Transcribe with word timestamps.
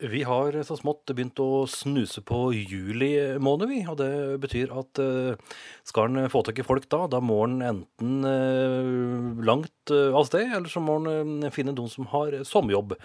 Vi 0.00 0.22
har 0.24 0.54
så 0.64 0.76
smått 0.78 1.10
begynt 1.12 1.40
å 1.44 1.66
snuse 1.68 2.22
på 2.24 2.54
juli 2.56 3.10
måned, 3.42 3.68
vi. 3.68 3.80
Og 3.84 3.98
det 4.00 4.38
betyr 4.40 4.72
at 4.72 5.00
uh, 5.02 5.58
skal 5.84 6.08
en 6.08 6.30
få 6.32 6.40
tak 6.46 6.62
i 6.62 6.64
folk 6.64 6.86
da, 6.88 7.02
da 7.10 7.20
må 7.20 7.42
en 7.44 7.58
enten 7.60 8.24
uh, 8.24 9.44
langt 9.44 9.92
uh, 9.92 10.16
av 10.16 10.24
sted, 10.30 10.48
eller 10.56 10.72
så 10.72 10.80
må 10.80 10.96
en 11.10 11.44
finne 11.52 11.76
noen 11.76 11.92
som 11.92 12.08
har 12.14 12.38
sommerjobb. 12.48 12.96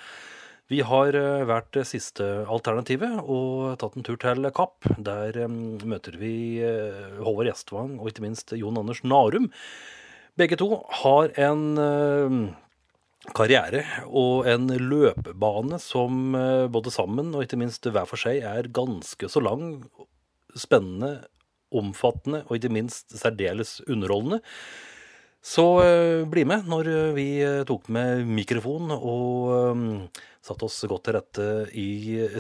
Vi 0.72 0.80
har 0.88 1.14
vært 1.46 1.78
siste 1.86 2.26
alternativet 2.50 3.20
og 3.22 3.76
tatt 3.78 4.00
en 4.00 4.06
tur 4.08 4.18
til 4.18 4.48
Kapp. 4.50 4.88
Der 4.98 5.38
møter 5.46 6.16
vi 6.18 6.58
Håvard 7.20 7.52
Gjestvang 7.52 8.00
og 8.00 8.10
ikke 8.10 8.24
minst 8.26 8.56
Jon 8.58 8.80
Anders 8.82 9.04
Narum. 9.06 9.52
Begge 10.42 10.58
to 10.58 10.72
har 11.04 11.30
en 11.38 12.56
karriere 13.36 13.84
og 14.06 14.48
en 14.50 14.68
løpebane 14.70 15.80
som 15.82 16.36
eh, 16.38 16.66
både 16.72 16.94
sammen 16.94 17.34
og 17.36 17.46
ikke 17.46 17.60
minst 17.60 17.88
hver 17.88 18.08
for 18.10 18.22
seg 18.22 18.44
er 18.46 18.70
ganske 18.74 19.30
så 19.32 19.42
lang, 19.44 19.86
spennende, 20.56 21.26
omfattende 21.76 22.44
og 22.46 22.58
ikke 22.58 22.74
minst 22.74 23.16
særdeles 23.18 23.80
underholdende. 23.88 24.42
Så 25.46 25.66
eh, 25.84 26.22
bli 26.30 26.46
med 26.48 26.70
når 26.70 26.92
vi 27.18 27.28
eh, 27.46 27.64
tok 27.68 27.90
med 27.94 28.26
mikrofon 28.30 28.94
og 28.96 30.10
satte 30.46 30.68
oss 30.68 30.78
godt 30.90 31.08
til 31.08 31.18
rette 31.18 31.50
i 31.74 31.90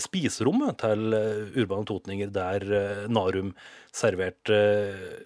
spiserommet 0.01 0.77
til 0.83 1.09
Urbane 1.57 1.89
Totninger, 1.89 2.29
der 2.29 3.07
Narum 3.09 3.55
serverte 3.89 4.59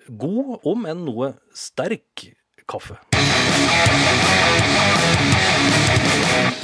god, 0.08 0.60
om 0.64 0.88
enn 0.88 1.04
noe 1.10 1.34
sterk 1.52 2.30
kaffe. 2.70 3.02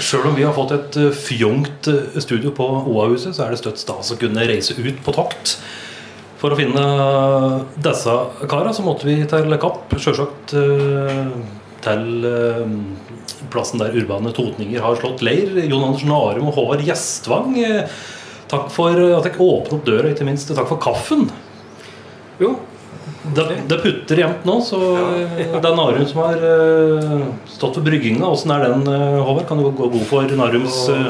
Sjøl 0.06 0.28
om 0.30 0.36
vi 0.36 0.44
har 0.46 0.54
fått 0.56 0.74
et 0.76 0.98
eh, 1.00 1.16
fjongt 1.16 1.88
eh, 1.90 2.18
studio 2.24 2.52
på 2.56 2.66
OA-huset, 2.66 3.36
så 3.36 3.46
er 3.46 3.54
det 3.54 3.62
støtt 3.62 3.82
stas 3.82 4.12
å 4.14 4.18
kunne 4.20 4.44
reise 4.48 4.76
ut 4.78 5.00
på 5.06 5.14
tokt. 5.16 5.56
For 6.42 6.52
å 6.52 6.58
finne 6.60 6.84
disse 7.82 8.14
kara 8.52 8.74
så 8.76 8.84
måtte 8.86 9.08
vi 9.08 9.22
til 9.30 9.56
Kapp. 9.62 9.96
Sjølsagt 9.96 10.54
eh, 10.60 11.32
til 11.86 12.28
plassen 13.54 13.82
der 13.82 13.96
urbane 13.96 14.34
totninger 14.36 14.84
har 14.84 15.00
slått 15.00 15.24
leir. 15.26 15.56
Jon 15.64 15.88
Andersen 15.88 16.14
Arum 16.14 16.52
og 16.52 16.60
Håvard 16.60 16.86
Gjestvang. 16.86 17.56
Takk 18.52 18.70
for 18.74 18.94
at 18.94 19.26
jeg 19.30 19.40
åpnet 19.40 19.74
opp 19.78 19.86
døra, 19.88 20.12
ikke 20.12 20.28
minst 20.28 20.52
takk 20.52 20.70
for 20.70 20.82
kaffen. 20.82 21.30
Jo, 22.42 22.56
det, 23.34 23.46
det, 23.70 23.78
putter 23.82 24.20
jevnt 24.20 24.46
nå, 24.46 24.56
så 24.62 24.80
ja. 25.40 25.60
det 25.64 25.70
er 25.70 25.78
Narum 25.78 26.06
som 26.10 26.22
har 26.22 26.44
uh, 26.46 27.24
stått 27.50 27.80
for 27.80 27.86
brygginga. 27.86 28.28
Åssen 28.28 28.54
er 28.54 28.66
den, 28.68 28.84
uh, 28.86 29.22
Håvard? 29.26 29.48
Kan 29.50 29.62
du 29.62 29.70
gå 29.70 29.90
god 29.96 30.06
for 30.10 30.36
Narums 30.38 30.78
uh... 30.94 31.10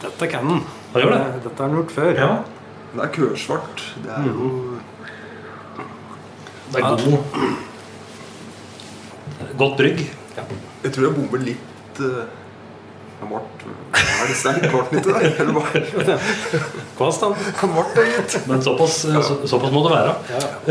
Dette 0.00 0.30
kan 0.32 0.48
den. 0.48 0.62
Det? 0.94 1.04
Dette 1.44 1.54
har 1.54 1.68
den 1.68 1.78
gjort 1.78 1.94
før. 1.94 2.12
Ja. 2.16 2.30
Det 2.90 3.04
er 3.04 3.12
kørsvart. 3.14 3.84
Det 4.02 4.10
er 4.16 4.26
jo 4.26 4.48
Det 6.70 6.80
er 6.80 7.04
god 7.04 7.18
Godt 9.60 9.76
brygg. 9.78 10.02
Ja. 10.36 10.44
Jeg 10.82 10.94
tror 10.94 11.06
jeg 11.06 11.16
bommer 11.18 11.44
litt 11.44 12.00
ble, 13.28 13.40
er 13.92 14.28
det 14.30 14.36
sterk, 14.38 14.62
han 14.72 14.94
ikke 14.96 15.12
det? 15.12 15.30
Eller. 15.42 15.56
Han 17.60 17.72
ble 17.74 17.82
det, 17.96 18.04
gitt. 18.14 18.36
Men 18.48 18.62
såpass, 18.64 18.94
så, 19.04 19.36
såpass, 19.50 19.72
må 19.74 19.82
det 19.84 19.92
være. 19.92 20.14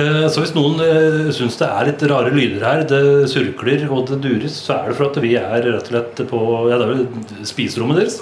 Eh, 0.02 0.26
så 0.34 0.42
hvis 0.42 0.56
noen 0.56 0.82
eh, 0.82 1.30
syns 1.36 1.60
det 1.62 1.68
er 1.70 1.90
litt 1.92 2.06
rare 2.10 2.32
lyder 2.34 2.66
her, 2.66 2.82
det 2.90 3.30
surkler 3.30 3.86
og 3.90 4.10
det 4.10 4.22
dures, 4.26 4.58
så 4.66 4.80
er 4.80 4.90
det 4.90 4.98
for 4.98 5.12
at 5.12 5.22
vi 5.22 5.36
er 5.38 5.60
rett 5.68 5.84
og 5.84 5.92
slett 5.92 6.24
på 6.32 6.42
ja, 6.72 6.80
det 6.82 6.88
er 6.88 6.94
vel 6.96 7.46
spiserommet 7.52 8.02
deres. 8.02 8.18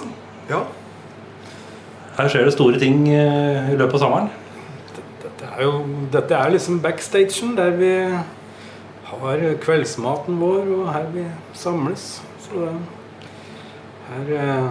Ja. 0.50 0.60
Her 2.18 2.32
skjer 2.34 2.48
det 2.50 2.56
store 2.58 2.82
ting 2.82 3.08
eh, 3.08 3.72
i 3.72 3.78
løpet 3.78 3.96
av 3.96 4.04
sommeren. 4.04 4.28
Dette 5.24 5.54
er 5.54 5.64
jo 5.64 5.72
dette 6.12 6.36
er 6.36 6.52
liksom 6.52 6.82
backstagen, 6.84 7.56
der 7.56 7.72
vi 7.80 7.94
har 9.08 9.48
kveldsmaten 9.64 10.36
vår, 10.42 10.64
og 10.82 10.92
her 10.92 11.08
vi 11.16 11.24
samles. 11.56 12.18
Så 12.44 12.60
det 12.60 12.76
her, 14.08 14.30
eh, 14.32 14.68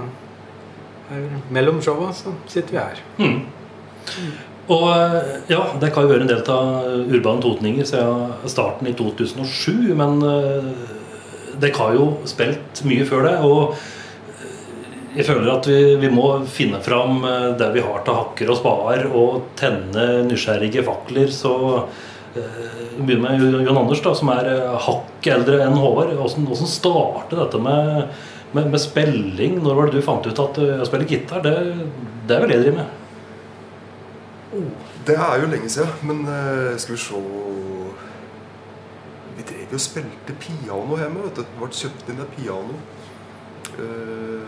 her 1.09 1.25
mellom 1.53 1.81
showa 1.81 2.11
så 2.13 2.33
sitter 2.47 2.71
vi 2.71 2.79
her. 2.81 3.01
Mm. 3.17 3.41
Og 4.67 4.87
eh, 4.91 5.35
ja, 5.53 5.61
det 5.81 5.91
kan 5.93 6.05
jo 6.05 6.11
være 6.11 6.25
en 6.25 6.31
del 6.31 6.41
av 6.51 7.05
Urbane 7.07 7.43
Totninger 7.43 7.87
siden 7.87 8.49
starten 8.49 8.89
i 8.89 8.95
2007. 8.97 9.93
Men 9.99 10.19
dere 10.23 10.73
det 11.61 11.75
har 11.77 11.95
jo 11.95 12.09
spilt 12.29 12.83
mye 12.87 13.05
før 13.07 13.29
det. 13.29 13.37
Og 13.45 13.77
jeg 15.17 15.25
føler 15.25 15.53
at 15.53 15.69
vi, 15.69 15.79
vi 16.01 16.11
må 16.13 16.27
finne 16.51 16.81
fram 16.85 17.23
det 17.57 17.71
vi 17.73 17.81
har 17.81 18.03
til 18.05 18.19
hakker 18.19 18.51
og 18.53 18.59
spader, 18.59 19.07
og 19.09 19.47
tenne 19.57 20.27
nysgjerrige 20.27 20.83
fakler. 20.85 21.31
Så 21.33 21.55
vi 22.35 23.01
begynner 23.01 23.39
med 23.39 23.65
Jon 23.65 23.79
Anders, 23.79 24.03
da, 24.05 24.13
som 24.17 24.29
er 24.35 24.51
hakk 24.85 25.29
eldre 25.33 25.63
enn 25.65 25.77
Håvard. 25.79 26.13
Hvordan 26.19 26.69
startet 26.69 27.39
dette 27.39 27.61
med 27.61 28.11
med, 28.53 28.69
med, 28.71 28.79
spilling, 28.79 29.57
når 29.63 29.75
var 29.75 29.89
det 29.89 29.99
du 29.99 30.05
fant 30.05 30.27
ut 30.27 30.39
at 30.39 30.59
uh, 30.61 30.81
å 30.81 30.87
spille 30.87 31.07
gitar, 31.09 31.43
det, 31.43 31.53
det 32.27 32.35
er 32.35 32.43
vel 32.43 32.51
det 32.51 32.57
jeg 32.57 32.63
driver 32.65 32.77
med? 32.79 33.03
Oh, 34.57 34.69
det 35.07 35.17
er 35.19 35.41
jo 35.41 35.49
lenge 35.51 35.71
siden. 35.71 35.97
Men 36.07 36.23
uh, 36.27 36.77
skal 36.79 36.95
vi 36.95 37.01
se 37.03 37.23
Vi 39.37 39.47
drev 39.49 39.73
jo 39.73 39.79
og 39.79 39.83
spilte 39.83 40.37
piano 40.39 40.99
hjemme. 41.01 41.25
vet 41.25 41.41
du. 41.41 41.57
Ble 41.59 41.71
kjøpt 41.81 42.13
inn 42.13 42.23
et 42.23 42.37
piano. 42.37 42.79
Uh, 43.77 44.47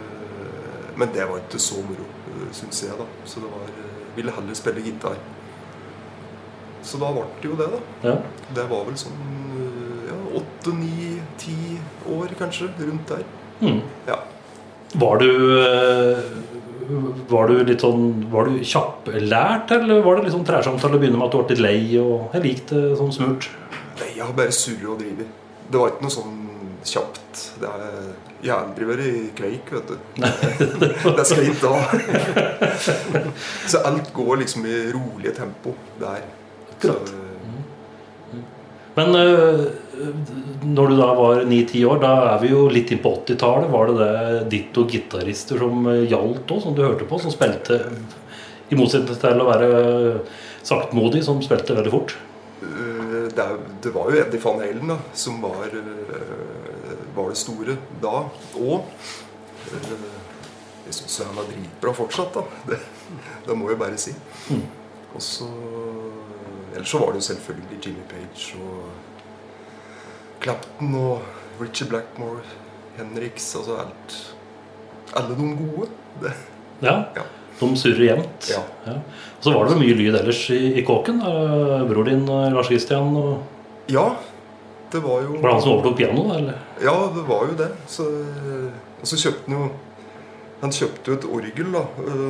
men 1.00 1.12
det 1.16 1.28
var 1.28 1.40
ikke 1.40 1.60
så 1.64 1.84
moro, 1.84 2.08
syns 2.56 2.84
jeg. 2.84 2.96
da. 3.00 3.08
Så 3.28 3.44
det 3.44 3.52
var 3.52 3.68
ville 4.16 4.34
heller 4.36 4.58
spille 4.58 4.84
gitar. 4.84 5.20
Så 6.84 7.00
da 7.00 7.12
ble 7.14 7.28
det 7.42 7.52
jo 7.52 7.60
det, 7.60 7.68
da. 7.76 8.10
Ja. 8.10 8.16
Det 8.56 8.66
var 8.72 8.88
vel 8.88 8.98
sånn 9.00 9.40
åtte, 10.36 10.74
ni, 10.76 11.20
ti 11.42 11.56
år 12.10 12.34
kanskje, 12.40 12.70
rundt 12.80 13.10
der. 13.10 13.24
Mm. 13.59 13.81
Ja. 14.08 14.20
Var 15.00 15.20
du 15.22 15.31
eh, 15.62 16.22
var 17.30 17.52
du 17.52 17.59
litt 17.64 17.84
sånn 17.84 18.06
Var 18.31 18.50
du 18.50 18.64
kjapplært, 18.66 19.74
eller 19.75 20.02
var 20.06 20.18
det 20.18 20.28
litt 20.28 20.36
sånn 20.36 20.47
trærsamtale 20.47 20.97
å 20.97 21.02
begynne 21.02 21.20
med 21.20 21.28
at 21.28 21.36
du 21.36 21.42
ble 21.42 21.53
litt 21.53 21.64
lei? 21.64 21.81
og 22.02 22.34
Jeg 22.38 22.46
likte 22.46 22.80
det 22.88 22.98
sånn 23.00 23.14
smurt. 23.14 23.50
Nei, 24.00 24.14
jeg 24.16 24.25
har 24.25 24.34
bare 24.38 24.56
surret 24.56 24.90
og 24.90 25.03
drevet. 25.03 25.38
Det 25.69 25.78
var 25.78 25.94
ikke 25.94 26.08
noe 26.08 26.16
sånn 26.16 26.36
kjapt. 26.90 27.44
Det 27.62 27.69
er, 27.69 28.09
jeg 28.42 29.06
i 29.06 29.24
kveik, 29.36 29.72
vet 29.75 29.92
du. 29.92 29.98
det 30.80 31.14
er 31.14 31.28
skritt 31.28 31.62
da. 31.62 31.74
Så 33.68 33.84
alt 33.86 34.14
går 34.16 34.42
liksom 34.46 34.66
i 34.66 34.78
rolige 34.96 35.36
tempo 35.38 35.75
der. 36.00 36.24
Akkurat. 36.72 37.12
Så, 37.12 37.25
men 38.96 39.16
øh, 39.16 39.66
når 40.64 40.92
du 40.92 40.96
da 41.00 41.08
var 41.18 41.44
ni-ti 41.48 41.82
år, 41.88 42.00
da 42.04 42.12
er 42.34 42.42
vi 42.44 42.52
jo 42.52 42.66
litt 42.72 42.92
inn 42.94 43.02
på 43.04 43.12
80-tallet. 43.22 43.70
Var 43.74 43.90
det 43.90 43.96
det 44.00 44.40
ditto 44.54 44.86
gitarister 44.90 45.62
som 45.62 45.88
eh, 45.92 46.06
gjaldt 46.10 46.54
òg, 46.56 46.64
som 46.64 46.76
du 46.78 46.84
hørte 46.86 47.08
på? 47.10 47.20
Som 47.22 47.34
spilte, 47.34 47.82
i 48.70 48.78
motsetning 48.80 49.20
til 49.20 49.44
å 49.44 49.50
være 49.50 49.70
saktmodig, 50.68 51.24
som 51.26 51.42
spilte 51.44 51.78
veldig 51.78 51.94
fort? 51.94 52.16
Det, 52.60 53.30
det, 53.36 53.48
det 53.84 53.94
var 53.96 54.12
jo 54.12 54.22
Eddie 54.22 54.44
van 54.44 54.62
Halen 54.64 54.94
da, 54.94 55.00
som 55.18 55.40
var, 55.42 55.74
var 57.16 57.31
det 57.31 57.40
store 57.40 57.78
da 58.04 58.24
òg. 58.60 58.92
Jeg 60.90 60.98
syns 60.98 61.20
han 61.28 61.38
er 61.42 61.50
dritbra 61.52 61.94
fortsatt, 61.98 62.40
da. 62.40 62.46
Det, 62.70 62.80
det 63.46 63.58
må 63.58 63.70
jeg 63.72 63.81
bare 63.81 64.00
si. 64.02 64.16
Mm. 64.50 64.66
Og 65.16 65.24
så 65.24 65.50
Ellers 66.70 66.92
så 66.92 67.00
var 67.02 67.08
det 67.12 67.18
jo 67.18 67.26
selvfølgelig 67.31 67.80
Jimmy 67.86 68.04
Page 68.10 68.60
og 68.62 69.09
Clapton 70.44 70.96
og 70.96 71.60
Richard 71.60 71.90
Blackmore, 71.92 72.44
Henriks 72.98 73.50
Altså 73.60 73.80
alt. 73.84 74.16
Alle 75.20 75.36
de 75.36 75.50
gode. 75.58 75.90
Det. 76.22 76.34
Ja. 76.86 76.96
ja. 77.16 77.26
De 77.60 77.70
surrer 77.76 78.06
jevnt. 78.06 78.50
Ja. 78.54 78.62
ja. 78.86 78.96
Så 79.44 79.52
var 79.52 79.68
det 79.68 79.75
vel 79.75 79.81
mye 79.84 79.98
lyd 80.00 80.16
ellers 80.22 80.46
i, 80.56 80.60
i 80.80 80.84
kåken. 80.88 81.19
Bror 81.90 82.08
din 82.08 82.25
Lars 82.28 82.69
Christian 82.72 83.16
og 83.19 83.92
Ja. 83.92 84.13
Det 84.90 85.04
var 85.04 85.22
jo 85.22 85.36
Var 85.38 85.44
det 85.44 85.54
han 85.54 85.62
som 85.62 85.72
overtok 85.75 85.98
pianoet? 86.00 86.38
eller? 86.40 86.62
Ja, 86.81 86.96
det 87.13 87.24
var 87.28 87.44
jo 87.46 87.58
det. 87.60 87.68
Så, 87.88 88.08
og 89.02 89.06
så 89.06 89.19
kjøpte 89.22 89.52
han 89.52 89.58
jo 89.60 89.68
Han 90.63 90.74
kjøpte 90.75 91.12
jo 91.12 91.18
et 91.19 91.28
orgel 91.30 91.69
da, 91.75 91.84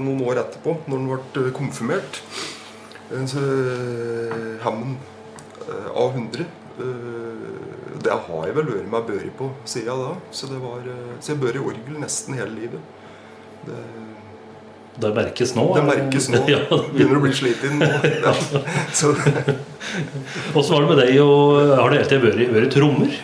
noen 0.03 0.19
år 0.27 0.41
etterpå, 0.43 0.75
når 0.85 0.99
han 0.99 1.29
ble 1.33 1.53
konfirmert. 1.55 2.19
En 3.15 3.25
Hammond 4.61 4.97
A100. 5.97 6.43
Det 8.03 8.15
har 8.27 8.45
jeg 8.47 8.55
vel 8.57 8.69
vært 8.69 8.91
meg 8.91 9.07
børi 9.07 9.31
på 9.39 9.49
sier 9.69 9.89
jeg 9.89 10.03
da. 10.03 10.13
Så, 10.35 10.49
det 10.51 10.59
var, 10.61 10.85
så 11.19 11.33
jeg 11.33 11.41
bør 11.41 11.57
i 11.57 11.65
orgel 11.71 11.99
nesten 12.01 12.37
hele 12.37 12.53
livet. 12.53 12.95
Det, 13.65 13.79
det 14.99 15.11
merkes 15.15 15.55
nå? 15.55 15.65
Det 15.77 15.83
merkes 15.87 16.29
nå. 16.33 16.43
ja. 16.53 16.61
Begynner 16.69 17.19
å 17.19 17.25
bli 17.25 17.33
sliten 17.35 17.81
nå. 17.81 17.89
Ja. 18.25 18.35
Åssen 20.53 20.75
var 20.75 20.85
det 20.85 20.87
med 20.89 21.01
deg? 21.01 21.19
Og 21.23 21.75
har 21.79 21.91
det 21.91 22.01
hele 22.01 22.09
tiden 22.11 22.55
vært 22.55 22.73
trommer? 22.75 23.19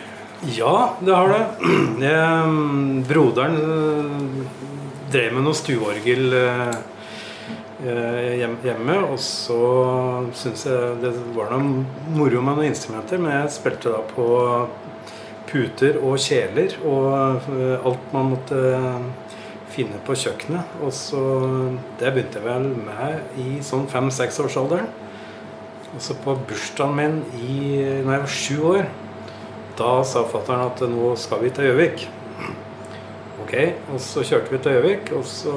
Ja, 0.56 0.76
det 1.02 1.16
har 1.16 1.32
det. 1.34 1.44
Jeg, 2.06 2.60
broderen 3.10 3.58
drev 5.12 5.36
med 5.38 5.46
noe 5.46 5.58
stueorgel 5.58 6.36
eh, 6.36 6.68
eh, 6.70 6.76
hjemme. 7.84 8.98
Og 9.12 9.20
så 9.20 9.60
syns 10.38 10.66
jeg 10.68 10.98
det 11.04 11.14
var 11.36 11.52
noe 11.54 11.86
moro 12.16 12.42
med 12.42 12.60
noen 12.60 12.72
instrumenter, 12.72 13.22
men 13.22 13.34
jeg 13.40 13.56
spilte 13.58 13.94
da 13.94 14.02
på 14.16 14.28
puter 15.50 16.00
og 16.02 16.18
kjeler 16.20 16.74
og 16.84 17.46
eh, 17.54 17.86
alt 17.86 18.12
man 18.16 18.34
måtte 18.34 18.62
finne 19.76 20.00
på 20.06 20.16
kjøkkenet. 20.18 20.78
Og 20.84 20.94
så 20.96 21.24
Det 22.00 22.12
begynte 22.14 22.40
jeg 22.40 22.48
vel 22.48 22.70
med 22.88 23.40
i 23.42 23.60
sånn 23.64 23.88
fem-seksårsalderen. 23.92 24.88
Og 25.96 26.02
så 26.04 26.16
på 26.20 26.36
bursdagen 26.48 26.96
min 26.96 27.22
i, 27.40 27.80
når 28.04 28.12
jeg 28.12 28.24
var 28.24 28.34
sju 28.36 28.58
år, 28.72 28.88
da 29.80 29.92
sa 30.08 30.24
fatter'n 30.28 30.66
at 30.66 30.84
nå 30.92 31.14
skal 31.20 31.44
vi 31.44 31.52
til 31.56 31.70
Gjøvik. 31.70 32.08
Ok, 33.44 33.54
og 33.94 34.00
så 34.04 34.24
kjørte 34.26 34.52
vi 34.52 34.60
til 34.64 34.76
Gjøvik, 34.76 35.12
og 35.16 35.24
så 35.28 35.56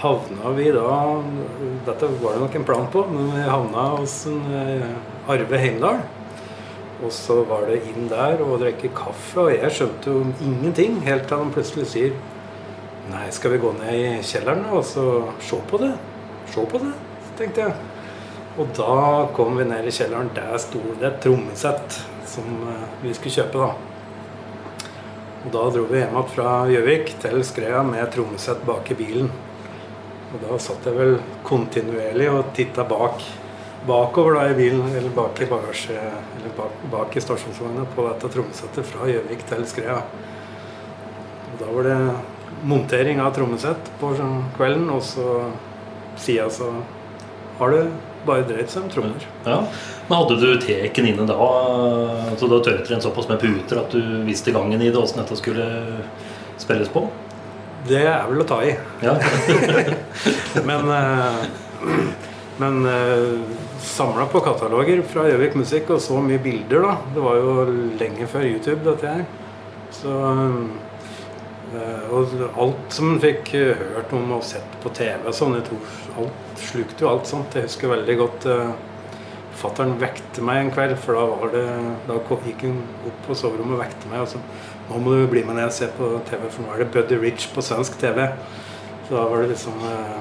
havna 0.00 0.52
vi 0.56 0.70
da 0.72 0.94
Dette 1.86 2.08
var 2.22 2.36
det 2.36 2.44
nok 2.44 2.56
en 2.56 2.64
plan 2.64 2.88
på, 2.92 3.04
men 3.10 3.30
vi 3.34 3.44
havna 3.44 3.84
hos 3.98 4.22
en 4.30 4.40
eh, 4.56 5.30
Arve 5.30 5.60
Heimdal. 5.60 6.00
Og 7.00 7.12
så 7.16 7.38
var 7.48 7.64
det 7.68 7.80
inn 7.88 8.10
der 8.10 8.42
og 8.44 8.58
drikke 8.60 8.92
kaffe, 8.96 9.46
og 9.46 9.54
jeg 9.54 9.72
skjønte 9.72 10.12
jo 10.12 10.24
ingenting 10.44 10.98
helt 11.06 11.28
til 11.28 11.40
han 11.40 11.52
plutselig 11.54 11.88
sier 11.94 12.18
Nei, 13.10 13.24
skal 13.34 13.54
vi 13.54 13.58
gå 13.58 13.70
ned 13.74 13.94
i 13.96 14.10
kjelleren 14.22 14.68
og 14.70 14.84
så 14.86 15.04
se 15.42 15.56
på 15.66 15.80
det? 15.80 15.94
Se 16.52 16.62
på 16.68 16.78
det, 16.78 16.92
tenkte 17.40 17.64
jeg. 17.64 17.72
Og 18.60 18.70
da 18.76 18.98
kom 19.34 19.56
vi 19.58 19.64
ned 19.66 19.88
i 19.88 19.94
kjelleren. 19.94 20.30
Der 20.36 20.54
sto 20.62 20.82
det 21.00 21.08
et 21.08 21.20
trommesett 21.24 21.96
som 22.30 22.46
eh, 22.70 22.84
vi 23.02 23.14
skulle 23.16 23.40
kjøpe, 23.40 23.66
da. 23.66 24.86
Og 25.40 25.52
da 25.56 25.66
dro 25.72 25.86
vi 25.88 26.02
hjem 26.02 26.14
igjen 26.14 26.32
fra 26.36 26.50
Gjøvik 26.70 27.14
til 27.22 27.42
Skrea 27.48 27.82
med 27.86 28.12
trommesett 28.14 28.62
bak 28.68 28.92
i 28.92 28.98
bilen. 28.98 29.32
Og 30.30 30.42
da 30.44 30.58
satt 30.62 30.86
jeg 30.86 30.94
vel 30.94 31.16
kontinuerlig 31.46 32.28
og 32.30 32.52
titta 32.54 32.84
bak 32.86 33.22
bakover 33.86 34.36
da 34.36 34.50
i 34.50 34.56
bilen, 34.58 34.84
eller 34.96 35.12
bak 35.16 35.40
i 35.40 35.48
bagasje, 35.48 35.96
eller 35.96 36.52
bak, 36.56 36.82
bak 36.92 37.16
i 37.16 37.22
stasjonsvogna 37.24 37.86
på 37.94 38.04
dette 38.08 38.28
trommesettet 38.34 38.86
fra 38.86 39.08
Gjøvik 39.08 39.46
til 39.48 39.64
Skrea. 39.68 40.02
Og 41.50 41.62
da 41.62 41.70
var 41.72 41.88
det 41.88 41.98
montering 42.68 43.22
av 43.24 43.32
trommesett 43.36 43.90
på 44.00 44.12
sånn 44.18 44.42
kvelden, 44.58 44.90
og 44.92 45.02
så 45.04 45.26
sida 46.20 46.50
så 46.52 46.68
har 47.60 47.72
du 47.72 47.92
bare 48.26 48.44
dreid 48.44 48.68
seg 48.68 48.84
om 48.84 48.92
trommer. 48.92 49.24
Ja. 49.46 49.62
Men 50.08 50.18
hadde 50.18 50.36
du 50.42 50.60
teken 50.60 51.08
inne 51.08 51.24
da, 51.28 51.38
så 52.36 52.48
da 52.50 52.60
tørte 52.64 52.94
en 52.94 53.04
såpass 53.04 53.30
med 53.30 53.40
puter 53.40 53.80
at 53.80 53.94
du 53.96 54.20
visste 54.28 54.52
gangen 54.52 54.80
i 54.82 54.90
det, 54.90 55.00
åssen 55.00 55.22
dette 55.22 55.38
skulle 55.40 55.66
spilles 56.60 56.92
på? 56.92 57.06
Det 57.88 58.02
er 58.04 58.26
vel 58.28 58.42
å 58.42 58.48
ta 58.48 58.60
i. 58.66 58.74
Ja. 59.04 59.14
Men, 60.68 60.90
eh, 60.92 61.46
men 62.60 62.82
eh, 62.84 63.38
samla 63.80 64.26
på 64.28 64.42
kataloger 64.44 65.00
fra 65.08 65.22
Gjøvik 65.30 65.54
Musikk 65.56 65.94
og 65.94 66.02
så 66.04 66.18
mye 66.20 66.40
bilder, 66.42 66.82
da. 66.84 66.90
Det 67.14 67.22
var 67.24 67.38
jo 67.40 67.54
lenge 67.96 68.28
før 68.28 68.44
YouTube, 68.44 68.82
dette 68.84 69.14
her. 69.14 69.22
Så 69.96 70.12
eh, 71.72 72.12
Og 72.12 72.34
alt 72.50 72.92
som 72.92 73.14
en 73.14 73.22
fikk 73.22 73.54
hørt 73.54 74.12
om 74.12 74.36
og 74.36 74.44
sett 74.44 74.76
på 74.82 74.92
TV 74.92 75.24
og 75.24 75.36
sånn, 75.38 75.56
jeg 75.56 75.70
tror 75.70 76.20
alt 76.20 76.64
slukte 76.66 77.06
jo 77.06 77.12
alt 77.14 77.30
sånt. 77.30 77.56
Jeg 77.56 77.70
husker 77.70 77.94
veldig 77.94 78.16
godt 78.20 78.48
Fattern 79.60 79.96
vekte 80.00 80.44
meg 80.44 80.62
en 80.62 80.70
kveld, 80.72 80.96
for 81.00 81.16
da 81.16 81.24
var 81.28 81.50
det 81.52 81.64
Da 82.08 82.16
gikk 82.46 82.62
hun 82.64 82.78
opp 83.08 83.24
på 83.26 83.36
soverommet 83.36 83.76
og 83.76 83.82
vekte 83.82 84.12
meg. 84.12 84.22
Og 84.24 84.30
så 84.32 84.40
Nå 84.90 84.98
må 84.98 85.14
du 85.14 85.26
bli 85.30 85.44
med 85.46 85.54
ned 85.60 85.68
og 85.70 85.74
se 85.76 85.86
på 85.94 86.08
TV, 86.28 86.48
for 86.50 86.66
nå 86.66 86.74
er 86.74 86.82
det 86.84 86.90
Buddy 86.94 87.18
Rich 87.22 87.48
på 87.54 87.62
svensk 87.62 87.94
TV. 88.00 88.24
Så 89.06 89.14
da 89.14 89.24
var 89.30 89.42
det 89.44 89.52
liksom 89.52 89.76
eh, 89.86 90.18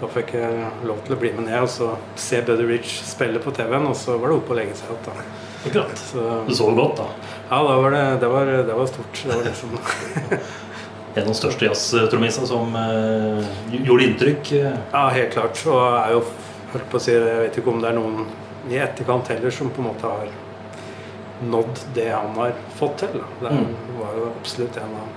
Da 0.00 0.08
fikk 0.12 0.34
jeg 0.36 0.66
lov 0.84 0.98
til 1.06 1.14
å 1.16 1.18
bli 1.22 1.30
med 1.32 1.46
ned 1.48 1.62
og 1.64 1.70
så 1.72 1.86
se 2.20 2.42
Buddy 2.44 2.66
Rich 2.68 2.98
spille 3.08 3.40
på 3.40 3.52
TV-en, 3.56 3.86
og 3.88 3.96
så 3.96 4.18
var 4.20 4.28
det 4.28 4.36
opp 4.42 4.50
og 4.52 4.58
legge 4.60 4.76
seg 4.76 4.92
igjen. 4.92 5.22
Akkurat. 5.66 5.98
Så, 6.12 6.24
Du 6.46 6.52
så 6.54 6.68
godt, 6.76 7.00
da. 7.00 7.06
ja, 7.48 7.60
da 7.64 7.76
var 7.80 7.90
det, 7.96 8.02
det, 8.20 8.28
var, 8.30 8.50
det 8.68 8.76
var 8.76 8.86
stort. 8.92 9.22
Det 9.24 9.32
var 9.32 9.48
liksom 9.48 9.72
En 11.16 11.22
av 11.24 11.30
de 11.32 11.34
største 11.38 11.64
jazztrommisene 11.64 12.46
som 12.50 12.74
eh, 12.76 13.46
gjorde 13.72 14.04
inntrykk. 14.10 14.50
eh. 14.58 14.74
Ja, 14.92 15.06
helt 15.16 15.32
klart. 15.32 15.62
Og 15.64 15.78
jeg 15.80 16.02
er 16.02 16.12
jo 16.12 16.20
holdt 16.74 16.90
på 16.92 16.98
å 16.98 17.00
si 17.06 17.14
Jeg 17.14 17.38
vet 17.46 17.56
ikke 17.62 17.72
om 17.72 17.80
det 17.80 17.88
er 17.88 17.96
noen 17.96 18.26
i 18.68 18.76
etterkant 18.84 19.30
heller 19.32 19.54
som 19.54 19.70
på 19.72 19.80
en 19.80 19.88
måte 19.88 20.10
har 20.12 20.28
nådd 21.42 21.80
det 21.94 22.08
han 22.12 22.34
har 22.36 22.52
fått 22.78 22.96
til. 22.98 23.08
da. 23.40 23.48
Det 23.48 23.56
Mm. 23.56 23.74
var 24.00 24.12
jo 24.16 24.28
absolutt 24.40 24.76
en 24.76 24.94
av, 24.96 25.08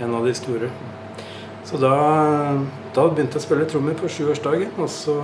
en 0.00 0.14
av 0.14 0.24
de 0.26 0.34
store. 0.34 0.70
Så 1.64 1.78
da, 1.78 2.58
da 2.94 3.08
begynte 3.08 3.38
jeg 3.38 3.42
å 3.42 3.46
spille 3.46 3.64
trommer 3.70 3.94
på 3.94 4.08
sjuårsdagen. 4.08 4.70
Og 4.78 4.88
så 4.88 5.16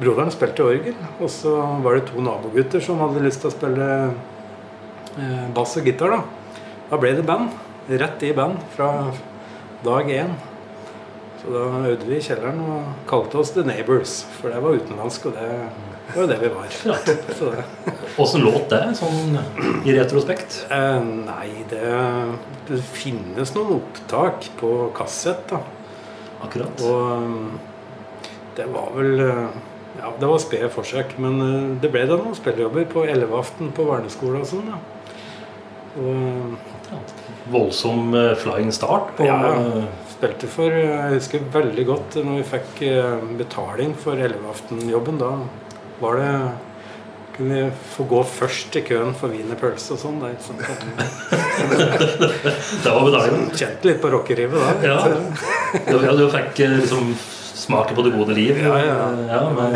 Broderen 0.00 0.30
spilte 0.34 0.64
orgel, 0.64 0.94
og 1.20 1.28
så 1.30 1.52
var 1.82 1.94
det 1.94 2.08
to 2.08 2.20
nabogutter 2.20 2.80
som 2.82 2.98
hadde 2.98 3.20
lyst 3.22 3.40
til 3.44 3.50
å 3.50 3.54
spille 3.54 3.88
eh, 5.18 5.44
bass 5.54 5.76
og 5.78 5.84
gitar. 5.86 6.10
Da 6.10 6.22
Da 6.90 6.96
ble 6.98 7.14
det 7.14 7.24
band. 7.26 7.50
Rett 7.88 8.22
i 8.22 8.32
band 8.32 8.58
fra 8.74 9.12
dag 9.84 10.08
én. 10.10 10.34
Så 11.40 11.52
da 11.52 11.62
øvde 11.88 12.06
vi 12.08 12.16
i 12.16 12.20
kjelleren 12.20 12.58
og 12.60 12.82
kalte 13.06 13.38
oss 13.38 13.50
The 13.52 13.62
Neighbors, 13.62 14.24
for 14.40 14.48
det 14.50 14.60
var 14.62 14.74
utenlandsk, 14.80 15.26
og 15.26 15.32
det 15.34 15.48
var 16.14 16.24
jo 16.24 16.30
det 16.30 16.40
vi 16.42 16.50
var. 16.54 16.74
Ja. 16.84 16.96
Så 17.38 17.50
det, 17.50 17.64
Åssen 18.16 18.44
låt 18.46 18.68
det, 18.70 18.82
sånn 18.94 19.38
i 19.84 19.94
retrospekt? 19.96 20.60
eh, 20.70 21.00
nei, 21.02 21.48
det, 21.70 21.84
det 22.68 22.78
finnes 22.94 23.54
noen 23.56 23.80
opptak 23.80 24.46
på 24.60 24.70
kassett, 24.94 25.48
da. 25.50 25.58
Akkurat. 26.44 26.84
Og 26.84 27.24
um, 27.24 27.54
det 28.54 28.66
var 28.70 28.92
vel 28.94 29.22
uh, 29.24 29.48
Ja, 29.98 30.12
det 30.20 30.28
var 30.28 30.42
spede 30.42 30.68
forsøk, 30.70 31.16
men 31.22 31.40
uh, 31.40 31.74
det 31.82 31.90
ble 31.94 32.04
da 32.06 32.18
noen 32.20 32.36
spillejobber 32.38 32.86
på 32.92 33.06
Elleveaften 33.08 33.72
på 33.74 33.86
barneskole 33.88 34.44
og 34.44 34.50
sånn, 34.50 34.70
da. 34.70 34.78
Og 35.94 36.56
Voldsom 37.50 38.14
eh, 38.14 38.32
flying 38.38 38.70
start 38.74 39.12
på 39.16 39.26
Ja, 39.26 39.36
eh, 39.52 39.84
spilte 40.10 40.48
for 40.50 40.74
Jeg 40.74 41.16
husker 41.16 41.44
veldig 41.54 41.84
godt 41.86 42.16
når 42.20 42.38
vi 42.40 42.46
fikk 42.48 42.82
betaling 43.38 43.94
for 43.98 44.18
Elleveaften-jobben. 44.18 45.18
Da 45.20 45.30
var 46.00 46.16
det 46.20 46.30
kunne 47.34 47.54
vi 47.54 47.70
få 47.96 48.04
gå 48.06 48.20
først 48.30 48.76
i 48.78 48.80
køen 48.86 49.10
for 49.18 49.28
wienerpølse 49.34 49.92
og 49.96 49.98
sånn. 49.98 50.20
Det 50.22 50.28
at 50.38 50.44
Det 52.84 52.90
var 52.92 53.02
medaljen. 53.08 53.40
kjent 53.48 53.58
Kjente 53.58 53.84
litt 53.88 53.98
på 54.02 54.08
rockerivet 54.12 54.60
da. 54.60 54.68
Ja. 54.86 54.98
Du, 55.88 55.96
ja, 56.04 56.12
du 56.14 56.28
fikk 56.30 56.60
eh, 56.62 56.76
liksom 56.78 57.10
smake 57.18 57.94
på 57.96 58.02
det 58.06 58.12
gode 58.14 58.32
liv. 58.38 58.54
Ja, 58.62 58.76
ja. 58.78 58.94
eh, 59.10 59.32
ja 59.32 59.40
med 59.56 59.74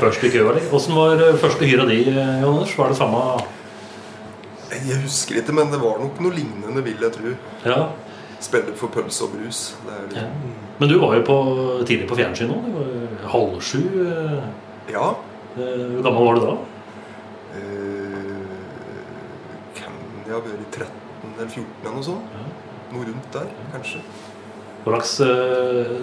først 0.00 0.24
i 0.26 0.30
køa 0.34 0.52
di. 0.58 0.62
Åssen 0.74 0.94
var 0.98 1.14
eh, 1.22 1.38
første 1.38 1.64
hyra 1.70 1.84
di, 1.86 2.00
eh, 2.10 2.40
Jon 2.42 2.50
Anders? 2.56 2.74
Var 2.78 2.88
det 2.90 2.98
samme 2.98 3.20
Jeg 4.74 4.98
husker 5.04 5.38
ikke, 5.42 5.52
men 5.54 5.70
det 5.72 5.78
var 5.82 5.98
nok 6.02 6.18
noe 6.24 6.32
lignende, 6.34 6.82
vil 6.86 6.98
jeg 7.06 7.12
tro. 7.14 7.30
Ja. 7.68 7.78
Spiller 8.42 8.74
for 8.78 8.88
pølse 8.94 9.20
og 9.26 9.30
brus. 9.36 9.58
Det 9.86 9.92
er 9.94 9.98
ja. 10.24 10.28
Men 10.78 10.86
du 10.90 10.96
var 11.02 11.14
jo 11.18 11.22
på, 11.26 11.36
tidlig 11.86 12.06
på 12.10 12.16
fjernsyn 12.18 12.50
nå. 12.50 12.58
Halv 13.30 13.60
sju. 13.62 13.82
eh, 14.02 14.42
Ja. 14.92 15.06
Hvor 15.56 16.02
gammel 16.04 16.22
var 16.28 16.34
du 16.38 16.42
da? 16.44 16.54
Kan 19.78 19.92
jeg 20.26 20.34
ha 20.34 20.40
vært 20.44 20.76
13 20.76 20.88
eller 21.38 21.48
14 21.48 21.64
eller 21.82 21.94
noe 21.96 22.06
sånt? 22.06 22.24
Ja. 22.34 22.40
Noe 22.92 23.04
rundt 23.08 23.28
der, 23.34 23.48
kanskje. 23.74 24.00
Slags, 24.88 25.12
eh, 25.20 25.26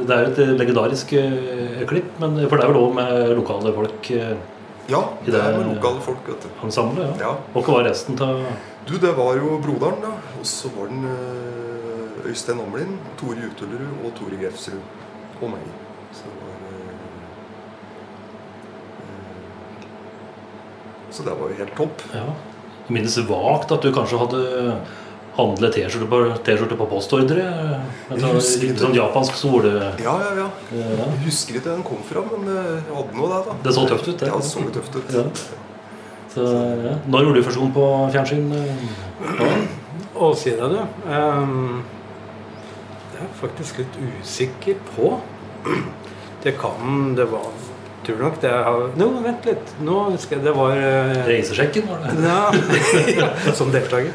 det 0.05 0.13
er 0.13 0.21
jo 0.27 0.31
et 0.33 0.39
legendarisk 0.59 1.07
eh, 1.17 1.79
klipp, 1.89 2.09
men 2.21 2.31
for 2.45 2.55
det 2.59 2.65
er 2.67 2.71
vel 2.73 2.83
òg 2.83 2.91
med 2.99 3.09
lokale 3.39 3.69
folk 3.73 4.01
eh, 4.13 4.35
Ja, 4.91 5.01
det 5.25 5.33
er 5.39 5.55
med 5.57 5.71
lokale 5.73 6.01
folk, 6.05 6.23
vet 6.29 6.41
du. 6.45 6.49
ensemble? 6.67 7.01
Ja. 7.07 7.13
Ja. 7.23 7.31
Og 7.55 7.59
hva 7.65 7.71
var 7.79 7.87
resten 7.89 8.13
av 8.21 8.35
Du, 8.85 8.93
det 9.01 9.13
var 9.17 9.31
jo 9.39 9.47
broderen, 9.63 9.99
da. 10.03 10.11
Og 10.37 10.45
så 10.45 10.69
var 10.75 10.85
den 10.91 11.01
Øystein 12.25 12.59
Omlin, 12.61 12.93
Tore 13.17 13.39
Jutullerud 13.47 13.93
og 14.05 14.13
Tore 14.19 14.37
Grefsrud. 14.37 14.81
Og 15.41 15.47
meg. 15.55 15.65
Så 16.13 16.23
det 16.29 16.37
var 16.43 16.57
eh, 16.69 16.93
eh, 19.01 19.09
Så 21.15 21.23
det 21.23 21.33
var 21.39 21.51
jo 21.51 21.57
helt 21.61 21.75
topp. 21.79 22.03
Ja. 22.11 22.27
Jeg 22.85 22.93
minnes 22.99 23.15
vagt 23.29 23.71
at 23.73 23.85
du 23.85 23.91
kanskje 23.95 24.19
hadde 24.21 24.41
handlet 25.35 25.73
T-skjorte 25.75 26.07
på, 26.11 26.77
på 26.79 26.87
postordre. 26.91 27.43
Jeg 27.43 28.15
Altså, 28.15 28.61
ikke. 28.67 28.77
sånn 28.79 28.95
japansk 28.95 29.35
sole... 29.39 29.71
Ja, 30.03 30.13
ja, 30.21 30.31
ja. 30.37 30.47
Ja. 30.75 30.89
Jeg 31.01 31.21
husker 31.25 31.57
ikke 31.59 31.71
den 31.73 31.83
kom 31.87 32.03
fra, 32.07 32.23
men 32.29 32.45
eh, 32.51 32.69
jeg 32.77 32.93
hadde 32.99 33.17
noe 33.17 33.31
der. 33.31 33.49
da. 33.49 33.55
Det 33.65 33.73
så 33.75 33.85
tøft 33.89 34.07
ut, 34.11 34.19
det. 34.21 34.29
Ja, 34.31 34.37
det 34.39 34.49
så 34.51 34.63
tøft 34.77 34.95
ut. 34.99 35.15
Ja. 35.15 35.25
Så, 36.35 36.45
ja. 36.85 36.93
Når 37.07 37.25
gjorde 37.27 37.41
du 37.41 37.47
fusjon 37.49 37.73
på 37.75 37.87
fjernsyn? 38.15 38.47
Ja. 38.55 39.51
Å, 40.25 40.31
si 40.39 40.53
det, 40.55 40.69
du. 40.71 40.79
Ehm, 41.11 41.83
det 43.11 43.19
er 43.19 43.25
jeg 43.25 43.35
faktisk 43.41 43.81
litt 43.83 43.99
usikker 44.21 44.79
på. 44.95 45.15
Det 46.45 46.51
kan 46.61 47.15
Det 47.17 47.23
var 47.31 47.47
tror 48.05 48.21
nok 48.21 48.37
det 48.41 48.51
har 48.51 48.91
Nå, 48.99 49.07
vent 49.23 49.47
litt. 49.49 49.71
Nå 49.85 49.95
husker 50.13 50.37
jeg 50.37 50.45
det 50.45 50.53
var 50.55 50.75
eh, 50.77 51.15
Reisesjekken, 51.27 51.87
var 51.89 52.03
det? 52.05 52.13
ja, 53.19 53.29
Som 53.59 53.73
deltaker. 53.73 54.13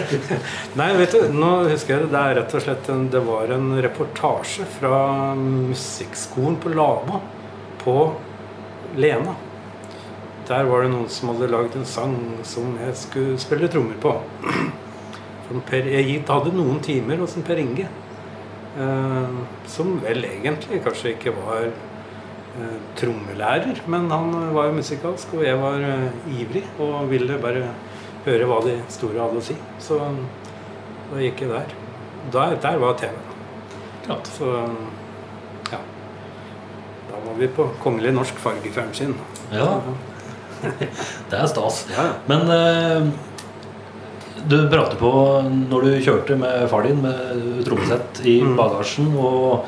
Nei, 0.80 0.88
vet 0.98 1.14
du, 1.16 1.28
nå 1.34 1.52
husker 1.70 1.96
jeg 1.96 2.06
det. 2.06 2.10
Det 2.14 2.22
er 2.22 2.38
rett 2.40 2.56
og 2.56 2.64
slett 2.64 2.90
en, 2.92 3.06
Det 3.12 3.22
var 3.26 3.54
en 3.56 3.70
reportasje 3.84 4.66
fra 4.78 5.04
musikkskolen 5.38 6.58
på 6.62 6.74
Lama 6.74 7.22
på 7.80 7.96
Lena. 9.00 9.36
Der 10.50 10.66
var 10.66 10.82
det 10.82 10.90
noen 10.92 11.10
som 11.12 11.30
hadde 11.30 11.50
lagd 11.52 11.76
en 11.78 11.86
sang 11.86 12.16
som 12.48 12.74
jeg 12.82 12.96
skulle 12.98 13.38
spille 13.40 13.70
trommer 13.70 13.98
på. 14.02 14.16
Per, 15.66 15.86
jeg 15.90 16.22
hadde 16.28 16.54
noen 16.54 16.78
timer 16.82 17.18
hos 17.22 17.36
en 17.38 17.46
Per 17.46 17.58
Inge. 17.58 17.88
Eh, 18.78 19.38
som 19.66 19.96
vel 20.04 20.24
egentlig 20.28 20.78
kanskje 20.84 21.16
ikke 21.16 21.32
var 21.34 21.70
trommelærer, 22.98 23.78
men 23.86 24.08
han 24.10 24.32
var 24.54 24.66
jo 24.68 24.76
musikalsk, 24.80 25.34
og 25.38 25.44
jeg 25.46 25.56
var 25.60 25.80
eh, 25.86 26.34
ivrig 26.40 26.64
og 26.82 27.06
ville 27.10 27.38
bare 27.42 27.62
høre 28.26 28.48
hva 28.50 28.58
de 28.66 28.74
store 28.92 29.20
hadde 29.22 29.40
å 29.40 29.44
si. 29.44 29.54
Så 29.80 29.98
da 31.10 31.22
gikk 31.22 31.44
jeg 31.46 31.52
der. 31.54 31.72
Der, 32.34 32.56
der 32.62 32.78
var 32.82 32.98
TV. 33.00 33.14
Klart. 34.04 34.28
Så 34.36 34.50
ja. 35.72 35.78
Da 37.10 37.22
var 37.24 37.38
vi 37.38 37.48
på 37.54 37.68
Kongelig 37.82 38.12
norsk 38.18 38.38
fargefjernsyn. 38.42 39.14
Ja, 39.54 39.70
det 41.30 41.38
er 41.40 41.46
stas. 41.48 41.84
Ja, 41.94 42.10
ja. 42.10 42.14
Men 42.28 42.50
eh, 42.52 43.10
du 44.50 44.56
prater 44.72 44.98
på 45.00 45.10
når 45.70 45.86
du 45.86 45.90
kjørte 46.04 46.36
med 46.40 46.66
far 46.72 46.84
din 46.88 47.00
med 47.04 47.62
trommesett 47.66 48.20
i 48.26 48.40
Mm. 48.44 48.56
bagasjen. 48.58 49.08
Og 49.16 49.64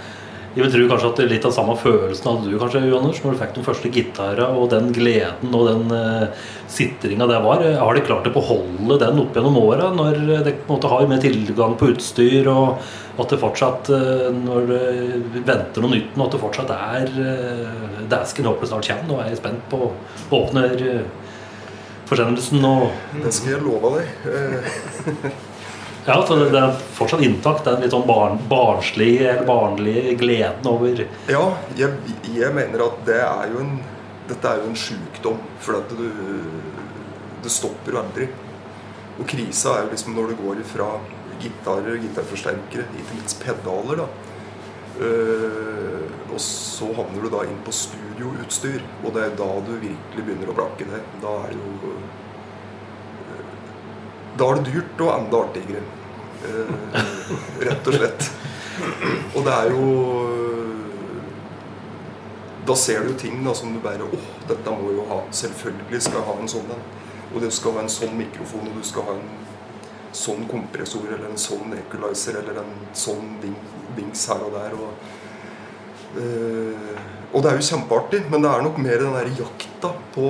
jeg 0.52 0.66
vil 0.66 0.72
tro 0.72 0.86
kanskje 0.90 1.08
at 1.08 1.20
er 1.22 1.30
litt 1.30 1.46
av 1.48 1.52
samme 1.56 1.74
følelsen 1.80 2.26
hadde 2.28 2.50
du 2.50 2.58
kanskje, 2.60 2.82
Johannes, 2.84 3.20
når 3.24 3.32
du 3.32 3.38
fikk 3.40 3.52
de 3.56 3.62
første 3.64 3.90
gitara, 3.94 4.48
og 4.52 4.66
den 4.68 4.90
gleden 4.92 5.54
og 5.56 5.68
den 5.70 5.94
uh, 5.96 6.48
sitringa 6.68 7.24
det 7.30 7.38
var. 7.40 7.64
Har 7.80 7.96
de 7.96 8.02
klart 8.04 8.28
å 8.28 8.34
beholde 8.34 8.98
den 9.00 9.20
opp 9.22 9.38
gjennom 9.38 9.56
åra, 9.62 9.88
når 9.96 10.18
en 10.42 10.50
måte 10.68 10.90
har 10.92 11.06
mer 11.08 11.22
tilgang 11.24 11.78
på 11.80 11.88
utstyr, 11.94 12.50
og 12.52 12.82
at 13.16 13.32
det 13.32 13.40
fortsatt, 13.40 13.88
uh, 13.96 14.28
når 14.42 14.68
du 14.68 15.38
venter 15.40 15.86
noe 15.86 15.94
nytt 15.94 16.20
at 16.20 16.36
det 16.36 16.42
fortsatt 16.42 16.74
er 16.76 17.14
uh, 17.16 18.02
Dæsken 18.12 18.50
håper 18.50 18.66
det 18.66 18.72
snart 18.74 18.90
kommer. 18.92 19.22
Er 19.24 19.32
jeg 19.32 19.40
spent 19.40 19.64
på 19.72 19.88
åpner 20.36 20.76
uh, 20.84 21.32
forsendelsen 22.12 22.60
og 22.68 22.90
Det 23.24 23.32
skal 23.32 23.56
jeg 23.56 23.64
love 23.64 23.94
deg. 23.96 25.32
Ja, 26.06 26.16
så 26.26 26.34
det, 26.34 26.50
er 26.58 26.78
fortsatt 26.96 27.22
intakt, 27.22 27.62
den 27.66 27.84
litt 27.84 27.92
sånn 27.94 28.08
barn, 28.08 28.40
barnslig, 28.50 29.20
eller 29.22 29.46
barnlige 29.46 30.16
gleden 30.18 30.66
over 30.66 31.04
Ja, 31.30 31.44
jeg, 31.78 32.14
jeg 32.26 32.50
mener 32.56 32.88
at 32.88 33.04
det 33.06 33.20
er 33.22 33.52
jo 33.52 33.62
en 33.62 33.76
Dette 34.26 34.48
er 34.48 34.62
jo 34.62 34.70
en 34.70 34.78
sjukdom. 34.78 35.38
For 35.62 35.78
at 35.80 35.94
du 35.98 36.06
Det 37.42 37.50
stopper 37.50 37.94
jo 37.94 38.00
aldri. 38.02 38.28
Og 39.18 39.26
krisa 39.28 39.76
er 39.76 39.86
jo 39.86 39.92
liksom 39.92 40.14
når 40.16 40.32
det 40.32 40.38
går 40.40 40.60
ifra 40.62 40.88
gitarer, 41.42 41.98
gitarforsterkere, 41.98 42.86
ikke 42.98 43.16
minst 43.18 43.42
pedaler, 43.42 44.04
da. 44.04 44.06
Uh, 45.02 46.32
og 46.32 46.40
så 46.40 46.86
havner 46.94 47.24
du 47.24 47.30
da 47.32 47.42
inn 47.48 47.58
på 47.66 47.74
studioutstyr, 47.74 48.84
og 49.02 49.14
det 49.16 49.24
er 49.26 49.34
da 49.40 49.48
du 49.66 49.72
virkelig 49.74 50.22
begynner 50.22 50.52
å 50.52 50.56
blakke 50.56 50.86
det. 50.88 51.00
Da 51.24 51.34
er 51.48 51.54
det 51.54 51.58
jo 51.58 51.96
Da 54.42 54.48
er 54.50 54.58
det 54.58 54.72
dyrt 54.72 55.02
og 55.04 55.10
enda 55.14 55.40
artigere. 55.46 55.80
Eh, 56.42 56.70
rett 57.68 57.86
og 57.86 57.94
slett. 57.94 58.24
Og 59.36 59.44
det 59.46 59.52
er 59.54 59.68
jo 59.70 59.90
Da 62.66 62.74
ser 62.78 63.04
du 63.06 63.12
ting 63.18 63.42
da 63.44 63.52
som 63.54 63.72
du 63.74 63.80
bare 63.82 64.06
Åh, 64.06 64.26
dette 64.48 64.74
må 64.74 64.90
jo 64.96 65.04
ha. 65.10 65.20
Selvfølgelig 65.34 66.00
skal 66.02 66.18
jeg 66.18 66.26
ha 66.26 66.34
en 66.40 66.50
sånn 66.50 66.74
en. 66.74 66.82
Og 67.32 67.40
du 67.42 67.48
skal 67.54 67.76
ha 67.76 67.84
en 67.84 67.90
sånn 67.90 68.16
mikrofon, 68.18 68.66
og 68.70 68.80
du 68.80 68.86
skal 68.86 69.06
ha 69.06 69.14
en 69.14 69.30
sånn 70.14 70.44
kompressor 70.50 71.06
eller 71.08 71.30
en 71.30 71.40
sånn 71.40 71.72
equalizer 71.78 72.38
eller 72.42 72.60
en 72.60 72.74
sånn 72.98 73.38
ding, 73.42 73.56
dings 73.96 74.26
her 74.30 74.42
og 74.46 74.58
der. 74.58 74.74
Og, 74.78 75.14
eh, 76.18 77.00
og 77.32 77.42
det 77.42 77.52
er 77.52 77.58
jo 77.60 77.68
kjempeartig, 77.70 78.24
men 78.30 78.44
det 78.44 78.52
er 78.52 78.66
nok 78.66 78.82
mer 78.82 79.06
den 79.06 79.16
der 79.16 79.32
jakta 79.38 79.94
på 80.14 80.28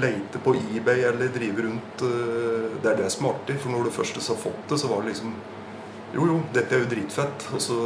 leite 0.00 0.40
på 0.44 0.54
eBay 0.76 1.04
eller 1.08 1.30
drive 1.34 1.62
rundt 1.66 2.02
eh, 2.06 2.66
Det 2.82 2.90
er 2.92 2.96
det 3.02 3.10
som 3.12 3.26
er 3.26 3.34
artig. 3.36 3.58
For 3.62 3.72
når 3.74 3.88
du 3.88 3.90
først 3.94 4.20
har 4.20 4.38
fått 4.40 4.62
det, 4.70 4.78
så 4.82 4.90
var 4.92 5.02
det 5.04 5.12
liksom 5.14 5.34
Jo, 6.14 6.26
jo, 6.26 6.40
dette 6.54 6.74
er 6.74 6.84
jo 6.84 6.90
dritfett. 6.90 7.46
Og 7.54 7.60
så 7.62 7.78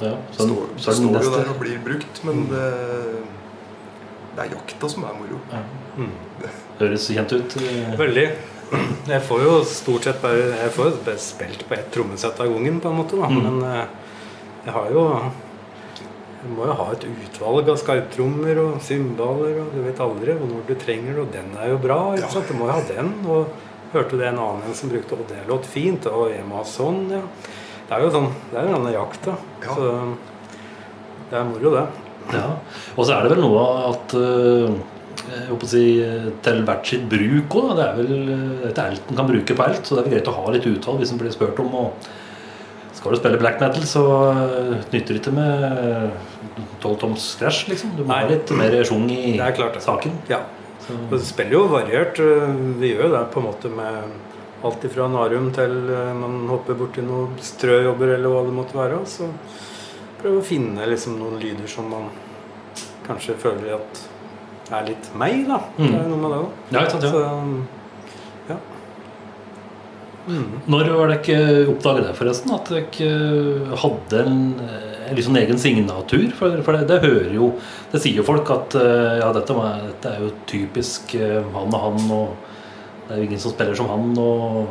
ja, 0.00 0.14
så, 0.32 0.46
står, 0.46 0.68
så 0.78 0.94
står 0.94 1.18
det 1.18 1.24
jo 1.26 1.34
der 1.36 1.50
og 1.52 1.58
blir 1.60 1.80
brukt. 1.84 2.22
Men 2.24 2.46
det, 2.52 2.66
det 4.36 4.44
er 4.46 4.54
jakta 4.54 4.88
som 4.94 5.08
er 5.08 5.18
moro. 5.18 5.40
ja, 5.52 5.64
Mm. 5.98 6.12
Høres 6.78 7.08
kjent 7.10 7.32
ut. 7.34 7.54
Veldig. 7.98 8.26
Jeg 9.08 9.22
får 9.26 9.40
jo 9.42 9.54
stort 9.66 10.04
sett 10.06 10.18
bare 10.22 10.44
Jeg 10.52 10.70
får 10.76 10.90
jo 10.92 11.14
spilt 11.18 11.64
på 11.66 11.74
ett 11.74 11.88
trommesett 11.90 12.38
av 12.38 12.52
gangen, 12.52 12.76
på 12.84 12.92
en 12.92 12.98
måte. 13.00 13.16
Da. 13.18 13.26
Mm. 13.32 13.40
Men 13.42 13.64
eh, 13.66 14.12
jeg 14.68 14.74
har 14.76 14.90
jo 14.94 15.02
Jeg 16.38 16.52
må 16.54 16.66
jo 16.68 16.74
ha 16.78 16.84
et 16.94 17.04
utvalg 17.08 17.68
av 17.72 17.78
skarptrommer 17.80 18.58
og 18.62 18.76
cymbaler, 18.86 19.56
og 19.64 19.72
du 19.74 19.80
vet 19.82 19.98
aldri 20.04 20.36
når 20.38 20.66
du 20.68 20.74
trenger 20.78 21.16
det, 21.16 21.22
og 21.24 21.32
den 21.34 21.48
er 21.58 21.72
jo 21.72 21.78
bra. 21.82 21.96
ikke 22.14 22.22
Ja. 22.28 22.28
sant? 22.36 22.48
Du 22.48 22.54
må 22.54 22.68
jo 22.68 22.76
ha 22.76 22.82
den. 22.86 23.12
Og 23.26 23.46
hørte 23.92 24.18
det 24.20 24.28
en 24.28 24.38
annen 24.38 24.74
som 24.76 24.90
brukte 24.92 25.16
Og 25.18 25.26
det 25.30 25.40
låt 25.48 25.66
fint, 25.66 26.06
og 26.06 26.30
Emma 26.30 26.62
sånn, 26.62 27.10
ja. 27.10 27.22
Det 27.88 27.96
er 27.96 28.02
jo 28.04 28.10
sånn 28.12 28.28
Det 28.52 28.58
er 28.60 28.68
jo 28.68 28.74
denne 28.76 28.92
jakta. 28.92 29.34
Ja. 29.64 29.74
Så 29.74 30.16
det 31.30 31.38
er 31.40 31.44
moro, 31.48 31.70
det. 31.74 31.86
Ja. 32.36 32.46
Og 32.96 33.04
så 33.08 33.16
er 33.16 33.22
det 33.24 33.32
vel 33.34 33.42
noe 33.42 33.64
at 33.88 34.14
eh, 34.14 34.78
jeg 35.28 35.48
håper 35.48 35.64
å 35.66 35.68
si, 35.72 35.84
til 36.44 36.62
hvert 36.68 36.86
sitt 36.86 37.08
bruk 37.08 37.56
òg. 37.58 37.74
Det 37.76 37.84
er 37.88 37.96
vel 37.98 38.30
eh, 38.36 38.68
et 38.70 38.78
alt 38.78 39.10
en 39.10 39.16
kan 39.16 39.26
bruke 39.28 39.56
på 39.56 39.64
alt, 39.66 39.82
så 39.84 39.96
det 39.96 40.04
er 40.04 40.08
vel 40.08 40.14
greit 40.18 40.28
å 40.30 40.36
ha 40.38 40.50
litt 40.54 40.68
utvalg 40.68 41.00
hvis 41.02 41.12
en 41.16 41.18
blir 41.20 41.32
spurt 41.34 41.58
om 41.64 41.74
og 41.74 42.08
skal 42.98 43.14
du 43.14 43.18
spille 43.20 43.38
black 43.40 43.60
metal, 43.62 43.84
så 43.86 44.02
eh, 44.34 44.76
nytter 44.92 45.14
det 45.14 45.20
ikke 45.22 45.34
med 45.36 46.10
tolvtoms 46.82 47.24
stæsj. 47.36 47.64
liksom. 47.72 47.92
Du 47.98 48.04
må 48.04 48.14
ha 48.14 48.26
litt 48.28 48.50
mer 48.58 48.74
sjung 48.86 49.06
i 49.10 49.36
Det 49.38 49.44
er 49.46 49.54
klart 49.58 49.74
det. 49.78 49.82
saken. 49.86 50.14
Ja. 50.30 50.40
Det 51.10 51.20
spiller 51.22 51.52
jo 51.58 51.66
variert. 51.70 52.18
øh, 52.18 52.80
Vi 52.80 52.94
gjør 52.94 53.08
jo 53.08 53.14
det 53.16 53.24
på 53.34 53.40
en 53.42 53.46
måte 53.48 53.68
med 53.70 54.02
alt 54.64 54.84
ifra 54.88 55.06
Narum 55.12 55.50
til 55.54 55.74
øh, 55.94 56.14
man 56.18 56.48
hopper 56.50 56.74
borti 56.74 57.02
noen 57.06 57.36
strøjobber 57.44 58.14
eller 58.16 58.32
hva 58.32 58.44
det 58.46 58.54
måtte 58.56 58.74
være. 58.78 58.98
Så 59.06 59.28
prøve 60.22 60.40
å 60.40 60.46
finne 60.48 60.86
liksom 60.90 61.18
noen 61.20 61.38
lyder 61.42 61.68
som 61.70 61.90
man 61.92 62.08
kanskje 63.06 63.36
føler 63.38 63.76
at 63.78 64.06
er 64.74 64.88
litt 64.90 65.06
meg, 65.16 65.44
da. 65.48 65.60
Mm. 65.78 65.86
Det 65.86 65.98
er 66.00 66.08
noe 66.10 66.22
med 66.24 66.32
det 66.34 66.40
òg. 66.42 66.48
ja, 66.74 66.80
ja. 66.82 67.36
Mm. 70.28 70.58
Når 70.68 70.90
var 70.92 71.12
dere 71.14 71.62
oppdaget 71.70 72.04
det, 72.04 72.16
forresten? 72.18 72.52
At 72.52 72.68
dere 72.68 73.76
hadde 73.80 74.24
en, 74.26 74.42
en 75.08 75.16
liksom 75.16 75.38
egen 75.40 75.60
signatur? 75.60 76.26
For, 76.36 76.58
for 76.66 76.76
det, 76.76 76.88
det 76.90 76.98
hører 77.06 77.32
jo 77.32 77.54
Det 77.92 78.02
sier 78.04 78.20
jo 78.20 78.26
folk 78.26 78.50
at 78.52 78.76
eh, 78.76 79.14
ja, 79.22 79.30
dette, 79.32 79.56
var, 79.56 79.80
dette 79.86 80.12
er 80.12 80.26
jo 80.26 80.34
typisk 80.50 81.14
eh, 81.16 81.40
han 81.54 81.72
og 81.72 81.86
han, 81.86 82.10
og 82.12 83.08
det 83.08 83.14
er 83.14 83.22
jo 83.22 83.28
ingen 83.30 83.40
som 83.40 83.54
spiller 83.54 83.78
som 83.78 83.88
han 83.88 84.12
og 84.20 84.66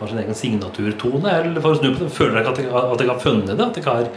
har 0.00 0.12
sin 0.12 0.20
egen 0.22 0.38
signaturtone. 0.38 1.32
Eller 1.40 1.64
for 1.64 1.74
å 1.74 1.80
snu 1.80 1.90
på 1.90 2.04
det, 2.04 2.12
føler 2.14 2.38
dere 2.38 2.54
at 2.54 2.62
dere, 2.62 2.84
at 2.94 3.04
har 3.10 3.24
funnet 3.24 3.50
det? 3.56 3.66
At 3.66 3.80
dere 3.80 3.96
har, 3.96 4.08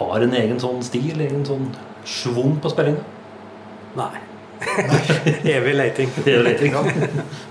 har 0.00 0.24
en 0.24 0.40
egen 0.40 0.62
sånn 0.62 0.80
stil, 0.86 1.20
egen 1.20 1.44
sånn 1.46 1.68
schwung 2.08 2.56
på 2.62 2.72
spillinga? 2.72 3.04
Nei. 3.98 4.14
Evig 5.54 5.76
leiting. 5.76 6.10
Evig 6.24 6.32
er 6.32 6.40
jo 6.40 6.48
litt, 6.48 6.64
ikke? 6.66 6.82
Eh, 6.88 7.44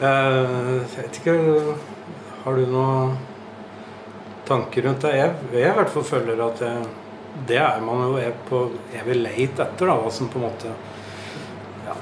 jeg 0.00 0.80
vet 0.96 1.18
ikke 1.20 1.36
Har 2.44 2.58
du 2.58 2.66
noen 2.70 3.16
tanker 4.46 4.86
rundt 4.86 5.06
det? 5.06 5.14
Jeg, 5.16 5.32
jeg 5.54 5.70
i 5.70 5.76
hvert 5.78 5.90
fall 5.90 6.04
føler 6.06 6.42
at 6.44 6.60
jeg, 6.62 6.82
det 7.48 7.56
er 7.58 7.80
man 7.84 8.04
jo 8.04 8.20
er 8.20 8.36
på 8.48 8.60
evig 8.94 9.16
leit 9.18 9.58
etter. 9.58 9.88
da, 9.88 9.96
Hva 9.98 10.12
som 10.14 10.30
på 10.30 10.38
en 10.38 10.46
måte 10.46 10.74
ja, 11.88 11.96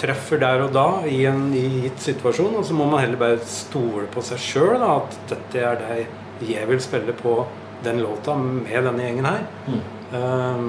treffer 0.00 0.40
der 0.40 0.64
og 0.64 0.72
da 0.76 0.86
i 1.10 1.20
en 1.28 1.50
gitt 1.52 2.00
situasjon. 2.06 2.56
Og 2.56 2.64
så 2.64 2.76
må 2.78 2.88
man 2.88 3.04
heller 3.04 3.20
bare 3.20 3.42
stole 3.50 4.06
på 4.12 4.24
seg 4.24 4.40
sjøl. 4.40 4.80
At 4.80 5.18
dette 5.28 5.62
er 5.62 5.82
det 5.82 6.48
jeg 6.48 6.68
vil 6.68 6.80
spille 6.84 7.12
på 7.16 7.42
den 7.84 8.00
låta 8.04 8.34
med 8.40 8.88
denne 8.88 9.04
gjengen 9.04 9.28
her. 9.28 9.44
Mm. 9.66 9.84
Um, 10.16 10.66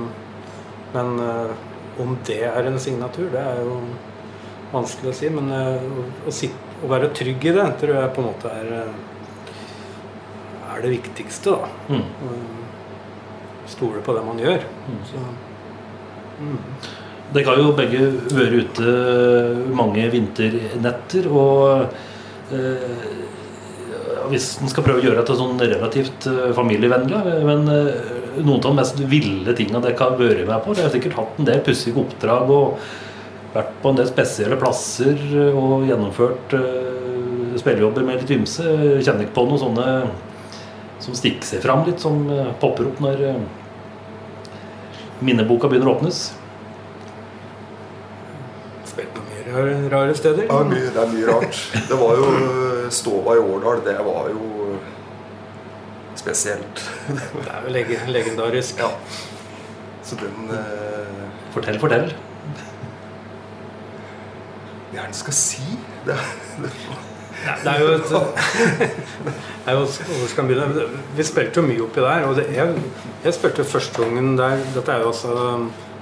men 0.94 1.20
eh, 1.20 1.56
om 2.02 2.14
det 2.28 2.44
er 2.48 2.68
en 2.68 2.80
signatur, 2.80 3.30
det 3.34 3.42
er 3.42 3.60
jo 3.64 3.80
vanskelig 4.74 5.12
å 5.12 5.18
si. 5.20 5.32
Men 5.34 5.52
eh, 5.56 5.88
å, 5.88 6.06
å, 6.28 6.34
sitte, 6.34 6.76
å 6.84 6.92
være 6.92 7.12
trygg 7.18 7.50
i 7.50 7.56
det 7.56 7.68
tror 7.82 7.96
jeg 7.98 8.14
på 8.16 8.24
en 8.24 8.30
måte 8.30 8.54
er, 8.54 8.72
eh, 8.82 9.50
er 10.74 10.86
det 10.86 10.94
viktigste. 10.98 11.58
da. 11.58 11.98
Mm. 11.98 12.56
Stole 13.68 14.04
på 14.04 14.16
det 14.16 14.24
man 14.28 14.40
gjør. 14.42 14.64
Mm. 14.88 15.02
Så, 15.12 15.26
mm. 16.40 16.58
Dere 17.36 17.50
har 17.50 17.58
jo 17.60 17.74
begge 17.76 18.06
vært 18.32 18.54
ute 18.56 18.92
mange 19.76 20.06
vinternetter, 20.14 21.26
og 21.28 21.90
eh, 22.56 23.26
hvis 24.32 24.54
en 24.62 24.72
skal 24.72 24.86
prøve 24.86 25.02
å 25.02 25.06
gjøre 25.08 25.26
det 25.28 25.36
sånn 25.40 25.60
relativt 25.60 26.28
eh, 26.30 26.54
familievennlig, 26.56 27.20
men 27.48 27.68
eh, 27.72 28.16
noen 28.38 28.62
av 28.62 28.70
de 28.70 28.78
mest 28.80 29.02
ville 29.12 29.56
tinga 29.58 29.82
dere 29.84 30.00
har 30.00 30.16
vært 30.20 30.48
med 30.48 30.64
på. 30.64 30.76
Dere 30.76 30.88
har 30.88 30.96
sikkert 30.96 31.20
hatt 31.20 31.42
en 31.42 31.50
del 31.50 31.62
pussige 31.66 32.00
oppdrag 32.02 32.54
og 32.54 32.88
vært 33.54 33.76
på 33.82 33.92
en 33.92 34.00
del 34.00 34.10
spesielle 34.10 34.58
plasser 34.60 35.22
og 35.50 35.86
gjennomført 35.88 36.56
uh, 36.58 37.54
spillejobber 37.58 38.06
med 38.06 38.22
litt 38.22 38.34
ymse. 38.38 38.66
Kjenner 39.02 39.26
ikke 39.26 39.38
på 39.38 39.46
noen 39.50 39.62
sånne 39.62 39.88
som 41.04 41.16
stikker 41.18 41.46
seg 41.46 41.64
fram 41.64 41.86
litt, 41.88 42.02
som 42.04 42.26
uh, 42.30 42.52
popper 42.62 42.90
opp 42.92 43.00
når 43.04 43.24
uh, 43.32 43.40
minneboka 45.24 45.70
begynner 45.72 45.90
å 45.92 45.96
åpnes? 45.98 46.22
Spilt 48.92 49.16
på 49.16 49.26
mye 49.30 49.48
rare, 49.48 49.80
rare 49.94 50.18
steder. 50.18 50.46
Ja, 50.50 50.62
mye, 50.68 50.92
det 50.94 51.04
er 51.04 51.12
mye 51.16 51.32
rart. 51.32 51.64
Det 51.88 51.98
var 52.04 52.22
jo 52.22 52.28
Stova 52.94 53.36
i 53.38 53.42
Årdal. 53.42 53.82
Det 53.88 53.98
var 54.06 54.30
jo 54.34 54.78
spesielt. 56.18 56.86
Det 57.08 57.48
er 57.48 57.66
jo 57.66 57.74
leg 57.74 57.92
legendarisk. 58.12 58.80
Ja. 58.82 58.92
Så 60.08 60.16
den 60.20 60.50
uh... 60.52 61.28
Fortell, 61.54 61.80
fortell. 61.82 62.12
Hva 64.98 65.04
er 65.04 65.12
det 65.12 65.14
en 65.14 65.18
skal 65.20 65.36
si? 65.38 65.64
Det, 66.08 66.14
det, 66.58 66.70
Det 67.62 67.70
er 67.70 67.82
jo 67.84 67.90
et 67.94 68.06
det 68.10 68.88
er 69.70 69.76
jo, 69.78 69.84
begynne? 70.48 70.86
Vi 71.14 71.26
spilte 71.28 71.62
jo 71.62 71.68
mye 71.68 71.84
oppi 71.86 72.02
der. 72.02 72.24
Og 72.26 72.32
det, 72.40 72.48
jeg, 72.56 72.72
jeg 73.22 73.36
spilte 73.36 73.66
første 73.68 74.02
gangen 74.02 74.32
der 74.40 74.64
Dette 74.74 74.96
er 74.96 75.04
jo 75.04 75.12
altså 75.12 75.36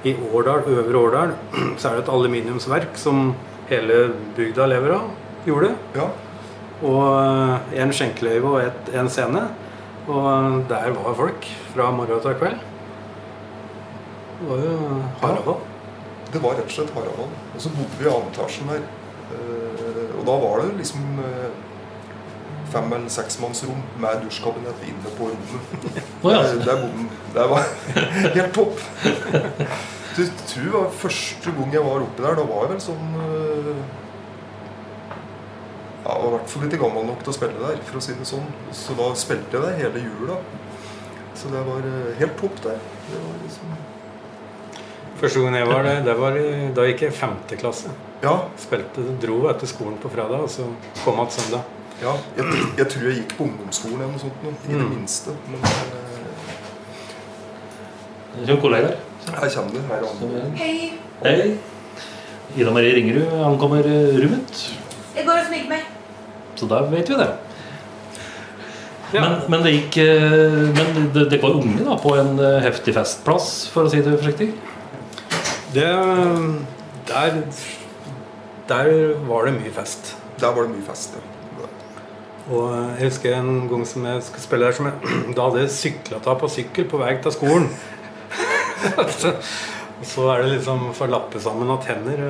i 0.07 0.13
Årdal, 0.31 0.63
Øvre 0.71 1.01
Årdal, 1.01 1.33
så 1.81 1.89
er 1.89 1.97
det 1.97 2.05
et 2.05 2.11
aluminiumsverk 2.13 2.95
som 3.01 3.33
hele 3.67 3.97
bygda 4.37 4.69
lever 4.71 4.95
av. 4.95 5.09
Gjorde 5.43 5.73
ja. 5.97 6.05
Og 6.87 7.75
en 7.75 7.91
skjenkeløyve 7.97 8.53
og 8.53 8.61
et, 8.61 8.93
en 8.95 9.11
scene. 9.11 9.41
Og 10.07 10.63
der 10.69 10.95
var 10.95 11.17
folk 11.19 11.49
fra 11.73 11.89
morgen 11.91 12.23
til 12.23 12.39
kveld. 12.39 12.63
Det 14.39 14.47
var 14.53 14.63
jo 14.69 14.79
Harald. 15.25 15.67
Det 16.31 16.43
var 16.47 16.55
rett 16.61 16.71
og 16.71 16.77
slett 16.77 16.95
Harald. 16.95 17.44
Og 17.55 17.61
så 17.63 17.71
bodde 17.75 17.97
vi 17.99 18.05
i 18.05 18.11
andre 18.11 18.31
etasjen 18.33 18.67
der. 18.73 18.83
Eh, 19.31 20.11
og 20.19 20.25
da 20.27 20.35
var 20.43 20.61
det 20.65 20.77
liksom 20.81 21.19
eh, 21.23 21.49
fem- 22.73 22.93
eller 22.93 23.09
seksmannsrom 23.15 23.79
med 24.03 24.23
dusjkabinett 24.25 24.83
inne 24.89 25.13
på 25.17 25.31
rommet. 25.31 26.01
Oh, 26.25 26.31
ja. 26.33 26.41
Der, 26.41 26.63
der 26.65 26.79
bodde. 26.81 27.09
Det 27.35 27.43
var 27.51 27.67
helt 28.37 28.53
topp. 28.55 28.79
Du 30.15 30.21
tror 30.47 30.63
det 30.63 30.71
var 30.73 30.93
første 31.03 31.51
gang 31.57 31.73
jeg 31.75 31.83
var 31.85 32.05
oppe 32.05 32.23
der. 32.23 32.37
Da 32.39 32.45
var 32.49 32.63
jeg 32.65 32.71
vel 32.75 32.81
sånn 32.81 33.15
eh, 33.21 33.83
Ja, 36.05 36.13
jeg 36.13 36.21
var 36.21 36.27
i 36.29 36.35
hvert 36.35 36.51
fall 36.53 36.65
litt 36.67 36.77
gammel 36.81 37.07
nok 37.09 37.23
til 37.25 37.33
å 37.33 37.35
spille 37.39 37.61
der, 37.61 37.79
for 37.87 37.97
å 37.99 38.03
si 38.05 38.13
det 38.17 38.27
sånn. 38.29 38.45
Så 38.77 38.93
da 38.97 39.07
spilte 39.17 39.57
jeg 39.57 39.65
der 39.65 39.79
hele 39.83 40.03
jula. 40.05 40.37
Så 41.35 41.49
det 41.53 41.61
var 41.67 41.85
eh, 41.89 42.11
helt 42.21 42.35
topp 42.41 42.59
der. 42.65 42.81
Det 43.09 43.21
var 43.21 43.39
liksom 43.43 43.75
Første 45.19 45.39
gangen 45.39 45.55
jeg 45.61 45.67
var 45.69 45.85
der, 45.87 46.01
det 46.03 46.15
var, 46.19 46.35
da 46.75 46.85
gikk 46.89 47.01
jeg 47.05 47.13
i 47.13 47.15
femte 47.15 47.55
klasse. 47.59 47.91
Ja, 48.23 48.33
Spilte, 48.59 49.03
dro 49.21 49.37
etter 49.51 49.67
skolen 49.69 49.95
på 50.01 50.09
fredag, 50.11 50.41
og 50.43 50.49
så 50.51 50.65
kom 51.05 51.19
igjen 51.21 51.31
søndag. 51.37 51.63
Ja, 52.01 52.11
jeg, 52.35 52.45
jeg 52.81 52.87
tror 52.91 53.05
jeg 53.07 53.21
gikk 53.21 53.35
på 53.37 53.45
ungdomsskolen 53.47 54.01
eller 54.01 54.11
noe 54.11 54.19
sånt 54.25 54.41
Noe, 54.43 54.51
i 54.67 54.73
det 54.73 54.81
Mm. 54.81 54.89
minste. 54.97 55.31
Men 55.47 55.59
eh, 55.63 55.69
Som 58.49 58.59
kollegaer. 58.59 58.97
her 59.31 59.49
kommer 59.55 59.71
du. 59.71 59.79
Her 59.87 59.95
er 59.95 60.07
han. 60.09 60.51
Hei. 60.59 60.75
Hei. 61.23 61.57
Ida 62.59 62.71
Marie 62.75 62.93
Ringerud 62.97 63.31
ankommer 63.47 63.87
eh, 63.87 64.19
rommet. 64.19 64.65
Jeg 65.15 65.23
går 65.25 65.39
og 65.39 65.47
smyger 65.47 65.69
meg. 65.71 65.87
Så 66.59 66.67
da 66.71 66.81
vet 66.91 67.09
vi 67.09 67.15
det. 67.23 67.29
Ja. 69.15 69.21
Men, 69.21 69.33
men 69.53 69.63
det 69.63 69.71
gikk 69.77 69.97
eh, 70.03 70.59
Men 70.75 71.09
det, 71.15 71.29
det 71.31 71.39
var 71.43 71.55
unge 71.55 71.83
da 71.87 71.95
på 72.03 72.11
en 72.19 72.35
eh, 72.43 72.59
heftig 72.67 72.93
festplass, 72.97 73.69
for 73.71 73.87
å 73.87 73.91
si 73.95 74.03
det 74.03 74.17
forsiktig. 74.19 74.51
Det, 75.75 75.87
der, 77.07 77.41
der 78.69 78.91
var 79.27 79.45
det 79.45 79.57
mye 79.57 79.71
fest. 79.75 80.15
Der 80.39 80.53
var 80.55 80.63
det 80.63 80.71
mye 80.71 80.85
fest, 80.87 81.17
ja. 81.17 81.31
Og 82.45 82.69
jeg 82.69 83.07
husker 83.09 83.33
en 83.33 83.65
gang 83.69 83.85
som 83.89 84.05
jeg 84.05 84.21
skulle 84.23 84.43
spille 84.43 84.67
der 84.67 84.75
som 84.77 84.87
jeg, 84.87 85.13
Da 85.35 85.47
hadde 85.47 85.63
jeg 85.63 85.73
sykla 85.73 86.19
av 86.21 86.37
på 86.39 86.49
sykkel 86.53 86.85
på 86.89 86.99
vei 87.01 87.15
til 87.21 87.33
skolen. 87.33 87.65
og 88.93 89.15
så 90.11 90.27
er 90.29 90.43
det 90.43 90.51
liksom 90.51 90.91
for 90.93 91.07
å 91.07 91.15
lappe 91.15 91.41
sammen 91.41 91.71
av 91.73 91.81
tenner. 91.83 92.21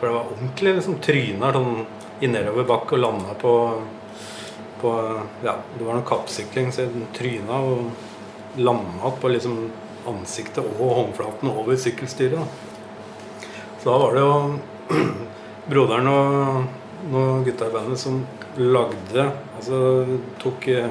For 0.00 0.08
det 0.08 0.14
var 0.16 0.32
ordentlig 0.32 0.74
liksom 0.78 0.98
tryna 1.04 1.52
sånn 1.54 1.84
i 2.22 2.30
nedoverbakke 2.30 2.96
og 2.96 3.02
landa 3.04 3.36
på, 3.38 3.54
på 4.80 4.96
Ja, 5.44 5.58
det 5.76 5.86
var 5.86 5.98
noe 5.98 6.08
kappsykling, 6.08 6.72
så 6.72 6.86
jeg 6.86 7.06
tryna 7.14 7.62
og 7.68 8.58
landa 8.62 9.14
på 9.20 9.30
liksom 9.32 9.66
ansiktet 10.08 10.64
og 10.64 10.96
håndflaten 10.98 11.50
over 11.52 11.78
sykkelstyret. 11.78 12.62
Så 13.82 13.90
da 13.90 13.98
var 13.98 14.14
det 14.14 14.20
jo 14.22 15.02
broderen 15.70 16.08
og 16.12 17.10
noen 17.10 17.42
gutta 17.42 17.66
i 17.66 17.74
bandet 17.74 17.98
som 17.98 18.20
lagde 18.60 19.24
Altså 19.56 19.78
tok 20.42 20.68
eh, 20.70 20.86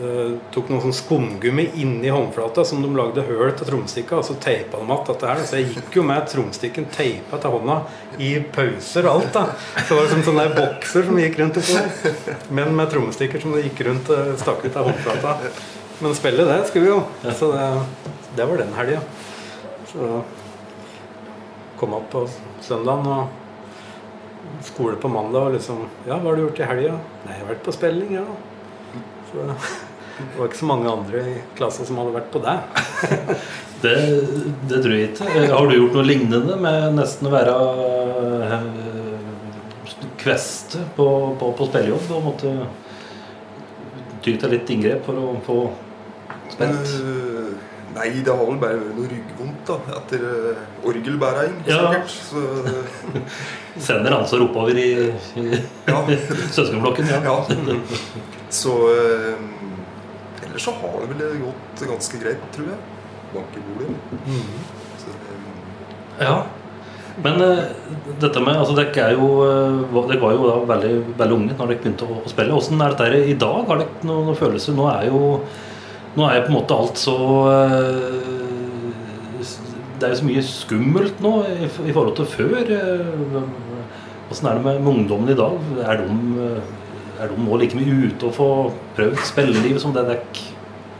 eh, 0.00 0.32
Tok 0.50 0.72
noe 0.72 0.82
sånn 0.82 0.96
skumgummi 0.96 1.68
inni 1.82 2.10
håndflata 2.10 2.64
som 2.66 2.82
de 2.82 2.90
lagde 2.96 3.22
høl 3.28 3.52
til 3.54 3.68
tromstikka, 3.68 4.18
og 4.18 4.26
så 4.26 4.34
teipa 4.42 4.80
de 4.80 4.86
igjen 4.88 5.04
dette 5.10 5.30
her. 5.30 5.42
Så 5.46 5.60
jeg 5.60 5.68
gikk 5.76 6.00
jo 6.00 6.04
med 6.08 6.26
tromstikken 6.32 6.88
teipa 6.94 7.38
til 7.42 7.54
hånda 7.54 7.76
i 8.18 8.32
pauser 8.54 9.06
og 9.06 9.20
alt. 9.20 9.30
da 9.36 9.44
Så 9.84 9.98
var 9.98 10.06
det 10.08 10.14
som 10.14 10.26
sånne 10.30 10.48
bokser 10.56 11.06
som 11.06 11.22
gikk 11.22 11.38
rundt 11.42 11.60
oppå 11.60 11.76
der. 11.78 12.42
Men 12.58 12.74
med 12.78 12.90
trommestikker 12.94 13.44
som 13.44 13.54
gikk 13.60 13.84
rundt 13.86 14.10
eh, 14.16 14.34
stakk 14.42 14.66
ut 14.66 14.80
av 14.80 14.90
håndflata. 14.90 15.38
Men 16.00 16.18
spille, 16.18 16.48
det 16.48 16.60
skulle 16.70 16.88
vi 16.88 16.94
jo. 16.96 17.00
Så 17.36 17.52
det, 17.54 17.70
det 18.38 18.50
var 18.50 18.62
den 18.64 18.76
helga. 18.78 19.02
Så 19.90 20.22
kom 21.80 21.96
opp 21.96 22.10
på 22.12 22.24
søndagen 22.64 23.08
og 23.10 24.64
skole 24.66 24.98
på 25.00 25.08
mandag 25.08 25.48
og 25.48 25.56
liksom 25.56 25.84
Ja, 26.06 26.18
hva 26.18 26.30
har 26.30 26.36
du 26.36 26.44
gjort 26.46 26.60
i 26.60 26.68
helga? 26.68 26.98
Nei, 27.24 27.34
jeg 27.36 27.42
har 27.44 27.50
vært 27.54 27.64
på 27.66 27.74
spilling, 27.76 28.12
ja. 28.18 28.26
Så 29.30 29.46
det 29.46 30.36
var 30.36 30.50
ikke 30.50 30.60
så 30.60 30.68
mange 30.68 30.90
andre 30.90 31.24
i 31.30 31.34
klassen 31.56 31.88
som 31.88 32.00
hadde 32.00 32.16
vært 32.18 32.30
på 32.34 32.44
det. 32.44 32.56
Det, 33.80 33.94
det 34.68 34.82
tror 34.84 34.92
jeg 34.92 35.06
ikke. 35.08 35.26
Eh, 35.40 35.46
Har 35.48 35.64
du 35.64 35.72
gjort 35.72 35.94
noe 35.96 36.02
lignende 36.04 36.56
med 36.60 36.98
nesten 36.98 37.30
å 37.30 37.32
være 37.32 37.54
kvest 39.80 40.02
kveste 40.20 40.82
på, 40.98 41.06
på, 41.40 41.48
på 41.56 41.68
spillejobb 41.70 42.10
og 42.12 42.26
måtte 42.26 42.52
ty 44.20 44.34
til 44.36 44.52
litt 44.52 44.68
inngrep 44.74 45.08
for 45.08 45.16
å 45.16 45.30
få 45.46 45.56
spilt? 46.52 46.92
Eh, 47.90 47.96
nei, 47.96 48.22
det 48.24 48.30
har 48.32 48.46
vel 48.46 48.58
bare 48.60 48.78
vært 48.78 48.96
noe 48.98 49.08
ryggvondt 49.10 49.70
da, 49.70 49.78
etter 49.98 50.22
uh, 50.26 50.60
orgelbæring, 50.90 51.56
Ja. 51.68 51.80
Så, 52.06 52.42
eh, 52.66 53.20
Sender 53.86 54.16
ansvar 54.18 54.44
oppover 54.46 54.78
i, 54.78 54.90
i 55.40 55.46
ja. 55.88 56.04
søskenblokken, 56.56 57.10
ja. 57.10 57.20
ja. 57.24 57.80
Så 58.50 58.76
eh, 58.94 60.46
Ellers 60.46 60.64
så 60.66 60.72
har 60.80 60.96
det 61.02 61.12
vel 61.14 61.36
gått 61.44 61.84
ganske 61.86 62.22
greit, 62.22 62.46
tror 62.54 62.72
jeg. 62.72 62.80
Bank 63.34 63.58
i 63.58 63.66
bordet. 63.68 63.92
Så, 64.98 65.12
eh, 65.14 66.24
Ja. 66.26 66.40
Men 67.20 67.42
eh, 67.42 67.64
dette 68.22 68.40
med 68.40 68.56
altså 68.56 68.72
Dere 68.78 69.02
er 69.10 69.16
jo 69.18 69.26
eh, 69.44 69.80
Dere 70.08 70.20
var 70.22 70.32
jo 70.32 70.46
da 70.46 70.54
veldig, 70.70 70.92
veldig 71.18 71.36
unge 71.36 71.56
når 71.56 71.72
dere 71.72 71.80
begynte 71.82 72.06
å, 72.06 72.20
å 72.22 72.30
spille. 72.30 72.54
Hvordan 72.54 72.84
er 72.86 72.94
dette 72.94 73.24
i 73.32 73.36
dag? 73.38 73.64
Har 73.68 73.82
dere 73.82 74.06
noen, 74.08 74.30
noen 74.30 74.38
følelser? 74.38 74.76
Nå 74.78 74.86
er 74.92 75.10
jo 75.10 75.20
Nå 76.18 76.26
er 76.26 76.40
jo 76.40 76.46
på 76.46 76.50
en 76.50 76.56
måte 76.56 76.76
alt 76.76 76.98
så 76.98 77.16
eh, 77.52 78.16
Det 80.00 80.08
er 80.08 80.14
jo 80.14 80.18
så 80.18 80.26
mye 80.26 80.42
skummelt 80.46 81.20
nå 81.22 81.32
i, 81.46 81.68
forhold 81.92 82.16
til 82.18 82.30
før. 82.30 82.72
Åssen 84.30 84.46
Hvordan 84.46 84.50
er 84.50 84.58
det 84.58 84.64
med, 84.64 84.80
med 84.80 84.92
ungdommen 84.94 85.30
i 85.30 85.38
dag? 85.38 85.70
Er 85.84 86.02
de, 86.02 86.16
eh, 86.46 87.22
er 87.22 87.30
de 87.30 87.44
nå 87.44 87.60
like 87.60 87.78
mye 87.78 88.08
ute 88.08 88.26
og 88.26 88.34
få 88.34 88.50
prøvd 88.98 89.22
spillelivet 89.28 89.82
som 89.82 89.94
det 89.94 90.06
dekk 90.08 90.42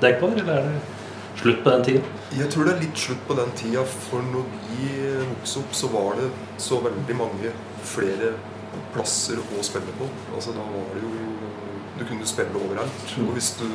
dere 0.00 0.20
var, 0.22 0.32
eller 0.32 0.54
er 0.54 0.68
det 0.68 1.40
slutt 1.40 1.64
på 1.64 1.72
den 1.74 1.82
tida? 1.84 2.04
Jeg 2.36 2.48
tror 2.52 2.68
det 2.68 2.72
er 2.72 2.84
litt 2.84 3.02
slutt 3.02 3.24
på 3.26 3.36
den 3.36 3.50
tida, 3.58 3.82
for 4.08 4.24
når 4.30 4.46
vi 4.70 4.92
vokste 5.32 5.60
opp, 5.64 5.74
så 5.76 5.90
var 5.92 6.20
det 6.20 6.30
så 6.62 6.78
veldig 6.84 7.16
mange 7.18 7.52
flere 7.84 8.34
plasser 8.94 9.40
å 9.40 9.64
spille 9.66 9.96
på. 9.98 10.08
Altså 10.34 10.54
Da 10.56 10.64
var 10.64 10.86
det 10.94 11.02
jo 11.04 11.12
Du 11.98 12.06
kunne 12.08 12.24
spille 12.24 12.56
overalt. 12.56 13.10
Og 13.20 13.34
hvis 13.36 13.50
du 13.58 13.66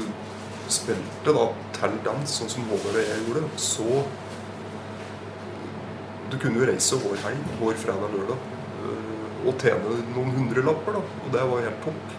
spilte 0.72 1.34
da 1.36 1.46
til 1.76 1.98
dans, 2.06 2.30
sånn 2.40 2.50
som 2.50 2.64
HVV 2.70 3.02
gjorde, 3.28 3.44
så 3.62 4.04
Du 6.32 6.38
kunne 6.42 6.58
jo 6.60 6.66
reise 6.66 6.98
hver 7.00 7.20
helg, 7.22 7.44
hver 7.60 7.78
fredag 7.78 8.10
lørdag, 8.16 8.38
øh, 8.84 9.48
og 9.48 9.60
tjene 9.62 9.98
noen 10.16 10.32
hundrelapper, 10.36 10.96
da. 10.98 11.02
Og 11.26 11.28
det 11.36 11.44
var 11.52 11.62
helt 11.68 11.84
topp. 11.86 12.16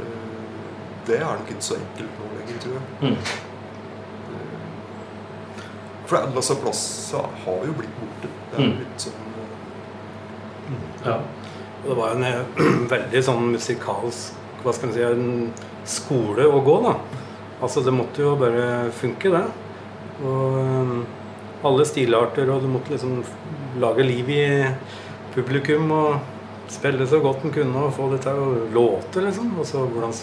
Øh, 0.00 0.32
Det 1.06 1.16
er 1.20 1.24
nok 1.38 1.50
ikke 1.50 1.62
så 1.62 1.74
enkelt 1.78 2.18
nå 2.18 2.24
lenger, 2.38 2.60
tror 2.60 2.72
jeg. 2.74 2.82
Mm. 3.02 3.16
For 6.06 6.16
alle 6.20 6.34
disse 6.36 6.56
plassene 6.60 7.22
har 7.44 7.64
jo 7.68 7.72
blitt 7.78 7.94
borte. 8.00 8.28
Det 8.50 8.58
er 8.58 8.62
Mm. 8.64 8.72
jo 8.72 8.78
litt 8.78 9.00
sånn 9.00 9.12
eh, 11.04 11.06
Ja. 11.06 11.16
Og 11.84 11.88
det 11.88 11.96
var 11.96 12.10
en 12.14 12.24
eh, 12.24 12.44
veldig 12.94 13.22
sånn 13.24 13.50
musikalsk 13.52 14.32
Hva 14.64 14.72
skal 14.72 14.88
man 14.88 14.94
si 14.94 15.02
En 15.02 15.52
skole 15.84 16.44
å 16.48 16.60
gå, 16.64 16.76
da. 16.82 16.94
Altså, 17.62 17.82
det 17.84 17.94
måtte 17.94 18.22
jo 18.24 18.34
bare 18.38 18.90
funke, 18.94 19.30
det. 19.32 19.44
Og 20.24 20.58
um, 20.58 20.94
alle 21.64 21.86
stilarter, 21.88 22.50
og 22.52 22.62
du 22.62 22.70
måtte 22.70 22.94
liksom 22.94 23.22
lage 23.82 24.06
liv 24.06 24.30
i 24.30 24.44
publikum 25.34 25.90
og 25.94 26.70
spille 26.70 27.06
så 27.08 27.20
godt 27.22 27.44
en 27.44 27.54
kunne 27.54 27.86
og 27.86 27.94
få 27.96 28.08
det 28.12 28.22
til 28.24 28.40
å 28.40 28.48
låte, 28.74 29.22
liksom. 29.24 29.52
Og 29.58 29.68
så 29.68 29.84
hvordan, 29.86 30.14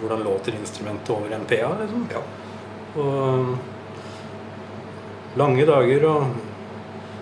hvordan 0.00 0.24
låter 0.26 0.58
instrumentet 0.58 1.12
over 1.14 1.34
en 1.36 1.46
PA, 1.48 1.72
liksom. 1.82 2.06
Ja. 2.14 2.22
Og 2.96 3.16
um, 3.40 3.56
lange 5.36 5.66
dager 5.68 6.10
og 6.10 6.44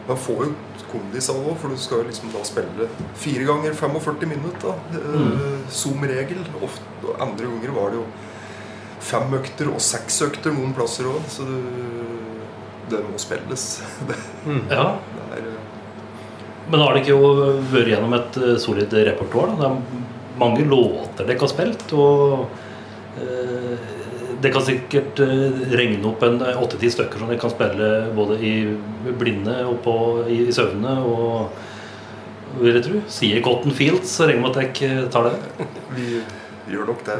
Man 0.04 0.18
får 0.20 0.40
jo 0.44 0.48
kondis 0.90 1.30
av 1.32 1.38
òg, 1.40 1.54
for 1.56 1.72
du 1.72 1.80
skal 1.80 2.02
jo 2.02 2.08
liksom 2.10 2.32
da 2.34 2.42
spille 2.44 2.88
fire 3.16 3.46
ganger 3.48 3.72
45 3.78 4.28
minutter. 4.28 4.74
Mm. 4.92 5.30
eh, 5.32 5.54
Som 5.72 6.04
regel. 6.04 6.42
Ofte, 6.60 7.14
andre 7.24 7.48
ganger 7.48 7.72
var 7.72 7.94
det 7.94 8.02
jo 8.02 8.04
fem 9.04 9.34
økter 9.38 9.68
og 9.72 9.80
seks 9.84 10.20
økter 10.26 10.54
noen 10.56 10.74
plasser 10.76 11.08
òg. 11.10 11.24
Så 11.30 11.46
du, 11.48 11.56
det 12.90 13.02
må 13.06 13.20
spilles. 13.20 13.68
Mm, 14.44 14.66
Ja. 14.68 14.90
det 15.16 15.38
er 15.38 15.46
eh, 15.48 15.60
Men 16.70 16.80
har 16.84 16.92
det 16.92 17.00
ikke 17.04 17.14
jo 17.14 17.30
vært 17.72 17.88
gjennom 17.94 18.12
et 18.18 18.36
eh, 18.42 18.56
solid 18.60 18.92
repertoar? 18.92 19.54
Det 19.56 19.68
er 19.70 19.78
mange 20.40 20.64
låter 20.68 21.24
dere 21.28 21.40
har 21.40 21.48
spilt, 21.52 21.92
og 21.96 22.44
eh, 23.22 23.90
det 24.44 24.50
kan 24.52 24.64
sikkert 24.66 25.20
eh, 25.24 25.62
regne 25.72 26.10
opp 26.10 26.24
en 26.26 26.40
åtte-ti 26.44 26.90
stykker 26.92 27.22
som 27.22 27.30
dere 27.32 27.40
kan 27.40 27.52
spille 27.54 27.88
både 28.16 28.36
i 28.44 28.52
blinde 29.16 29.56
og 29.70 29.78
på, 29.86 29.94
i, 30.28 30.42
i 30.50 30.52
søvne. 30.52 30.98
Og 31.08 32.60
vil 32.60 32.76
jeg 32.76 32.84
tro, 32.90 33.00
sier 33.10 33.40
Cotton 33.42 33.72
Fields, 33.74 34.12
så 34.18 34.28
regner 34.28 34.42
jeg 34.42 34.44
med 34.44 34.52
at 34.52 34.80
dere 34.80 35.08
tar 35.14 35.30
det. 35.30 35.68
Gjør 36.64 36.86
nok 36.88 37.02
det. 37.04 37.14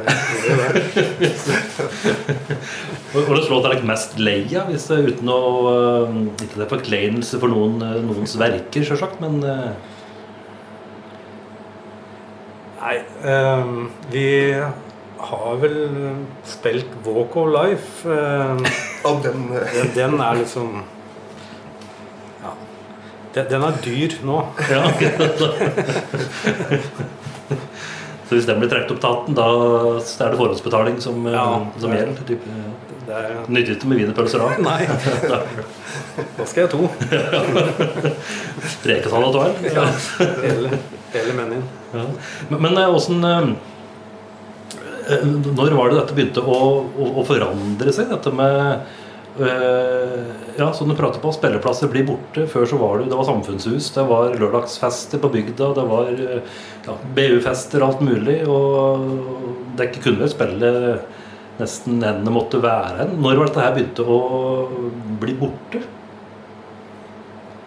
Hvilken 3.11 3.51
låt 3.51 3.67
er 3.67 3.73
dere 3.75 3.85
mest 3.85 4.15
lei 4.17 4.39
av, 4.57 4.71
hvis 4.71 4.87
det 4.89 4.95
er 4.95 5.09
uten 5.11 5.29
å 5.29 5.41
eh, 5.69 6.15
Ikke 6.41 6.55
det 6.55 6.63
er 6.65 6.71
forkleinelse 6.71 7.37
for 7.43 7.49
noen, 7.53 7.75
eh, 7.85 7.99
noens 8.07 8.33
verker, 8.41 8.81
sjølsagt, 8.87 9.21
men 9.21 9.35
eh, 9.45 9.73
Nei, 12.85 12.97
um, 13.25 13.89
vi 14.13 14.29
har 15.29 15.53
vel 15.61 15.77
spilt 16.45 16.91
Walk 17.05 17.33
of 17.41 17.47
Life. 17.53 18.05
Um, 19.05 19.21
den 19.21 19.53
den, 19.53 19.89
den 19.93 20.17
er 20.17 20.33
liksom 20.39 20.81
Ja. 22.41 22.51
Den, 23.35 23.45
den 23.51 23.61
er 23.67 23.73
dyr 23.85 24.09
nå. 24.25 24.37
Ja. 24.65 24.81
Så 28.25 28.33
hvis 28.33 28.47
den 28.49 28.57
blir 28.61 28.71
trukket 28.71 28.91
opp 28.95 29.01
til 29.03 29.09
18, 29.11 29.35
da 29.37 29.45
er 30.25 30.31
det 30.33 30.39
forhåndsbetaling 30.39 30.97
som, 31.03 31.27
eh, 31.27 31.33
Ja. 31.33 31.45
som 31.79 31.91
gjelder? 31.93 32.23
Typ, 32.25 32.41
Det 33.05 33.13
er, 33.13 33.25
ja. 33.35 33.41
Nyttig 33.53 33.85
med 33.85 33.99
wienerpølser 33.99 34.39
da? 34.41 34.47
nei, 34.69 34.85
da 36.37 36.45
skal 36.49 36.63
jeg 36.63 36.69
ha 36.69 36.71
to. 36.73 36.89
Reketall 38.89 39.27
og 39.27 39.33
toal? 39.35 39.53
Ja, 39.69 39.85
hele, 40.41 40.71
hele 41.13 41.35
menyen. 41.37 41.63
Ja. 41.93 42.05
Men, 42.49 42.61
men 42.65 42.79
åssen 42.87 43.21
eh, 43.23 43.49
eh, 45.13 45.25
Når 45.27 45.77
var 45.77 45.93
det 45.93 45.99
dette 46.01 46.17
begynte 46.17 46.41
å, 46.41 46.59
å, 46.97 47.11
å 47.21 47.25
forandre 47.29 47.93
seg? 47.93 48.09
Dette 48.09 48.33
med 48.33 48.89
Ja, 49.37 50.69
som 50.73 50.87
du 50.89 50.95
prater 50.95 51.19
på, 51.19 51.31
spilleplasser 51.35 51.89
blir 51.91 52.05
borte. 52.07 52.45
Før 52.47 52.65
så 52.69 52.77
var 52.79 52.99
det, 53.01 53.09
det 53.11 53.17
var 53.19 53.27
samfunnshus, 53.27 53.89
det 53.95 54.05
var 54.07 54.35
lørdagsfester 54.39 55.19
på 55.19 55.31
bygda, 55.33 55.73
det 55.75 55.83
var 55.89 56.11
eh, 56.13 56.53
ja, 56.87 56.95
BU-fester, 57.17 57.83
alt 57.83 57.99
mulig. 58.05 58.37
Og 58.47 59.09
dere 59.75 59.99
kunne 59.99 60.23
vel 60.23 60.31
spille 60.31 60.71
nesten 61.59 61.99
enn 62.03 62.23
det 62.27 62.33
måtte 62.35 62.61
være 62.63 63.01
hen. 63.01 63.13
Når 63.23 63.41
var 63.41 63.51
dette 63.51 63.65
her 63.65 63.75
begynte 63.75 64.07
å 64.07 64.19
bli 65.21 65.35
borte? 65.39 65.83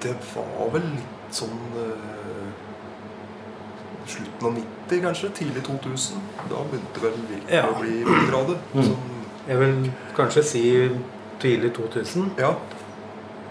Det 0.01 0.15
var 0.33 0.73
vel 0.77 0.85
litt 0.95 1.37
sånn 1.43 1.61
eh, 1.85 2.17
Slutten 4.09 4.47
av 4.49 4.55
90, 4.57 5.01
kanskje? 5.05 5.29
Tidlig 5.37 5.61
2000. 5.67 6.21
Da 6.49 6.63
begynte 6.71 7.03
vel 7.03 7.17
virkelig 7.29 7.53
Ja. 7.59 7.67
å 7.69 7.75
bli 7.77 7.99
mindre 8.09 8.39
av 8.39 8.47
det. 8.49 8.59
Mm. 8.73 8.87
Sånn, 8.87 9.17
Jeg 9.49 9.59
vil 9.61 9.91
kanskje 10.17 10.43
si 10.45 10.63
tidlig 11.43 11.73
2000. 11.77 12.31
ja. 12.39 12.55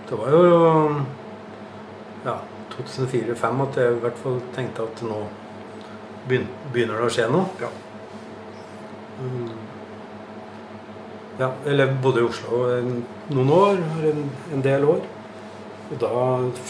Det 0.10 0.16
var 0.16 0.30
jo 0.32 0.48
ja, 2.26 2.38
2004-2005 2.78 3.62
at 3.66 3.78
jeg 3.82 3.96
i 3.98 4.00
hvert 4.06 4.20
fall 4.22 4.38
tenkte 4.56 4.86
at 4.88 5.02
nå 5.04 5.18
begynner 6.28 6.94
det 7.02 7.08
å 7.08 7.12
skje 7.12 7.26
noe. 7.32 7.50
Ja. 7.60 7.68
Mm. 9.20 9.50
Ja, 11.40 11.52
eller 11.70 11.92
bodde 12.02 12.24
i 12.24 12.26
Oslo 12.28 12.64
en, 12.74 13.04
noen 13.36 13.52
år, 13.54 13.82
en, 14.10 14.24
en 14.56 14.64
del 14.66 14.88
år. 14.90 15.04
Og 15.92 16.00
da, 16.02 16.14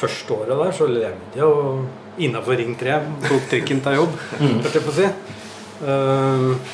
første 0.01 0.34
året 0.36 0.58
der, 0.60 0.73
så 0.75 0.88
levde 0.89 1.38
jeg 1.38 1.41
jo 1.45 1.86
innafor 2.25 2.58
Ring 2.60 2.73
3. 2.77 2.97
Tok 3.30 3.47
trikken 3.53 3.80
til 3.86 3.99
jobb, 4.01 4.17
Mm. 4.41 4.58
jeg 4.82 4.84
på 4.88 4.91
å 4.91 4.97
si. 4.97 5.08
Eh, 5.88 6.73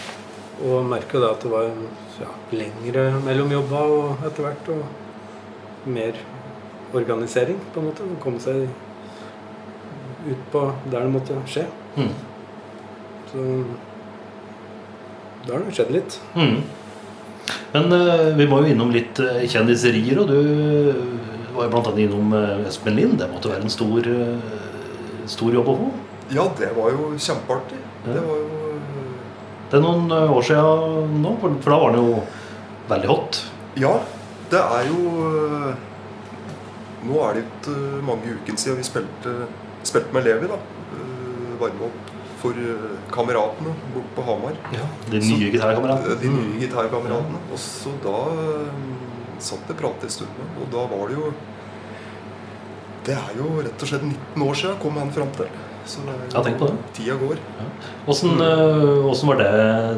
og 0.63 0.87
jo 1.19 1.23
da 1.25 1.33
at 1.35 1.43
det 1.43 1.51
var 1.51 1.69
ja, 2.21 2.29
lengre 2.53 3.07
mellom 3.25 3.51
jobba 3.55 3.81
og 3.95 4.27
etter 4.27 4.47
hvert. 4.47 4.69
Og 4.75 5.89
mer 5.93 6.19
organisering, 6.93 7.57
på 7.73 7.81
en 7.81 7.89
måte. 7.89 8.07
Komme 8.23 8.39
seg 8.39 8.67
ut 10.23 10.45
på 10.53 10.61
der 10.91 11.01
det 11.01 11.11
måtte 11.11 11.39
skje. 11.49 11.65
Mm. 11.97 12.13
Så 13.31 13.49
da 15.43 15.57
har 15.57 15.65
det 15.65 15.75
skjedd 15.75 15.91
litt. 15.91 16.19
Mm. 16.37 16.61
Men 17.73 17.91
uh, 17.91 18.29
vi 18.37 18.47
må 18.47 18.61
jo 18.63 18.71
innom 18.71 18.93
litt 18.93 19.19
uh, 19.19 19.41
kjendiserier, 19.49 20.21
og 20.21 20.29
du 20.29 21.33
var 21.53 21.69
jo 21.69 21.79
annet 21.79 21.99
innom 22.05 22.33
uh, 22.33 22.67
Espen 22.67 22.95
Lind. 22.97 23.17
Det 23.21 23.29
måtte 23.31 23.51
være 23.51 23.65
en 23.67 23.73
stor, 23.73 24.07
eh, 24.09 25.25
stor 25.29 25.53
jobb 25.53 25.69
å 25.69 25.77
få. 25.81 25.91
ja, 26.33 26.45
det 26.59 26.71
var 26.77 26.93
jo 26.93 27.11
kjempeartig. 27.17 27.81
Ja. 28.05 28.13
Det 28.15 28.21
var 28.25 28.39
jo 28.39 28.42
eh, 28.42 28.42
Det 29.73 29.79
er 29.79 29.85
noen 29.87 30.11
eh, 30.13 30.29
år 30.37 30.43
siden 30.45 31.15
nå, 31.23 31.31
for 31.41 31.71
da 31.73 31.77
var 31.81 31.95
den 31.95 32.03
jo 32.03 32.19
veldig 32.91 33.09
hot. 33.09 33.39
Ja, 33.81 33.95
det 34.51 34.59
er 34.61 34.85
jo 34.85 34.99
eh, 35.25 35.89
Nå 37.03 37.17
er 37.25 37.33
det 37.35 37.41
ikke 37.47 37.73
mange 38.05 38.35
ukene 38.37 38.61
siden 38.61 38.77
vi 38.77 38.85
spilte, 38.85 39.33
spilte 39.83 40.13
med 40.13 40.29
Levi. 40.29 40.47
da 40.51 40.59
Eh, 40.93 41.55
Varme 41.59 41.87
opp 41.89 42.11
for 42.43 42.57
eh, 42.59 42.85
kameratene 43.13 43.73
bort 43.95 44.13
på 44.15 44.25
Hamar. 44.27 44.55
De 45.09 45.19
nye 45.23 45.49
gitarkameratene. 45.53 46.19
De 46.21 46.31
nye 46.35 46.61
gitarkameratene. 46.61 47.41
Og 47.49 47.59
så 47.61 47.93
da 48.03 48.15
eh, 48.29 48.79
satt 49.41 49.65
jeg 49.65 49.73
og 49.77 49.81
pratet 49.81 50.07
en 50.09 50.15
stund 50.19 50.37
med 50.37 50.61
og 50.63 50.69
da 50.77 50.85
var 50.93 51.09
det 51.09 51.17
jo 51.17 51.33
Det 53.03 53.15
er 53.17 53.33
jo 53.35 53.49
rett 53.65 53.81
og 53.83 53.89
slett 53.89 54.05
19 54.07 54.43
år 54.45 54.55
siden 54.61 54.77
kom 54.85 55.01
han 55.01 55.09
fram 55.11 55.31
til. 55.35 55.49
Så 55.85 55.99
det 56.07 56.13
Ja, 56.33 56.43
tenk 56.43 56.57
på 56.59 56.67
det. 56.71 56.77
Tida 56.93 57.15
går. 57.19 57.37
Åssen 58.07 58.29
ja. 58.39 58.45
mm. 58.45 59.27
var 59.27 59.35
det 59.41 59.51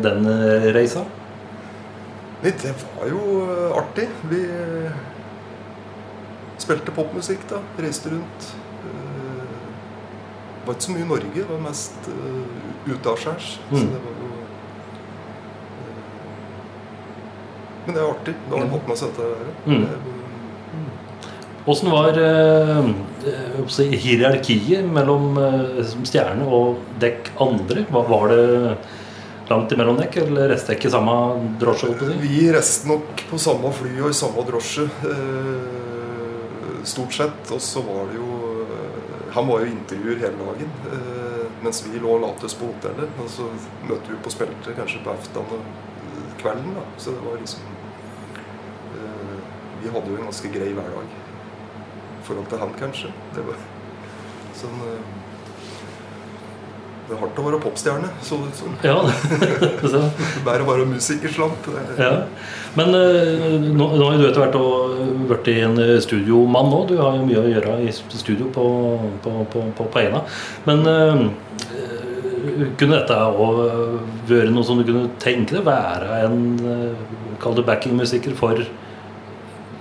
den 0.06 0.26
eh, 0.26 0.68
reisa? 0.74 1.04
Det 2.44 2.64
var 2.98 3.08
jo 3.10 3.22
eh, 3.46 3.78
artig. 3.78 4.08
Vi 4.30 4.40
eh, 4.46 4.92
spilte 6.62 6.92
popmusikk, 6.96 7.46
da. 7.50 7.62
Reiste 7.82 8.10
rundt. 8.14 8.50
Eh, 8.86 9.46
Det 10.66 10.68
var 10.68 10.74
ikke 10.80 10.88
så 10.88 10.92
mye 10.96 11.06
i 11.06 11.10
Norge. 11.14 11.34
Det 11.36 11.50
var 11.50 11.62
mest 11.68 12.10
utaskjærs. 12.90 13.50
Så 13.70 13.76
Mm. 13.76 13.90
det 13.94 14.02
var 14.06 14.14
jo 14.22 14.30
eh, 14.34 14.44
Men 17.86 17.96
det 17.96 18.02
er 18.04 18.10
artig. 18.10 18.36
Da 18.50 18.58
har 18.58 18.66
man 18.66 18.74
fått 18.80 18.88
med 18.90 18.98
seg 18.98 19.10
dette. 19.14 19.28
Mm. 19.66 19.88
Åssen 21.66 21.90
var 21.92 22.18
eh, 22.18 22.80
eh, 23.26 23.94
hierarkiet 23.98 24.86
mellom 24.86 25.32
eh, 25.42 25.80
stjerne 26.06 26.46
og 26.46 26.84
dekk 27.02 27.32
andre? 27.42 27.88
Var, 27.90 28.06
var 28.12 28.30
det 28.30 28.44
langt 29.50 29.74
imellom 29.74 29.98
dekk, 29.98 30.20
eller 30.28 30.52
restdekk 30.54 30.86
i 30.86 30.92
samme 30.94 31.16
drosje? 31.62 31.90
Vi 32.22 32.44
restet 32.54 32.86
nok 32.92 33.26
på 33.32 33.42
samme 33.42 33.74
fly 33.74 33.96
og 34.04 34.12
i 34.14 34.20
samme 34.22 34.46
drosje. 34.46 34.86
eh, 35.10 35.82
Stort 36.86 37.18
sett. 37.18 37.50
Og 37.50 37.64
så 37.66 37.82
var 37.82 38.12
det 38.12 38.20
jo 38.22 38.30
eh, 38.62 39.02
Han 39.34 39.50
var 39.50 39.66
jo 39.66 39.74
intervjuer 39.74 40.22
hele 40.22 40.38
dagen. 40.38 40.78
eh, 40.94 41.44
Mens 41.66 41.82
vi 41.88 41.98
lå 41.98 42.14
og 42.14 42.22
la 42.28 42.34
på 42.38 42.70
hotellet. 42.70 43.10
Og 43.26 43.30
så 43.40 43.50
møtte 43.90 44.14
vi 44.14 44.22
på 44.22 44.38
spelter 44.38 44.78
kanskje 44.78 45.02
på 45.02 45.18
eftan 45.18 45.50
og 45.50 45.66
kvelden. 46.44 46.78
da 46.78 46.86
Så 47.02 47.18
det 47.18 47.26
var 47.26 47.42
liksom 47.42 47.74
Vi 49.82 49.90
hadde 49.90 50.10
jo 50.14 50.18
en 50.22 50.30
ganske 50.30 50.50
grei 50.54 50.74
hverdag 50.78 51.25
forhold 52.28 52.50
til 52.52 52.62
han, 52.64 52.74
kanskje. 52.80 53.12
Det 53.36 53.44
var 53.48 53.62
sånn 54.60 54.82
eh, 54.88 55.14
Det 57.06 57.14
er 57.14 57.20
hardt 57.22 57.38
å 57.38 57.44
være 57.46 57.60
popstjerne, 57.62 58.08
så 58.26 58.38
det 58.42 58.48
ut 58.50 58.60
som. 58.64 58.78
Ja, 58.82 58.96
Bare 60.46 60.64
å 60.66 60.70
være 60.72 60.86
musikerslamp. 60.90 61.68
er- 61.70 62.00
ja. 62.02 62.14
Men 62.76 62.96
eh, 62.98 63.60
nå, 63.62 63.90
nå 64.00 64.08
har 64.10 64.18
du 64.18 64.26
etter 64.26 64.42
hvert 64.42 64.58
blitt 65.30 65.52
en 65.54 65.78
eh, 65.84 66.00
studiomann 66.02 66.72
nå. 66.74 66.80
Du 66.90 66.96
har 66.98 67.20
jo 67.20 67.28
mye 67.30 67.44
å 67.44 67.52
gjøre 67.52 67.76
i 67.86 67.92
studio 67.94 68.50
på, 68.56 68.66
på, 69.24 69.36
på, 69.54 69.66
på, 69.78 69.86
på 69.94 70.02
Eina. 70.02 70.24
Men 70.66 70.82
Kunne 72.80 72.96
dette 73.02 73.16
òg 73.36 73.58
vært 74.30 74.52
noe 74.54 74.64
som 74.66 74.78
du 74.80 74.86
kunne 74.88 75.10
tenke 75.22 75.58
deg 75.58 75.66
være 75.66 76.20
en 76.24 76.36
Kall 77.42 77.56
det 77.58 77.66
backingmusiker 77.68 78.36
for 78.38 78.62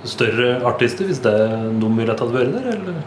større 0.05 0.49
artister, 0.69 1.09
hvis 1.09 1.21
det 1.25 1.33
er 1.33 1.53
noen 1.73 1.95
mulighet 1.97 2.19
til 2.21 2.27
hadde 2.29 2.41
vært 2.41 2.57
der? 2.57 2.67
Eller 2.75 3.03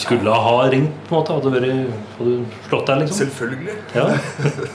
skulle 0.00 0.32
ha 0.32 0.56
ringt, 0.72 0.94
på 1.08 1.14
en 1.14 1.18
måte? 1.20 1.34
Hadde, 1.36 1.52
vært, 1.52 2.04
hadde 2.18 2.34
du 2.38 2.58
slått 2.68 2.86
der, 2.88 3.00
liksom? 3.02 3.18
Selvfølgelig. 3.20 3.74
Ja. 3.94 4.06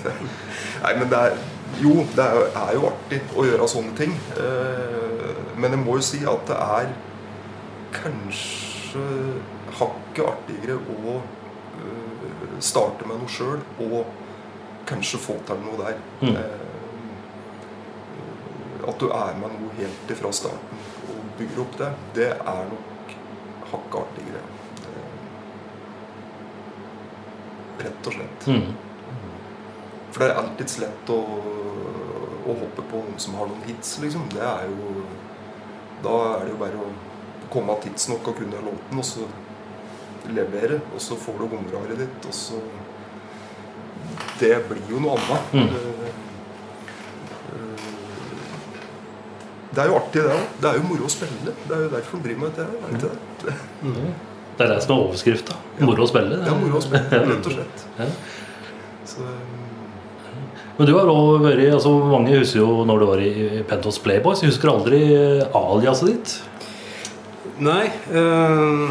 Nei, 0.84 0.92
men 1.00 1.10
det 1.12 1.22
er 1.30 1.38
Jo, 1.82 1.94
det 2.16 2.24
er, 2.24 2.46
er 2.56 2.76
jo 2.78 2.86
artig 2.88 3.18
å 3.36 3.44
gjøre 3.44 3.66
sånne 3.68 3.96
ting. 3.98 4.14
Eh, 4.40 5.32
Men 5.60 5.74
jeg 5.76 5.82
må 5.82 5.98
jo 5.98 6.04
si 6.08 6.22
at 6.28 6.46
det 6.48 6.56
er 6.56 6.94
kanskje 7.96 9.02
hakket 9.76 10.22
artigere 10.30 10.78
å 10.78 11.18
eh, 11.18 12.54
starte 12.64 13.08
med 13.10 13.20
noe 13.20 13.32
sjøl 13.32 13.60
og 13.84 14.06
kanskje 14.88 15.20
få 15.20 15.36
til 15.48 15.60
noe 15.66 15.80
der. 15.82 16.00
Mm. 16.22 16.38
Eh, 18.76 18.90
At 18.90 19.00
du 19.00 19.08
er 19.10 19.34
med 19.40 19.56
noe 19.56 19.76
helt 19.80 20.12
ifra 20.16 20.32
starten 20.36 20.84
og 21.10 21.22
bygger 21.40 21.62
opp 21.66 21.78
det, 21.80 21.92
det 22.16 22.30
er 22.38 22.68
nok 22.72 23.16
hakket 23.72 24.00
artigere. 24.02 24.42
Eh, 24.86 25.14
Rett 27.86 28.08
og 28.08 28.14
slett. 28.20 28.48
Mm. 28.48 28.72
For 30.12 30.24
det 30.24 30.30
er 30.32 30.38
alltids 30.40 30.78
lett 30.80 31.10
å, 31.12 31.20
å 32.48 32.54
hoppe 32.62 32.86
på 32.88 33.02
noen 33.04 33.20
som 33.20 33.36
har 33.36 33.50
noen 33.52 33.66
hits, 33.68 33.98
liksom. 34.04 34.30
Det 34.32 34.44
er 34.48 34.70
jo 34.72 35.04
Da 36.06 36.14
er 36.36 36.44
det 36.46 36.52
jo 36.54 36.60
bare 36.62 36.78
å 36.86 36.90
komme 37.52 37.72
av 37.74 37.80
tidsnok 37.84 38.28
og 38.30 38.36
kunne 38.38 38.60
låten, 38.64 39.00
og 39.00 39.06
så 39.08 39.26
levere. 40.32 40.80
Og 40.94 41.02
så 41.02 41.16
får 41.20 41.40
du 41.40 41.46
honoraret 41.56 41.98
ditt, 42.00 42.26
og 42.30 42.34
så 42.36 42.60
Det 44.40 44.54
blir 44.70 44.82
jo 44.92 45.00
noe 45.00 45.16
annet. 45.18 45.54
Mm. 45.54 45.68
Eh, 45.76 46.08
eh, 47.56 47.90
Det 49.76 49.82
er 49.84 49.88
jo 49.92 49.96
artig, 50.00 50.22
det 50.24 50.32
òg. 50.32 50.44
Det 50.62 50.68
er 50.70 50.76
jo 50.80 50.84
moro 50.88 51.04
å 51.08 51.10
spille. 51.12 51.52
Det 51.68 51.74
er 51.76 51.82
jo 51.84 51.90
derfor 51.92 52.16
man 52.18 52.24
driver 52.26 52.40
med 52.40 52.50
dette. 52.56 52.64
er 52.64 52.68
det 53.04 53.12
Mm. 53.84 53.94
det? 54.00 54.12
Det 54.58 54.64
er 54.66 54.70
det 54.74 54.80
som 54.84 54.92
er 54.96 55.00
overskrifta. 55.04 55.54
Moro 55.84 56.02
å 56.06 56.08
spille. 56.08 56.36
Det 56.40 56.48
er 56.48 56.56
moro 56.62 56.78
å 56.80 56.82
spille, 56.86 57.08
rett 57.12 57.46
og 57.46 57.52
slett. 57.58 57.78
Ja. 58.00 58.06
Så, 59.06 59.18
Men 60.78 60.88
du 60.88 60.94
har 60.98 61.06
også 61.08 61.40
vært 61.44 61.74
altså 61.74 61.90
Mange 62.10 62.38
husker 62.40 62.60
jo 62.60 62.86
når 62.88 63.00
du 63.00 63.06
var 63.06 63.18
i 63.24 63.64
Pentos 63.70 64.00
Playboys. 64.04 64.42
Jeg 64.44 64.50
husker 64.52 64.70
aldri 64.74 65.02
aliaset 65.56 66.08
ditt. 66.10 66.42
Nei, 67.60 67.86
Øh, 68.12 68.90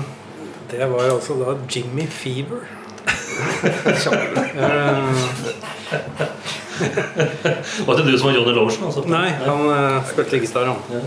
det 0.70 0.87
var 0.90 1.03
jo 1.09 1.14
altså 1.18 1.35
da 1.40 1.55
Jimmy 1.68 2.07
Fever. 2.07 2.61
Eh, 6.80 7.56
Var 7.87 7.96
det 7.98 8.04
du 8.08 8.14
som 8.18 8.28
var 8.28 8.34
Johnny 8.37 8.52
Lotion? 8.56 8.87
Altså? 8.88 9.04
nei, 9.10 9.28
han 9.44 9.60
uh, 9.70 10.00
spilte 10.10 10.40
gitar, 10.42 10.66
han. 10.66 10.80
Ja. 10.90 11.02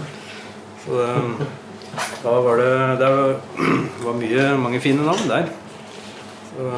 Så 0.83 0.89
det, 1.01 1.47
da 2.23 2.33
var 2.45 2.61
det 2.61 2.71
Det 3.01 3.09
var, 4.05 4.17
mye, 4.21 4.47
mange 4.61 4.79
fine 4.83 5.03
navn 5.07 5.27
der. 5.31 5.49
Så, 6.51 6.71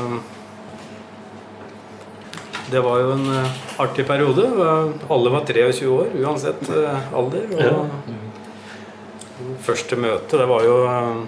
det 2.70 2.82
var 2.86 3.00
jo 3.02 3.12
en 3.16 3.26
uh, 3.34 3.60
artig 3.82 4.06
periode. 4.10 4.46
Alle 5.10 5.32
var 5.34 5.46
23 5.50 5.88
år 5.90 6.12
uansett 6.24 6.66
uh, 6.70 7.14
alder. 7.18 7.46
Og 7.54 7.62
Ja. 7.66 7.76
første 9.64 9.96
møte, 9.96 10.38
det 10.38 10.46
var 10.50 10.64
jo 10.66 10.74
eh, 10.86 11.20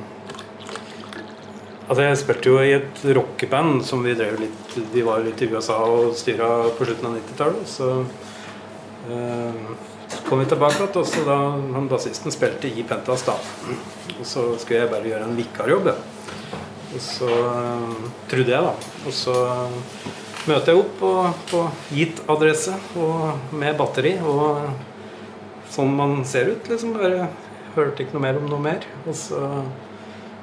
Altså 1.91 2.05
Jeg 2.05 2.19
spilte 2.21 2.47
jo 2.47 2.59
i 2.63 2.71
et 2.71 3.01
rockeband 3.17 3.81
som 3.83 3.99
vi 4.05 4.13
drev 4.15 4.37
litt 4.39 4.75
Vi 4.93 5.01
var 5.03 5.25
litt 5.25 5.41
i 5.43 5.49
USA 5.51 5.81
og 5.83 6.13
styra 6.15 6.47
på 6.77 6.87
slutten 6.87 7.09
av 7.09 7.17
90-tallet. 7.17 7.65
Så 7.67 7.89
eh, 9.11 9.57
kom 10.29 10.39
vi 10.39 10.47
tilbake 10.47 10.77
igjen, 10.79 10.93
og 11.01 11.09
så 11.09 11.25
da 11.27 11.35
han 11.75 11.89
bassisten 11.91 12.31
spilte 12.31 12.71
i 12.71 12.85
Pentas 12.87 13.27
da. 13.27 13.35
Og 14.15 14.23
så 14.23 14.45
skulle 14.61 14.85
jeg 14.85 14.93
bare 14.93 15.11
gjøre 15.11 15.27
en 15.27 15.35
vikarjobb. 15.35 15.91
jeg. 15.91 16.55
Og 16.95 17.03
så 17.09 17.29
eh, 17.41 17.99
trodde 18.31 18.55
jeg, 18.55 18.71
da. 18.71 18.95
Og 19.03 19.19
så 19.19 19.37
møter 20.47 20.71
jeg 20.71 20.81
opp 20.85 20.97
på, 21.03 21.13
på 21.51 21.67
gitt 21.99 22.23
adresse 22.31 22.79
og 22.95 23.51
med 23.51 23.75
batteri 23.83 24.15
og 24.23 24.71
sånn 25.75 25.91
man 25.99 26.21
ser 26.23 26.55
ut, 26.55 26.71
liksom. 26.71 26.95
Bare 26.95 27.27
hørte 27.75 28.05
ikke 28.05 28.15
noe 28.15 28.29
mer 28.29 28.39
om 28.39 28.47
noe 28.47 28.69
mer. 28.71 28.93
Og 29.03 29.23
så 29.27 29.43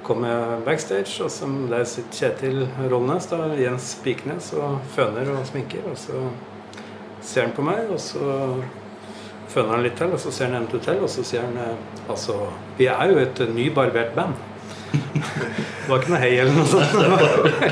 kom 0.08 0.24
jeg 0.24 0.60
backstage, 0.64 1.20
og 1.24 1.30
som 1.32 1.56
der 1.68 1.84
sitter 1.88 2.16
Kjetil 2.16 2.62
Rollnes, 2.88 3.28
da, 3.28 3.42
Jens 3.60 3.90
Piknes, 4.04 4.52
og 4.56 4.78
føner 4.94 5.28
og 5.34 5.44
sminker. 5.48 5.84
Og 5.90 5.98
så 6.00 6.22
ser 7.20 7.48
han 7.48 7.56
på 7.56 7.64
meg, 7.66 7.90
og 7.92 8.00
så 8.00 8.22
føner 9.52 9.76
han 9.76 9.84
litt 9.84 9.98
til, 10.00 10.14
og 10.16 10.22
så 10.22 10.32
ser 10.32 10.48
han 10.48 10.62
en 10.62 10.70
til 10.70 10.80
til, 10.84 11.02
og 11.04 11.12
så 11.12 11.24
sier 11.26 11.44
han 11.44 11.56
eh, 11.60 12.00
altså 12.08 12.38
Vi 12.78 12.88
er 12.88 13.12
jo 13.12 13.20
et 13.20 13.42
nybarbert 13.52 14.14
band. 14.16 14.38
Det 15.88 15.92
var 15.92 16.02
ikke 16.02 16.12
noe 16.12 16.20
hei 16.20 16.34
eller 16.36 16.52
noe 16.52 16.68
sånt. 16.68 16.92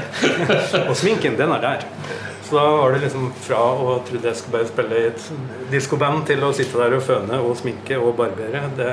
og 0.89 0.95
sminken, 0.97 1.37
den 1.37 1.53
er 1.53 1.65
der. 1.65 1.89
Så 2.47 2.57
da 2.57 2.63
var 2.79 2.95
det 2.95 3.03
liksom 3.03 3.27
fra 3.43 3.59
å 3.61 3.97
trodde 4.07 4.31
jeg 4.31 4.39
skulle 4.39 4.61
bare 4.61 4.69
spille 4.71 5.01
i 5.01 5.09
et 5.11 5.25
diskoband, 5.73 6.23
til 6.29 6.45
å 6.47 6.53
sitte 6.57 6.79
der 6.81 6.97
og 6.97 7.05
føne 7.05 7.41
og 7.45 7.57
sminke 7.59 7.99
og 8.01 8.15
barbere. 8.21 8.63
Det, 8.79 8.93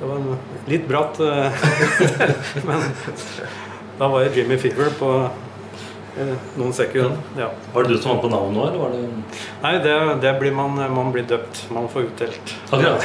det 0.00 0.08
var 0.08 0.24
litt 0.72 0.88
bratt, 0.88 1.20
eh, 1.20 1.52
men 2.68 2.82
da 4.00 4.08
var 4.08 4.22
jeg 4.24 4.36
Jimmy 4.40 4.56
Fever 4.62 4.88
på 4.98 5.10
eh, 5.26 6.30
noen 6.56 6.72
sekunder. 6.76 7.18
Ja. 7.36 7.50
Var 7.74 7.84
det 7.84 7.96
du 7.96 8.00
som 8.00 8.14
var 8.14 8.22
på 8.24 8.30
navn 8.32 8.54
nå, 8.56 8.64
eller 8.70 8.80
var 8.80 8.94
det 8.96 9.02
Nei, 9.60 9.74
det, 9.84 9.96
det 10.24 10.32
blir 10.40 10.54
man, 10.56 10.78
man 10.94 11.10
blir 11.12 11.26
døpt. 11.28 11.66
Man 11.74 11.88
får 11.92 12.06
utdelt. 12.08 12.54
Akkurat. 12.72 13.04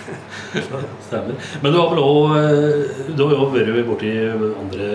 Stemmer. 1.06 1.34
Men 1.62 1.72
du 1.74 1.78
har 1.78 1.90
vel 1.92 2.00
òg 2.00 3.12
Du 3.16 3.22
har 3.26 3.34
jo 3.36 3.50
vært 3.52 3.86
borti 3.90 4.14
andre, 4.32 4.88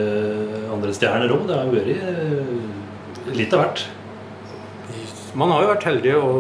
andre 0.74 0.96
stjerner 0.98 1.32
òg. 1.36 1.46
Det 1.50 1.60
har 1.60 1.70
jo 1.70 1.76
vært 1.78 1.92
eh, 1.94 3.36
litt 3.38 3.54
av 3.56 3.62
hvert. 3.66 3.86
Man 5.36 5.52
har 5.54 5.66
jo 5.66 5.72
vært 5.74 5.86
heldig 5.90 6.16
og 6.18 6.34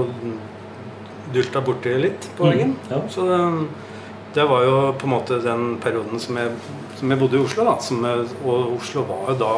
dulta 1.35 1.61
borti 1.65 1.93
litt 1.99 2.29
på 2.37 2.45
Mm, 2.47 2.53
veien. 2.55 2.75
ja. 2.89 2.99
Så 3.11 3.25
det, 3.29 3.39
det 4.35 4.43
var 4.49 4.65
jo 4.65 4.75
på 4.99 5.07
en 5.07 5.13
måte 5.13 5.39
den 5.43 5.77
perioden 5.83 6.19
som 6.19 6.37
jeg, 6.37 6.51
som 6.99 7.11
jeg 7.11 7.19
bodde 7.21 7.37
i 7.39 7.43
Oslo. 7.43 7.63
da 7.63 7.77
som 7.79 8.03
jeg, 8.03 8.25
Og 8.43 8.75
Oslo 8.75 9.05
var 9.07 9.31
jo 9.31 9.37
da, 9.39 9.51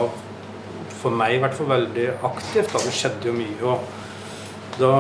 for 0.99 1.13
meg 1.17 1.35
i 1.35 1.39
hvert 1.41 1.57
fall, 1.57 1.69
veldig 1.71 2.07
aktivt. 2.29 2.73
da 2.73 2.83
Det 2.85 2.93
skjedde 2.93 3.31
jo 3.31 3.33
mye. 3.33 3.57
og 3.63 3.79
da 4.77 4.91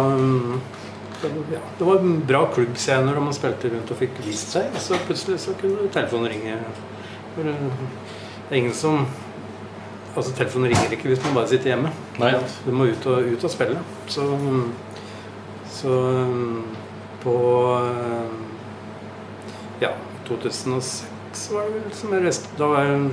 ja, 1.51 1.59
det 1.77 1.85
var 1.85 2.01
en 2.01 2.19
bra 2.25 2.43
klubbscener 2.53 3.13
når 3.13 3.23
man 3.25 3.33
spilte 3.33 3.69
rundt 3.73 3.91
og 3.93 3.97
fikk 3.97 4.19
vist 4.25 4.53
seg. 4.53 4.73
Så 4.81 4.97
plutselig 5.05 5.39
så 5.41 5.53
kunne 5.61 5.89
telefonen 5.93 6.29
ringe. 6.33 6.57
Eh, 6.57 7.45
det 7.45 8.51
er 8.51 8.59
ingen 8.63 8.73
som 8.73 9.07
Altså 10.17 10.31
Telefonen 10.33 10.71
ringer 10.71 10.93
ikke 10.95 11.11
hvis 11.11 11.19
man 11.27 11.35
bare 11.35 11.47
sitter 11.51 11.69
hjemme. 11.75 11.91
Nei. 12.17 12.31
Du 12.65 12.71
må 12.73 12.87
ut 12.89 13.03
og, 13.05 13.27
ut 13.29 13.43
og 13.45 13.51
spille. 13.53 13.77
Så, 14.09 14.23
så 15.69 15.91
på 17.21 17.35
Ja, 19.81 19.91
2006 20.27 21.51
var 21.53 21.67
det 21.67 21.73
vel 21.77 21.91
som 21.93 22.13
jeg 22.15 22.23
reiste 22.25 22.55
Da 22.57 22.69
var 22.71 22.85
jeg 22.87 22.95
en 22.97 23.09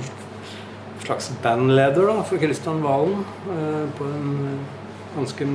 slags 1.05 1.27
bandleder 1.43 2.07
da, 2.09 2.15
for 2.25 2.41
Kristian 2.41 2.79
Valen 2.81 3.19
eh, 3.53 3.83
på 3.97 4.07
en 4.09 4.31
ganske 5.15 5.45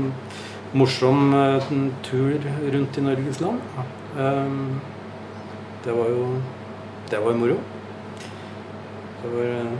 morsom 0.78 1.32
eh, 1.34 1.72
tur 2.06 2.36
rundt 2.70 2.98
i 3.00 3.02
Norges 3.02 3.40
land. 3.42 3.58
Eh, 4.14 4.52
det 5.84 5.96
var 5.96 6.12
jo 6.12 6.26
Det 7.10 7.18
var 7.24 7.32
jo 7.34 7.38
moro. 7.40 7.56
Det 9.22 9.32
var 9.34 9.48
eh, 9.56 9.72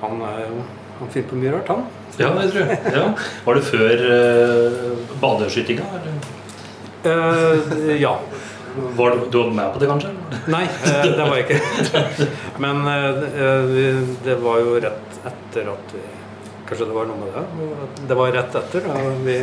Han 0.00 0.22
er 0.30 0.38
jo 0.46 0.62
Han 1.02 1.10
finner 1.12 1.28
på 1.28 1.36
mye 1.42 1.52
rart, 1.52 1.68
han. 1.68 1.84
Ja, 2.20 2.30
det 2.38 2.50
tror 2.52 2.70
jeg. 2.72 2.92
Ja. 2.94 3.04
Var 3.44 3.54
det 3.58 3.62
før 3.68 4.02
eh, 4.16 5.12
badeskytinga? 5.20 5.84
eller? 5.98 6.16
Eh, 7.04 8.00
ja. 8.00 8.16
Var 8.76 9.10
du, 9.10 9.30
du 9.30 9.38
var 9.38 9.50
med 9.50 9.72
på 9.72 9.78
det, 9.78 9.86
kanskje? 9.86 10.10
Nei, 10.52 10.62
eh, 10.64 11.04
det 11.04 11.24
var 11.28 11.36
jeg 11.36 11.44
ikke. 11.44 12.26
Men 12.64 12.86
eh, 12.88 13.24
eh, 13.44 13.98
det 14.24 14.36
var 14.40 14.60
jo 14.62 14.78
rett 14.80 15.18
etter 15.28 15.72
at 15.74 15.96
vi 15.96 16.04
Kanskje 16.68 16.86
det 16.88 16.94
var 16.96 17.08
noe 17.10 17.18
med 17.20 17.34
det? 17.36 18.04
Det 18.08 18.16
var 18.16 18.30
rett 18.32 18.54
etter. 18.56 18.86
Da 18.86 19.00
vi, 19.26 19.34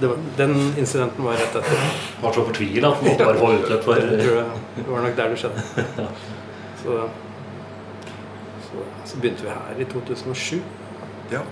det 0.00 0.08
var, 0.08 0.22
den 0.38 0.54
incidenten 0.80 1.26
var 1.26 1.36
rett 1.36 1.58
etter. 1.60 1.82
Var 2.22 2.32
så 2.32 2.46
fortvila 2.46 2.94
at 2.94 3.02
du 3.02 3.10
måtte 3.10 3.26
bare 3.28 3.42
få 3.42 3.50
utløp 3.58 3.84
for 3.84 4.00
det, 4.00 4.30
det 4.78 4.86
var 4.88 5.04
nok 5.04 5.18
der 5.18 5.34
det 5.34 5.42
skjedde. 5.42 6.06
Så, 6.82 6.96
så, 8.70 8.86
så 9.10 9.20
begynte 9.20 9.44
vi 9.44 9.52
her 9.52 9.84
i 9.84 9.90
2007. 9.92 10.62
ja. 11.34 11.44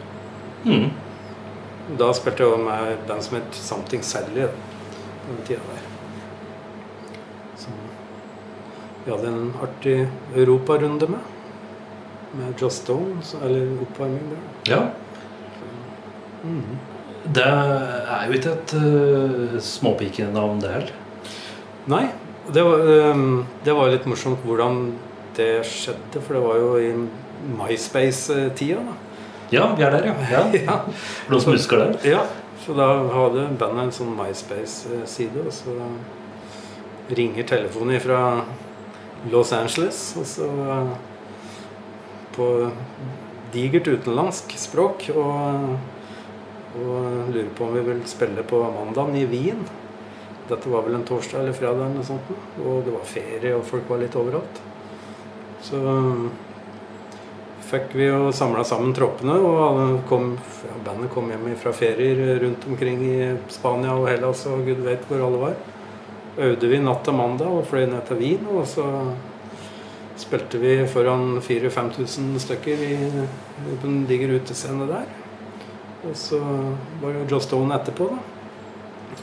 mm. 0.65 0.89
Da 2.01 2.13
spilte 2.15 2.47
jeg 2.47 2.65
med 2.65 2.93
et 2.95 3.07
band 3.09 3.25
som 3.27 3.37
het 3.41 3.57
Something 3.61 4.05
Sally. 4.07 4.49
På 5.27 5.35
den 5.35 5.47
tida 5.47 5.61
der. 5.69 6.00
Så 7.61 7.75
vi 9.05 9.13
hadde 9.13 9.29
en 9.29 9.53
artig 9.63 9.97
europarunde 10.37 11.09
med. 11.09 11.37
med 12.33 12.61
Joss 12.63 12.83
Stone, 12.85 13.21
eller 13.45 13.73
oppvarming 13.83 14.31
der. 14.31 14.43
Ja. 14.71 14.83
Det 17.35 17.47
er 17.47 18.27
jo 18.27 18.37
ikke 18.39 18.53
et 18.55 18.75
uh, 18.77 19.57
småpikenavn, 19.61 20.61
det 20.63 20.71
heller. 20.73 20.93
Nei, 21.91 22.05
det 22.55 22.63
var, 22.65 22.85
um, 23.11 23.43
det 23.65 23.75
var 23.77 23.91
litt 23.93 24.07
morsomt 24.09 24.45
hvordan 24.47 24.83
det 25.37 25.51
skjedde, 25.69 26.23
for 26.23 26.37
det 26.37 26.45
var 26.45 26.61
jo 26.61 26.71
i 26.79 26.93
MySpace-tida. 27.59 28.85
da. 28.85 28.97
Ja, 29.51 29.67
vi 29.75 29.83
er 29.83 29.97
der, 29.97 30.07
ja. 30.13 30.15
ja. 30.31 30.45
Ja. 30.67 30.79
For 31.25 31.35
noen 31.35 31.45
som 31.45 31.57
husker 31.57 31.83
det. 31.83 31.91
Ja, 32.13 32.25
så 32.65 32.77
da 32.79 32.89
hadde 33.11 33.49
bandet 33.59 33.89
en 33.89 33.95
sånn 33.97 34.15
MySpace-side, 34.17 35.45
og 35.47 35.55
så 35.55 35.77
ringer 37.11 37.47
telefonen 37.49 38.01
fra 38.01 38.21
Los 39.31 39.53
Angeles, 39.53 40.01
og 40.17 40.27
så 40.27 40.49
på 42.37 42.49
digert 43.53 43.89
utenlandsk 43.91 44.55
språk, 44.59 45.09
og, 45.15 45.75
og 46.81 47.31
lurer 47.35 47.51
på 47.57 47.67
om 47.67 47.75
vi 47.77 47.87
vil 47.91 48.03
spille 48.09 48.45
på 48.47 48.63
mandagen 48.77 49.19
i 49.19 49.27
Wien. 49.29 49.65
Dette 50.51 50.71
var 50.71 50.87
vel 50.87 50.99
en 50.99 51.07
torsdag 51.07 51.43
eller 51.43 51.57
fredag, 51.57 51.91
eller 51.91 52.07
sånt, 52.07 52.31
og 52.65 52.85
det 52.87 52.95
var 52.95 53.11
ferie, 53.11 53.57
og 53.57 53.67
folk 53.67 53.91
var 53.91 54.01
litt 54.03 54.17
overalt. 54.19 54.63
Så 55.67 55.81
fikk 57.71 57.93
vi 57.95 58.09
jo 58.09 58.31
samla 58.35 58.65
sammen 58.67 58.95
troppene, 58.97 59.37
og 59.37 60.01
kom, 60.11 60.33
bandet 60.87 61.13
kom 61.15 61.29
hjem 61.31 61.53
fra 61.61 61.75
ferier 61.77 62.41
rundt 62.43 62.67
omkring 62.71 63.05
i 63.07 63.19
Spania 63.53 63.95
og 63.99 64.09
Hellas 64.11 64.47
og 64.51 64.65
gud 64.67 64.83
vet 64.87 65.05
hvor 65.11 65.23
alle 65.27 65.43
var. 65.45 65.61
Øvde 66.39 66.69
vi 66.71 66.79
natt 66.79 67.05
til 67.05 67.17
mandag 67.17 67.51
og 67.51 67.67
fløy 67.67 67.87
ned 67.91 68.05
til 68.07 68.21
Wien, 68.21 68.47
og 68.55 68.67
så 68.71 68.85
spilte 70.21 70.61
vi 70.61 70.87
foran 70.87 71.41
4000-5000 71.43 72.39
stykker 72.45 72.85
i, 72.87 72.99
på 73.81 73.89
en 73.89 74.05
diger 74.07 74.39
der. 74.39 75.09
Og 76.05 76.17
så 76.17 76.39
var 77.03 77.13
det 77.13 77.31
Joe 77.31 77.41
Stone 77.41 77.75
etterpå, 77.75 78.11
da. 78.13 78.19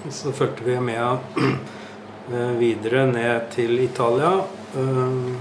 Og 0.05 0.13
så 0.13 0.31
fulgte 0.31 0.63
vi 0.63 0.79
med 0.79 1.17
eh, 2.33 2.59
videre 2.59 3.07
ned 3.11 3.51
til 3.51 3.79
Italia. 3.79 4.33
eh, 4.75 5.33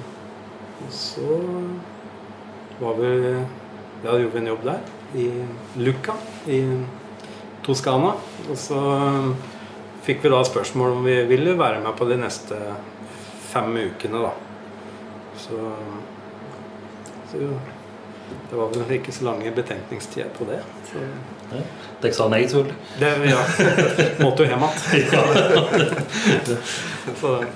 Og 0.87 0.93
så 0.93 1.41
var 2.81 2.95
vi 3.01 3.37
Ja, 4.05 4.13
gjorde 4.13 4.33
vi 4.33 4.39
en 4.39 4.47
jobb 4.47 4.65
der. 4.65 4.81
I 5.15 5.31
Lucca 5.81 6.13
i 6.47 6.61
Toskana. 7.65 8.13
Og 8.51 8.57
så 8.57 8.81
fikk 10.07 10.25
vi 10.25 10.33
da 10.33 10.43
spørsmål 10.47 10.99
om 10.99 11.07
vi 11.07 11.17
ville 11.31 11.57
være 11.59 11.81
med 11.85 11.97
på 11.99 12.09
de 12.09 12.19
neste 12.21 12.59
fem 13.51 13.73
ukene, 13.87 14.23
da. 14.27 14.33
Så, 15.41 15.59
så 17.31 17.49
det 18.51 18.57
var 18.59 18.71
vel 18.75 18.93
ikke 18.99 19.13
så 19.15 19.27
lange 19.27 19.51
betenkningstider 19.55 20.31
på 20.37 20.47
det. 20.49 20.61
Så 20.91 21.03
Dere 22.03 22.13
sa 22.15 22.27
nei, 22.29 22.43
selvfølgelig. 22.51 22.77
det 22.99 23.11
ja, 23.31 23.43
måtte 24.23 24.43
jo 24.43 24.49
hjem 24.51 24.65
igjen. 24.99 25.87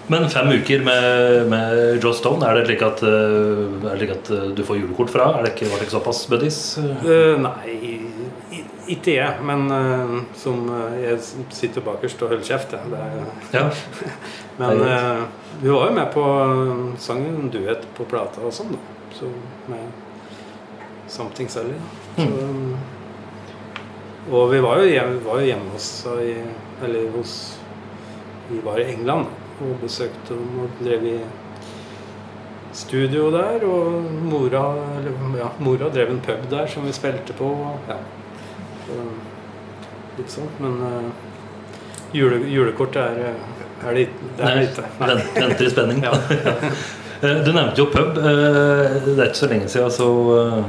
Men 0.13 0.29
fem 0.31 0.53
uker 0.55 0.85
med, 0.87 1.49
med 1.51 2.05
Joss 2.05 2.21
Stone, 2.23 2.47
er 2.47 2.61
det 2.61 2.69
slik 2.69 2.85
at, 2.87 3.03
eh, 3.03 3.89
er 3.91 4.05
at 4.15 4.31
eh, 4.35 4.47
du 4.57 4.63
får 4.67 4.79
julekort 4.79 5.11
fra? 5.13 5.27
Er 5.39 5.47
det 5.47 5.53
ikke, 5.57 5.69
var 5.73 5.83
det 5.83 5.89
ikke 5.89 5.97
såpass 5.99 6.23
buddies? 6.31 6.61
Uh, 6.79 7.35
nei, 7.43 7.75
i- 7.75 8.00
ikke 8.95 9.15
jeg. 9.17 9.45
Men 9.47 9.67
uh, 9.73 10.17
som 10.39 10.69
eh, 10.75 11.01
Jeg 11.05 11.21
sitter 11.55 11.85
bakerst 11.85 12.23
og 12.23 12.35
holder 12.35 12.47
kjeft. 12.47 12.77
Ja. 13.55 13.67
men 14.61 14.85
er 14.85 14.95
eh, 14.97 15.25
vi 15.61 15.69
var 15.69 15.91
jo 15.91 15.97
med 15.97 16.07
på 16.15 16.25
sangen 16.99 17.35
en 17.37 17.51
duett 17.53 17.83
på 17.97 18.07
plata 18.09 18.41
og 18.47 18.55
sånn, 18.55 18.73
da. 18.73 18.79
Så 19.13 19.29
med 19.69 21.11
Something 21.11 21.51
Sally. 21.53 21.75
Så, 22.17 22.29
og 24.31 24.47
vi 24.53 24.61
var 24.63 24.81
jo 24.81 24.87
hjemme, 24.89 25.19
var 25.27 25.43
jo 25.43 25.51
hjemme 25.51 25.75
hos 25.75 25.91
i, 26.23 26.33
Eller 26.85 27.11
hos 27.17 27.35
Vi 28.49 28.61
var 28.65 28.81
i 28.81 28.89
England 28.93 29.29
og 29.61 29.83
besøkte 29.83 30.33
dem 30.39 30.63
og 30.65 30.81
drev 30.81 31.05
i 31.05 31.19
studio 32.73 33.29
der. 33.35 33.67
Og 33.69 34.09
mora, 34.31 34.65
eller, 34.99 35.21
ja, 35.43 35.51
mora 35.61 35.91
drev 35.93 36.15
en 36.15 36.25
pub 36.25 36.49
der 36.51 36.67
som 36.71 36.87
vi 36.89 36.95
spilte 36.97 37.37
på. 37.37 37.51
Ja. 37.89 37.99
Litt 40.19 40.31
sånt. 40.33 40.61
Men 40.61 40.79
uh, 40.83 41.11
jule, 42.17 42.41
julekortet 42.51 43.03
er, 43.03 43.21
eh, 43.31 43.89
er 43.89 43.95
det, 43.97 44.07
det 44.39 44.47
er 44.51 44.61
lite. 44.65 44.85
Venter 45.41 45.67
i 45.67 45.71
spenning. 45.77 46.03
Ja. 46.09 46.15
Eh, 47.21 47.43
Du 47.45 47.51
nevnte 47.53 47.77
jo 47.77 47.85
pub. 47.93 48.17
Eh, 48.17 48.95
Det 49.05 49.19
er 49.21 49.27
ikke 49.27 49.37
så 49.43 49.49
lenge 49.51 49.67
siden 49.69 49.91
så, 49.93 50.07
eh, 50.41 50.63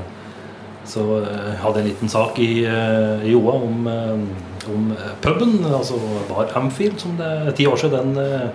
så 0.91 1.05
eh, 1.21 1.53
hadde 1.61 1.79
jeg 1.79 1.85
en 1.85 1.87
liten 1.93 2.09
sak 2.11 2.39
i, 2.43 2.47
Joa 2.65 3.21
i 3.23 3.35
OA 3.39 3.53
om, 3.69 3.85
eh, 3.87 4.67
om 4.73 4.89
eh, 4.91 5.13
puben. 5.23 5.53
Altså 5.69 5.95
Bar 6.27 6.51
Amfield, 6.59 6.97
som 6.99 7.13
det 7.15 7.29
er 7.47 7.55
ti 7.55 7.69
år 7.71 7.79
siden 7.79 8.11
den, 8.11 8.25
eh, 8.25 8.49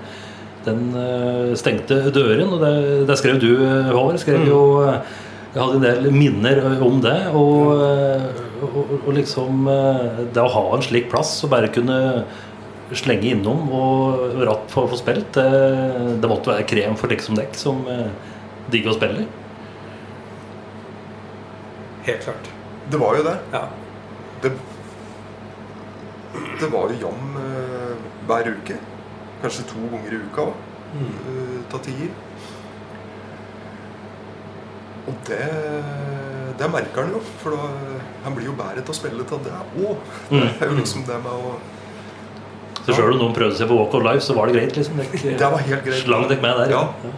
den 0.67 0.83
eh, 0.93 1.55
stengte 1.57 2.03
døren. 2.13 2.53
Og 2.53 2.61
det, 2.67 2.75
det 3.09 3.17
skrev 3.17 3.41
du, 3.41 3.49
eh, 3.65 3.89
Håvard. 3.97 4.21
Skrev 4.21 4.43
Mm. 4.45 4.49
jo 4.53 4.61
eh, 4.91 5.01
Jeg 5.57 5.65
hadde 5.65 5.77
en 5.79 5.85
del 5.87 6.13
minner 6.13 6.59
eh, 6.61 6.83
om 6.85 6.99
det. 7.01 7.17
Og, 7.33 7.71
eh, 7.81 8.43
og, 8.67 8.91
og 8.99 9.15
liksom 9.17 9.65
eh, 9.73 10.19
Det 10.35 10.43
å 10.43 10.53
ha 10.53 10.65
en 10.77 10.85
slik 10.85 11.09
plass 11.13 11.33
og 11.47 11.55
bare 11.55 11.73
kunne 11.73 11.97
slenge 12.97 13.33
innom 13.33 13.65
og 13.75 14.37
ratt 14.47 14.69
for 14.71 14.87
å 14.87 14.91
få 14.93 14.99
spilt, 15.01 15.33
det, 15.35 16.19
det 16.23 16.29
måtte 16.31 16.53
være 16.53 16.67
krem 16.71 16.95
for 16.95 17.11
dekk 17.11 17.25
som 17.25 17.35
dekk 17.35 17.57
som 17.59 17.81
digger 18.71 18.93
å 18.93 18.95
spille. 18.95 19.25
Helt 22.07 22.23
klart. 22.29 22.53
Det 22.93 23.01
var 23.03 23.19
jo 23.19 23.25
det. 23.27 23.35
Ja. 23.57 23.65
Det, 24.45 24.53
det 26.63 26.71
var 26.77 26.95
jo 26.95 27.01
jam 27.09 27.35
hver 28.31 28.53
uke. 28.55 28.79
Kanskje 29.43 29.67
to 29.73 29.91
ganger 29.97 30.15
i 30.15 30.23
uka 30.29 30.47
òg. 30.47 30.63
Mm. 30.95 31.11
Ta 31.73 31.83
tider. 31.89 32.15
Og 35.07 35.15
det, 35.29 35.47
det 36.59 36.69
merker 36.73 37.05
han 37.07 37.15
jo. 37.15 37.23
For 37.43 37.55
da, 37.55 38.03
han 38.25 38.35
blir 38.35 38.49
jo 38.51 38.57
bedre 38.59 38.83
til 38.83 38.95
å 38.95 38.99
spille 38.99 39.27
til 39.31 39.43
det 39.47 39.55
òg. 39.87 40.13
Det 40.33 40.45
er 40.51 40.73
jo 40.73 40.79
liksom 40.81 41.07
det 41.07 41.19
med 41.23 41.33
å 41.33 41.57
Så 42.83 42.95
sjøl 42.95 43.15
om 43.15 43.23
noen 43.25 43.35
prøvde 43.37 43.59
seg 43.59 43.71
på 43.71 43.79
Walk 43.79 43.95
of 43.99 44.05
Life, 44.07 44.25
så 44.27 44.35
var 44.37 44.51
det 44.51 44.59
greit. 44.59 44.77
liksom 44.79 45.01
Det, 45.03 45.37
Det 45.39 45.51
var 45.55 45.65
helt 45.71 45.85
greit. 45.87 46.03
Slang 46.03 46.29
dere 46.31 46.43
med 46.43 46.63
der. 46.63 46.75
Ja. 46.75 47.15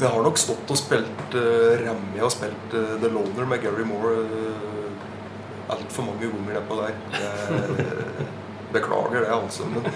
Jeg 0.00 0.08
har 0.08 0.22
nok 0.24 0.38
stått 0.40 0.70
og 0.72 0.78
spilt 0.80 1.34
uh, 1.36 1.76
Remi 1.76 2.22
og 2.24 2.30
spilt 2.32 2.72
uh, 2.72 2.94
The 3.02 3.10
Loner 3.12 3.44
med 3.50 3.60
Gary 3.60 3.84
Moore 3.84 4.22
uh, 4.30 5.74
altfor 5.74 6.06
mange 6.08 6.24
ganger 6.24 6.56
nedpå 6.56 6.78
der. 6.80 6.94
Jeg 7.20 7.86
beklager 8.76 9.26
det, 9.26 9.30
altså. 9.34 9.66
Men 9.68 9.86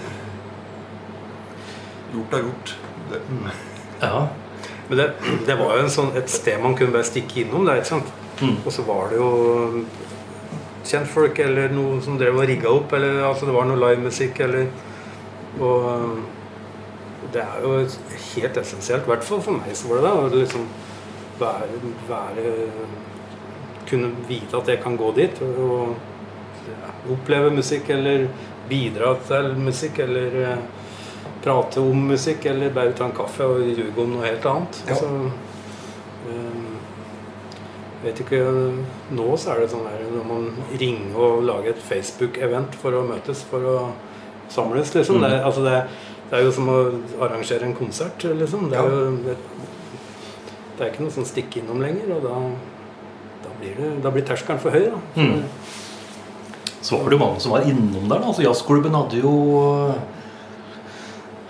gjort 2.13 2.37
er 2.37 2.49
gjort. 2.49 2.75
Det, 3.11 3.21
Ja. 4.01 4.27
Men 4.89 4.99
det, 4.99 5.07
det 5.47 5.57
var 5.57 5.77
jo 5.77 5.85
en 5.85 5.93
sånn, 5.93 6.11
et 6.17 6.29
sted 6.29 6.61
man 6.61 6.75
kunne 6.77 6.93
bare 6.93 7.07
stikke 7.07 7.41
innom 7.43 7.65
der, 7.65 7.81
ikke 7.81 7.95
sant? 7.95 8.11
Mm. 8.41 8.57
Og 8.61 8.71
så 8.73 8.85
var 8.85 9.09
det 9.11 9.19
jo 9.21 9.29
kjentfolk 10.85 11.39
eller 11.41 11.73
noen 11.73 12.01
som 12.05 12.17
drev 12.19 12.37
og 12.37 12.49
rigga 12.49 12.71
opp, 12.71 12.93
eller 12.93 13.23
altså 13.25 13.47
det 13.49 13.55
var 13.55 13.69
noe 13.69 13.81
livemusikk 13.81 14.41
eller 14.45 14.67
Og 15.55 16.19
det 17.33 17.41
er 17.41 17.63
jo 17.63 17.77
helt 18.35 18.57
essensielt, 18.59 19.05
i 19.07 19.11
hvert 19.13 19.23
fall 19.23 19.41
for 19.43 19.57
meg 19.57 19.75
så 19.77 19.89
var 19.89 20.01
det 20.01 20.09
det. 20.09 20.15
Å 20.19 20.41
liksom 20.41 20.67
være, 21.39 21.93
være 22.09 22.51
Kunne 23.85 24.11
vite 24.27 24.57
at 24.57 24.69
jeg 24.71 24.81
kan 24.83 24.97
gå 24.97 25.11
dit 25.15 25.41
og, 25.45 25.57
og 25.65 26.69
ja, 26.71 26.93
oppleve 27.13 27.51
musikk 27.53 27.91
eller 27.93 28.27
bidra 28.69 29.11
til 29.27 29.51
musikk 29.61 29.99
eller 30.01 30.37
eh, 30.41 30.63
prate 31.45 31.79
om 31.81 32.07
musikk 32.09 32.45
eller 32.49 32.73
bare 32.73 32.95
ta 32.97 33.05
en 33.05 33.15
kaffe 33.15 33.45
og 33.45 33.61
ljuge 33.69 34.01
om 34.01 34.15
noe 34.15 34.25
helt 34.25 34.45
annet. 34.49 34.79
Ja. 34.89 34.97
Så, 34.97 35.09
øh, 36.31 36.65
vet 38.05 38.19
ikke, 38.21 38.41
Nå 39.17 39.27
så 39.37 39.53
er 39.53 39.61
det 39.63 39.69
sånn 39.73 39.85
her 39.89 40.03
når 40.11 40.25
man 40.29 40.49
ringer 40.77 41.15
og 41.21 41.45
lager 41.47 41.73
et 41.73 41.85
Facebook-event 41.85 42.75
for 42.81 42.97
å 42.97 43.05
møtes, 43.07 43.45
for 43.49 43.65
å 43.65 43.77
samles, 44.49 44.91
liksom. 44.93 45.21
Mm. 45.21 45.25
Det, 45.29 45.39
altså 45.47 45.63
det, 45.65 45.77
det 46.29 46.37
er 46.39 46.45
jo 46.45 46.51
som 46.53 46.69
å 46.69 46.79
arrangere 47.25 47.65
en 47.69 47.77
konsert, 47.77 48.25
liksom. 48.41 48.69
Det 48.69 48.77
er, 48.77 48.89
Ja. 48.89 48.99
jo, 49.05 49.17
det, 49.25 49.37
det 50.75 50.83
er 50.85 50.91
ikke 50.91 51.05
noe 51.05 51.15
sånn 51.15 51.29
stikke 51.29 51.61
innom 51.61 51.81
lenger, 51.81 52.11
og 52.17 52.25
da, 52.27 52.35
da 53.45 53.53
blir, 53.61 53.79
det, 54.03 54.11
blir 54.17 54.25
terskelen 54.27 54.59
for 54.61 54.75
høy. 54.75 54.89
Da. 54.91 54.99
Mm. 55.15 55.45
Så 56.85 56.99
var 56.99 57.09
det 57.09 57.17
jo 57.17 57.23
mange 57.23 57.41
som 57.41 57.55
var 57.55 57.65
innom 57.65 58.09
der. 58.09 58.19
da 58.19 58.27
altså 58.29 58.43
Jazzklubben 58.45 58.93
hadde 58.93 59.21
jo 59.23 59.31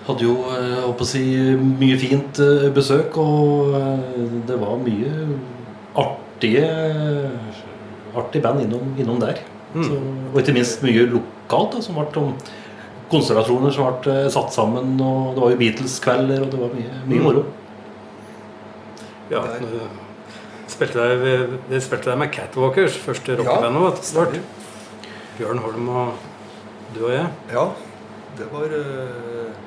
hadde 0.08 0.26
jo 0.28 0.36
eh, 0.54 0.84
jeg 0.86 1.02
å 1.06 1.08
si, 1.10 1.24
mye 1.80 1.98
fint 2.02 2.40
eh, 2.44 2.68
besøk, 2.76 3.18
og 3.22 3.74
eh, 3.80 4.22
det 4.50 4.58
var 4.62 4.78
mye 4.84 5.14
artige 5.98 6.68
artig 8.16 8.42
band 8.44 8.62
innom, 8.66 8.94
innom 9.02 9.20
der. 9.20 9.42
Mm. 9.76 9.84
Så, 9.84 9.98
og 10.34 10.38
ikke 10.40 10.54
minst 10.56 10.84
mye 10.86 11.04
lokalt, 11.12 11.74
da, 11.76 11.82
som 11.84 11.98
ble 12.00 12.22
om 12.22 12.34
konstellasjoner 13.12 13.74
som 13.76 13.90
ble 14.02 14.14
eh, 14.24 14.30
satt 14.34 14.54
sammen. 14.56 14.96
Og 15.04 15.34
det 15.36 15.44
var 15.44 15.54
jo 15.56 15.60
Beatles-kvelder, 15.64 16.46
og 16.46 16.54
det 16.54 16.62
var 16.62 16.74
mye, 16.78 17.02
mye 17.10 17.20
Mm. 17.20 17.26
moro. 17.28 17.46
Ja, 19.32 19.42
Der. 19.42 19.90
Spilte 20.70 21.02
deg 22.12 22.18
med 22.20 22.32
Catwalkers, 22.34 22.96
første 23.02 23.36
rockebandet 23.40 24.14
vårt. 24.14 24.40
Bjørn 25.38 25.60
Holm 25.64 25.90
og 25.90 26.12
du 26.96 27.06
og 27.08 27.12
jeg. 27.14 27.28
Ja, 27.54 27.64
det 28.38 28.48
var 28.52 28.74
eh, 28.76 29.65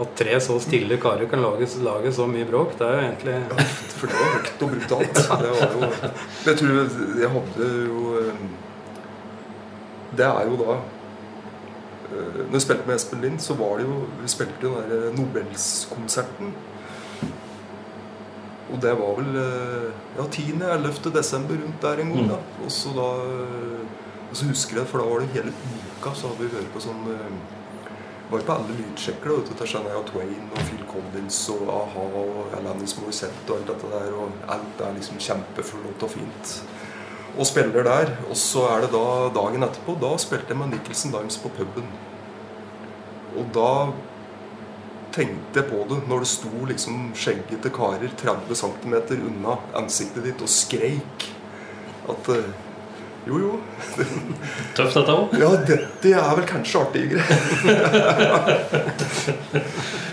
At 0.00 0.14
tre 0.16 0.38
så 0.40 0.56
stille 0.64 0.96
karer 1.00 1.28
kan 1.28 1.42
lage, 1.44 1.66
lage 1.84 2.12
så 2.16 2.24
mye 2.30 2.46
bråk, 2.48 2.72
det 2.78 2.86
er 2.86 2.94
jo 2.94 3.02
egentlig 3.08 3.34
Ja, 3.36 3.66
for 3.98 4.08
det 4.08 4.20
var 4.20 4.30
høyt 4.36 4.62
og 4.64 4.70
brutalt. 4.72 5.20
Det 5.42 5.50
var 5.52 5.74
jo 5.74 5.90
Jeg 6.46 6.56
tror 6.62 6.78
jeg 7.20 7.32
hadde 7.34 7.68
jo 7.84 8.14
eh, 8.22 8.40
Det 10.16 10.26
er 10.30 10.48
jo 10.48 10.56
da 10.62 10.78
eh, 10.78 12.40
Når 12.46 12.56
jeg 12.56 12.64
spilte 12.64 12.88
med 12.88 12.96
Espen 12.96 13.26
Lind, 13.26 13.38
så 13.44 13.58
var 13.60 13.76
det 13.76 13.86
jo 13.90 14.00
Vi 14.22 14.32
spilte 14.32 14.68
jo 14.68 14.74
den 14.78 14.90
derre 14.94 15.12
Nobelskonserten. 15.18 16.54
Og 18.70 18.78
det 18.82 18.92
var 18.98 19.16
vel 19.18 19.36
eh, 19.36 19.86
ja, 20.16 20.24
10.-11. 20.24 21.12
desember 21.14 21.58
rundt 21.60 21.82
der 21.82 22.02
en 22.04 22.12
gang. 22.14 22.28
da 22.30 22.40
Og 22.64 22.72
så 22.72 22.92
da 22.96 23.08
eh, 23.26 23.80
Og 24.30 24.36
så 24.38 24.46
husker 24.46 24.78
jeg, 24.80 24.86
for 24.86 25.02
da 25.02 25.08
var 25.10 25.24
det 25.24 25.32
hele 25.34 25.52
uka 25.98 26.14
så 26.14 26.30
hadde 26.30 26.46
vi 26.46 26.54
hørt 26.56 26.70
på 26.72 26.82
sånn 26.84 27.08
eh, 27.10 27.56
var 28.30 28.44
på 28.46 28.52
alle 28.52 28.76
lydsjekker. 28.78 29.30
da, 29.30 29.54
vet 29.60 29.68
Shania 29.68 30.02
Twain 30.10 30.50
og 30.52 30.60
Phil 30.66 30.84
Collins 30.90 31.38
og 31.54 31.70
a-ha 31.74 32.04
og 32.22 32.52
Alanis 32.58 32.96
Morissette 32.98 33.50
og 33.50 33.58
alt 33.58 33.72
dette 33.72 33.90
der. 33.94 34.12
Og 34.14 34.52
alt 34.54 34.84
er 34.86 34.94
liksom 34.98 35.18
kjempeflott 35.18 36.06
og 36.06 36.14
fint. 36.14 36.54
Og 37.36 37.46
spiller 37.46 37.86
der. 37.86 38.14
Og 38.28 38.36
så 38.38 38.66
er 38.74 38.84
det 38.86 38.92
da 38.94 39.08
dagen 39.34 39.66
etterpå. 39.66 39.96
Da 40.02 40.14
spilte 40.22 40.54
jeg 40.54 40.60
med 40.62 40.74
Nicholson 40.74 41.14
Dimes 41.16 41.40
på 41.42 41.52
puben. 41.58 41.90
Og 43.38 43.50
da 43.54 43.72
tenkte 45.14 45.58
jeg 45.58 45.66
på 45.70 45.82
det 45.90 46.00
når 46.06 46.22
det 46.22 46.30
sto 46.30 46.64
liksom 46.68 47.10
skjeggete 47.18 47.72
karer 47.74 48.12
30 48.18 48.54
cm 48.54 48.96
unna 49.18 49.58
ansiktet 49.78 50.26
ditt 50.26 50.42
og 50.42 50.50
skreik. 50.50 51.30
At 52.10 52.30
eh, 52.30 52.50
jo, 53.28 53.36
jo. 53.36 53.56
Tøft, 54.76 54.94
dette 54.96 55.12
òg. 55.12 55.34
Ja, 55.36 55.50
dette 55.68 56.12
er 56.16 56.30
vel 56.38 56.46
kanskje 56.48 56.80
artigere. 56.80 57.22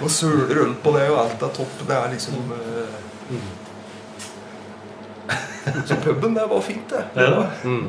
og 0.03 0.11
søler 0.11 0.63
øl 0.65 0.73
på 0.83 0.93
det, 0.97 1.05
og 1.13 1.21
alt 1.23 1.45
er 1.47 1.53
topp. 1.55 1.75
Det 1.87 1.95
er 1.95 2.11
liksom 2.13 2.51
eh, 2.57 2.95
Så 5.87 5.99
puben, 6.03 6.35
det 6.35 6.47
var 6.51 6.65
fint, 6.65 6.89
det. 6.91 7.03
Ja. 7.15 7.29
var, 7.37 7.47
mm. 7.63 7.87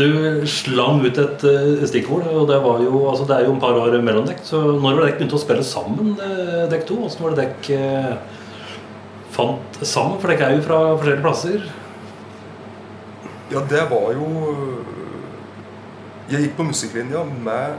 Du 0.00 0.06
slang 0.48 1.04
ut 1.04 1.18
et 1.20 1.44
eh, 1.50 1.84
stikkord, 1.90 2.24
og 2.32 2.48
det 2.48 2.56
var 2.64 2.80
jo 2.80 3.04
altså 3.10 3.28
det 3.28 3.36
er 3.36 3.50
jo 3.50 3.52
en 3.52 3.60
par 3.60 3.76
år 3.76 3.98
mellom 4.00 4.24
dekk. 4.30 4.40
Så 4.48 4.62
når 4.64 4.80
var 4.80 5.02
det 5.02 5.10
dere 5.10 5.18
begynte 5.20 5.36
å 5.36 5.44
spille 5.44 5.66
sammen, 5.68 6.16
eh, 6.16 6.64
dekk 6.72 6.88
to? 6.88 7.02
Åssen 7.04 7.26
var 7.26 7.36
det 7.36 7.44
dekk 7.44 7.62
fant 9.36 9.84
sammen? 9.84 10.16
For 10.24 10.32
dere 10.32 10.48
er 10.48 10.56
jo 10.56 10.64
fra 10.64 10.82
forskjellige 10.96 11.24
plasser. 11.28 11.70
Ja, 13.52 13.60
det 13.70 13.82
var 13.90 14.12
jo 14.16 14.26
Jeg 16.30 16.46
gikk 16.46 16.54
på 16.56 16.64
musikklinja 16.68 17.24
med 17.44 17.74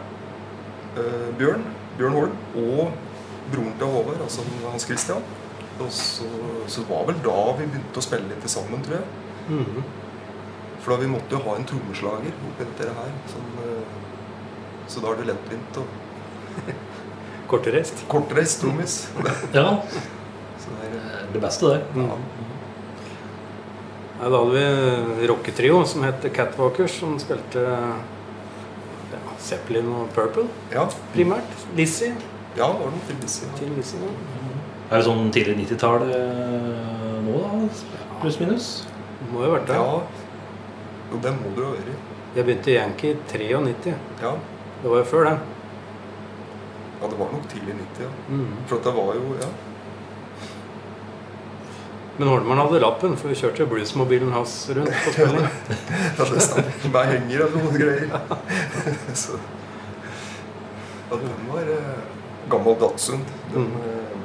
eh, 1.00 1.30
Bjørn, 1.40 1.64
Bjørn 1.98 2.18
Holm, 2.20 2.36
og 2.60 2.92
broren 3.54 3.74
til 3.80 3.88
Håvard, 3.96 4.22
altså 4.26 4.44
Hans 4.70 4.86
Christian. 4.86 5.24
Og 5.82 5.90
så, 5.90 6.28
så 6.70 6.84
var 6.90 7.08
vel 7.10 7.18
da 7.26 7.38
vi 7.58 7.66
begynte 7.66 7.98
å 7.98 8.06
spille 8.06 8.30
litt 8.30 8.46
sammen, 8.52 8.84
tror 8.86 9.00
jeg. 9.00 9.08
Mhm. 9.50 9.84
For 10.84 10.94
da 10.94 11.00
vi 11.02 11.08
måtte 11.10 11.34
jo 11.38 11.40
ha 11.48 11.56
en 11.58 11.66
trommeslager 11.66 12.34
oppi 12.52 12.66
dette 12.68 12.92
her. 12.98 13.12
Sånn, 13.32 13.50
så 14.92 15.00
da 15.02 15.14
er 15.14 15.22
det 15.22 15.30
lettvint 15.32 15.78
og 15.80 16.74
Kortreist. 17.48 18.04
kortreist 18.12 18.62
trommis. 18.62 18.98
Ja, 19.56 19.80
Så 20.60 20.72
det 20.76 20.90
er, 20.92 21.26
det 21.34 21.42
beste, 21.44 21.72
det. 21.74 22.04
ja. 22.04 22.18
Ja, 24.22 24.30
da 24.30 24.38
hadde 24.40 24.52
vi 25.20 25.28
rocketrio 25.28 25.82
som 25.90 26.04
het 26.06 26.26
Catwalkers, 26.36 27.00
som 27.00 27.16
spilte 27.20 27.64
ja, 27.64 29.22
Zeppelin 29.42 29.90
og 29.92 30.12
Purple 30.16 30.46
ja, 30.72 30.86
primært. 31.16 31.50
Lizzie. 31.78 32.14
ja, 32.56 32.68
det 32.70 32.80
var 32.84 32.94
noe 32.94 33.04
frisig. 33.10 33.50
Ja. 33.50 33.58
Til 33.60 33.74
Lizzie, 33.78 34.00
ja. 34.00 34.12
Er 34.94 35.00
det 35.02 35.06
sånn 35.08 35.32
tidlig 35.34 35.56
90-tall 35.64 36.04
eh, 36.14 37.20
nå, 37.26 37.40
da? 37.42 37.62
Pluss-minus? 38.22 38.68
Må 39.32 39.42
jo 39.42 39.48
ha 39.50 39.54
vært 39.58 39.72
det. 39.72 39.80
ja. 39.80 40.22
Jo, 41.14 41.20
det 41.24 41.32
må 41.40 41.52
det 41.58 41.64
jo 41.66 41.72
være. 41.74 41.96
Jeg 42.34 42.46
begynte 42.48 42.72
i 42.72 42.78
Yankee 42.78 43.16
i 43.16 43.18
93. 43.34 43.94
Ja. 44.22 44.32
Det 44.84 44.92
var 44.92 45.02
jo 45.02 45.08
før 45.10 45.28
det. 45.30 45.36
ja, 47.02 47.10
det 47.12 47.18
var 47.20 47.34
nok 47.34 47.46
tidlig 47.52 47.76
90, 47.82 48.06
ja. 48.06 48.12
Mm. 48.30 48.54
For 48.70 48.78
at 48.80 48.88
det 48.88 48.94
var 49.02 49.14
jo 49.18 49.36
Ja. 49.42 49.50
Men 52.20 52.28
Holmern 52.30 52.60
hadde 52.62 52.80
lappen, 52.84 53.16
for 53.18 53.32
vi 53.32 53.36
kjørte 53.40 53.66
bluesmobilen 53.72 54.32
hans 54.36 54.52
rundt 54.76 54.94
på 55.06 55.12
spilling. 55.16 55.48
ja 56.20 56.28
det 56.30 56.42
stemmer. 56.46 56.74
Med 56.94 57.10
henger 57.10 57.46
og 57.48 57.56
noen 57.58 57.78
greier. 57.82 58.10
så 59.24 59.40
Ja, 61.10 61.18
den 61.20 61.48
var 61.50 61.66
eh, 61.74 62.04
gammel 62.50 62.78
Datsun. 62.82 63.24
Den, 63.54 63.66
Mm. 63.68 63.82
eh, 63.82 64.20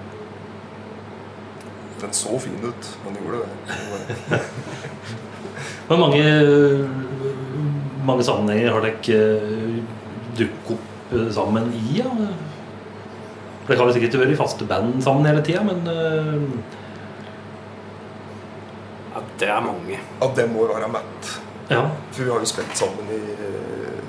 den 2.00 2.12
så 2.14 2.38
fin 2.40 2.60
ut. 2.62 2.90
Den 3.06 3.16
gjorde 3.22 3.38
det. 3.42 3.48
Hvor 5.88 5.96
Men 5.96 6.00
mange, 6.04 6.24
mange 8.06 8.24
sammenhenger 8.24 8.72
har 8.76 8.84
dere 8.84 9.16
eh, 9.16 9.80
dukket 10.38 10.74
opp 10.76 11.12
eh, 11.16 11.28
sammen 11.34 11.72
i? 11.74 11.82
Ja? 12.02 12.12
Dere 13.68 13.76
har 13.80 13.88
vel 13.88 13.94
sikkert 13.96 14.12
ikke 14.14 14.22
vært 14.26 14.36
i 14.36 14.40
faste 14.40 14.68
band 14.68 15.00
sammen 15.04 15.26
hele 15.28 15.42
tida, 15.44 15.64
men 15.66 15.80
eh, 15.92 16.36
Ja, 19.18 19.22
det 19.40 19.48
er 19.50 19.60
mange. 19.66 19.98
Ja, 20.22 20.28
det 20.36 20.44
må 20.52 20.66
være 20.70 20.88
Matt. 20.92 21.30
ja. 21.70 21.82
For 22.12 22.22
vi 22.24 22.30
har 22.30 22.38
jo 22.38 22.48
spilt 22.48 22.76
sammen 22.78 23.10
i 23.10 23.18
eh, 23.34 24.00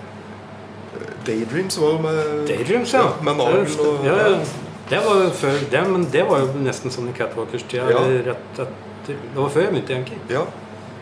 Daydreams 1.26 1.78
var 1.82 1.92
jo 1.96 1.98
med 2.06 2.48
Daydreams, 2.48 2.94
ja. 2.94 3.04
med 3.24 3.36
Nagel 3.38 3.80
og 3.84 4.06
ja, 4.06 4.16
ja. 4.30 4.38
Det 4.90 4.98
var 5.06 5.20
jo 5.24 5.30
før 5.38 5.58
det, 5.72 5.82
men 5.92 6.06
det 6.14 6.24
var 6.30 6.40
jo 6.42 6.48
nesten 6.64 6.90
sånn 6.94 7.10
i 7.12 7.14
Catwalkers-tida. 7.18 7.90
Ja. 7.94 8.00
Det 9.06 9.18
var 9.36 9.50
før 9.54 9.62
jeg 9.68 9.72
begynte 9.76 9.94
i 9.94 9.96
Yankee. 10.00 10.18
Ja. 10.34 10.42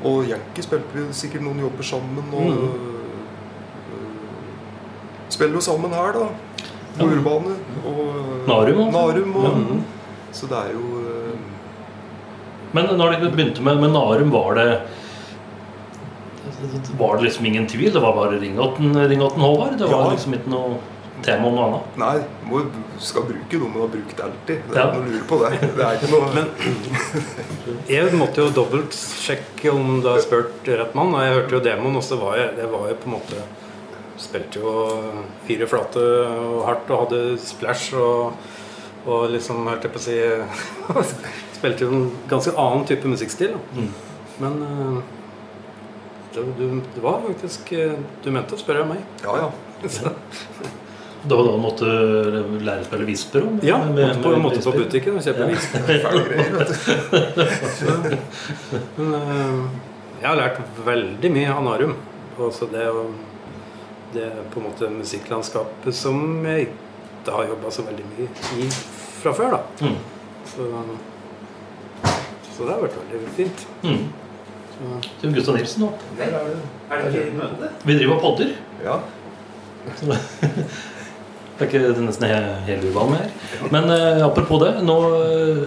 Og 0.04 0.26
Yankee 0.28 0.64
spilte 0.66 0.92
vi 0.98 1.06
sikkert 1.16 1.42
noen 1.46 1.60
jobber 1.64 1.84
sammen. 1.88 2.26
Og 2.34 2.50
Mm. 2.52 2.58
uh, 2.58 2.72
spiller 5.30 5.56
jo 5.56 5.62
sammen 5.62 5.92
her, 5.94 6.12
da. 6.18 6.28
På 6.98 7.06
Ja. 7.08 7.16
Urbane. 7.16 7.56
Og 7.86 7.98
Narum. 8.48 8.92
Narum 8.94 9.36
og, 9.36 9.58
mm. 9.58 9.84
Så 10.32 10.46
det 10.48 10.58
er 10.58 10.72
jo 10.74 10.84
øh, 11.00 11.07
Men 12.78 12.92
når 13.00 13.16
dere 13.18 13.32
begynte 13.34 13.64
med, 13.66 13.80
med 13.82 13.94
Narum, 13.96 14.32
var 14.34 14.58
det 14.60 14.68
Var 16.98 17.18
det 17.18 17.24
liksom 17.28 17.46
ingen 17.50 17.68
tvil? 17.70 17.92
Det 17.94 18.00
var 18.04 18.16
bare 18.16 18.38
Ringotten, 18.42 18.94
Ringotten 19.10 19.42
Håvard? 19.42 19.78
Det 19.78 19.90
var 19.90 20.06
Ja. 20.08 20.12
liksom 20.14 20.34
ikke 20.38 20.50
noe 20.54 20.78
tema 21.26 21.48
om 21.50 21.56
noe 21.58 21.66
annet? 21.68 21.98
Nei, 21.98 22.18
må, 22.50 22.62
skal 23.02 23.26
bruke 23.28 23.60
noe 23.62 23.70
man 23.74 23.82
har 23.84 23.92
brukt 23.94 24.20
alltid. 24.22 24.62
Det 24.70 24.78
er 24.78 24.80
Ja. 24.80 24.86
noe 24.94 25.02
å 25.02 25.12
lure 25.12 25.28
på 25.30 25.40
det. 25.44 25.60
Det 25.76 25.84
er 25.86 25.98
ikke 25.98 26.12
noe 26.14 26.34
Men 26.34 26.48
jeg 27.96 28.14
måtte 28.14 28.42
jo 28.46 28.50
dobbeltsjekke 28.58 29.74
om 29.74 30.02
du 30.02 30.08
har 30.10 30.20
spurt 30.24 30.68
rett 30.68 30.96
mann. 30.96 31.14
Og 31.14 31.22
jeg 31.26 31.34
hørte 31.36 31.58
jo 31.58 31.64
demoen, 31.70 31.96
og 31.98 32.04
så 32.04 32.20
var 32.22 32.38
jeg, 32.38 32.56
det 32.58 32.70
var 32.72 32.88
jo 32.90 32.96
på 33.04 33.10
en 33.12 33.18
måte 33.20 33.46
Spilte 34.18 34.58
jo 34.58 34.72
fire 35.46 35.68
flate 35.70 36.02
og 36.02 36.64
hardt 36.66 36.90
og 36.90 37.04
hadde 37.04 37.38
splash 37.38 37.92
og, 37.94 38.34
og 39.06 39.28
liksom, 39.30 39.60
holdt 39.70 39.84
jeg 39.86 39.94
på 39.94 40.00
å 40.00 40.06
si 40.08 40.16
Spilte 41.58 41.86
jo 41.88 41.92
en 41.94 42.08
ganske 42.30 42.54
annen 42.58 42.86
type 42.90 43.08
musikkstil. 43.10 43.54
Da. 43.56 43.60
Mm. 43.82 43.94
Men 44.40 44.58
eh, 44.68 44.98
det, 46.36 46.44
du, 46.60 46.66
det 46.96 47.02
var 47.02 47.22
faktisk 47.26 47.72
eh, 47.74 47.96
Du 48.24 48.30
mente 48.32 48.54
å 48.54 48.60
spørre 48.62 48.84
meg. 48.90 49.00
Ja, 49.24 49.38
ja. 49.42 49.52
Så, 49.90 50.12
Det 51.28 51.34
var 51.36 51.44
da 51.48 51.52
du 51.58 51.62
måtte 51.64 51.86
lære 52.64 52.84
å 52.84 52.88
spille 52.88 53.06
visper? 53.08 53.44
om? 53.48 53.58
ja, 53.66 53.78
Med- 53.84 54.06
måtte 54.06 54.22
på, 54.24 54.30
med 54.36 54.44
måtte 54.46 54.62
på 54.64 54.72
butikken 54.78 55.18
og 55.18 55.26
kjøpe 55.26 55.40
Ja. 55.44 55.48
vis. 55.50 55.66
Fæle 56.06 56.22
greier, 56.28 56.52
vet 56.56 56.70
du. 57.82 58.18
Men 58.98 59.16
eh, 59.18 59.64
jeg 60.22 60.28
har 60.30 60.38
lært 60.40 60.62
veldig 60.86 61.32
mye 61.34 61.50
av 61.56 61.64
Narum. 61.66 61.96
Også 62.38 62.70
det, 62.72 62.86
å- 62.90 63.10
det 64.14 64.24
er 64.30 64.46
på 64.54 64.62
en 64.62 64.68
måte 64.70 64.90
musikklandskapet 64.94 65.94
som 65.98 66.22
jeg 66.48 66.70
ikke 66.70 67.34
har 67.36 67.50
jobba 67.50 67.74
så 67.76 67.84
veldig 67.90 68.06
mye 68.14 68.30
i 68.62 68.70
fra 69.18 69.34
før. 69.36 69.58
da. 69.58 69.62
Mm. 69.84 69.98
Så, 70.48 70.70
så 72.58 72.66
det 72.66 72.74
har 72.74 72.82
vært 72.84 72.98
veldig 73.14 73.34
fint. 73.38 73.66
Mm. 73.86 74.08
Så, 74.78 75.00
Til 75.22 75.34
Gustav 75.38 75.56
Nilsen 75.58 75.84
nå. 75.86 75.92
Er 76.18 76.34
det. 76.34 76.42
er 76.92 77.04
det 77.06 77.12
ikke 77.24 77.38
møte? 77.38 77.70
Vi 77.86 77.96
driver 78.00 78.16
og 78.18 78.24
podder. 78.28 78.52
Ja. 78.86 79.00
Så 79.98 80.10
Det 81.58 81.66
er 81.66 81.70
ikke 81.72 82.02
nesten 82.06 82.28
he- 82.30 82.58
hele 82.68 82.90
urban 82.92 83.08
med 83.16 83.22
her. 83.24 83.32
Men 83.74 83.88
eh, 83.90 84.20
apropos 84.28 84.60
det, 84.62 84.76
nå, 84.86 84.98
eh, 85.18 85.64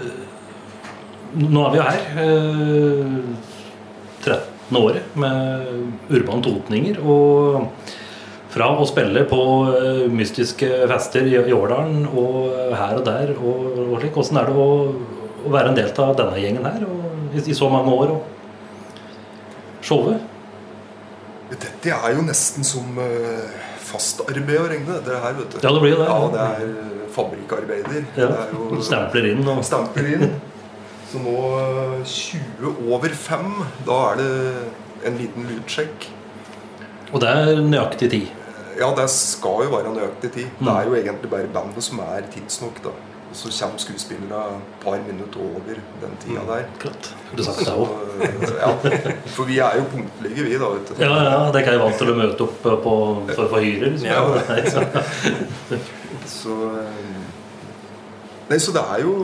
nå 1.40 1.64
er 1.66 1.72
vi 1.72 1.80
jo 1.80 1.86
her. 1.88 2.04
Eh, 2.22 3.16
13. 4.22 4.78
året 4.78 5.16
med 5.18 5.66
Urban 6.14 6.44
Totninger. 6.46 7.00
Og 7.02 7.66
fra 8.54 8.68
å 8.78 8.86
spille 8.86 9.24
på 9.30 9.40
eh, 9.74 10.04
mystiske 10.14 10.68
fester 10.90 11.26
i, 11.26 11.34
i 11.42 11.54
Årdalen 11.58 12.04
og 12.12 12.52
her 12.78 13.00
og 13.00 13.04
der 13.10 13.34
og, 13.38 13.66
og 13.88 13.96
slik, 14.02 14.14
åssen 14.22 14.38
er 14.38 14.46
det 14.50 14.54
å, 14.54 14.70
å 15.44 15.52
være 15.52 15.72
en 15.72 15.78
del 15.78 15.90
av 16.04 16.12
denne 16.18 16.42
gjengen 16.42 16.68
her? 16.68 16.84
I, 17.30 17.42
i 17.42 17.56
så 17.56 17.70
mange 17.72 17.94
år 17.94 18.14
og 18.16 19.82
showe? 19.84 20.18
Dette 21.50 21.90
er 21.90 22.14
jo 22.14 22.22
nesten 22.22 22.66
som 22.66 22.98
uh, 23.00 23.50
fast 23.90 24.22
arbeid 24.28 24.60
å 24.60 24.68
regne, 24.70 25.00
det 25.06 25.18
her, 25.22 25.34
vet 25.38 25.56
du. 25.56 25.58
Ja, 25.64 25.72
det 25.74 25.82
blir 25.82 25.96
jo 25.96 26.00
det. 26.00 26.08
Ja, 26.10 26.28
det 26.34 26.44
er 26.46 26.68
eh, 26.68 27.00
fabrikkarbeider. 27.14 28.04
Ja, 28.14 28.28
Det 28.30 28.44
er 28.44 28.54
jo 28.54 28.84
Stempler 28.86 29.28
inn 29.32 29.42
og 29.50 29.64
Stempler 29.66 30.10
inn. 30.14 30.26
Så 31.10 31.22
nå 31.24 31.36
eh, 31.58 31.96
20 32.06 32.84
over 32.94 33.16
5, 33.24 33.48
da 33.88 33.98
er 34.12 34.20
det 34.20 34.30
en 35.10 35.18
liten 35.18 35.48
lutsjekk. 35.50 36.06
Og 37.10 37.24
det 37.24 37.32
er 37.34 37.64
nøyaktig 37.66 38.12
tid. 38.12 38.36
Ja, 38.78 38.92
det 38.96 39.08
skal 39.12 39.66
jo 39.66 39.72
være 39.74 39.92
nøyaktig 39.96 40.30
tid. 40.36 40.52
Mm. 40.60 40.66
Det 40.68 40.74
er 40.76 40.86
jo 40.86 40.98
egentlig 41.00 41.32
bare 41.32 41.50
bandet 41.52 41.84
som 41.84 42.02
er 42.04 42.28
tidsnok, 42.32 42.78
da. 42.84 42.94
Så 43.32 43.48
kommer 43.54 43.78
skuespillerne 43.78 44.38
et 44.56 44.84
par 44.84 44.98
minutter 45.06 45.38
over 45.40 45.76
den 46.02 46.16
tida 46.24 46.40
der. 46.48 46.64
Klart. 46.82 47.10
Du 47.36 47.42
sagt 47.46 47.58
det 47.60 47.66
Så, 47.66 47.76
òg. 47.78 47.88
eh, 48.20 48.54
ja. 48.64 48.70
For 49.36 49.44
vi 49.46 49.58
er 49.62 49.76
jo 49.78 49.84
punktlige, 49.92 50.42
vi, 50.48 50.56
da. 50.58 50.68
vet 50.74 50.88
du. 50.88 50.94
Ja, 51.04 51.12
ja, 51.28 51.52
det 51.54 51.62
er 51.66 51.76
jo 51.78 51.84
vant 51.84 51.98
til 52.00 52.10
å 52.10 52.16
møte 52.18 52.42
opp 52.48 52.56
på, 52.64 52.74
for, 52.82 53.46
for 53.52 53.60
hyre. 53.62 53.92
Liksom. 53.94 54.08
Ja. 54.10 54.22
Så- 54.74 55.80
Så 56.26 56.56
eh, 56.80 57.20
Nei, 58.50 58.58
så 58.58 58.72
det 58.74 58.82
er 58.82 59.04
jo 59.04 59.14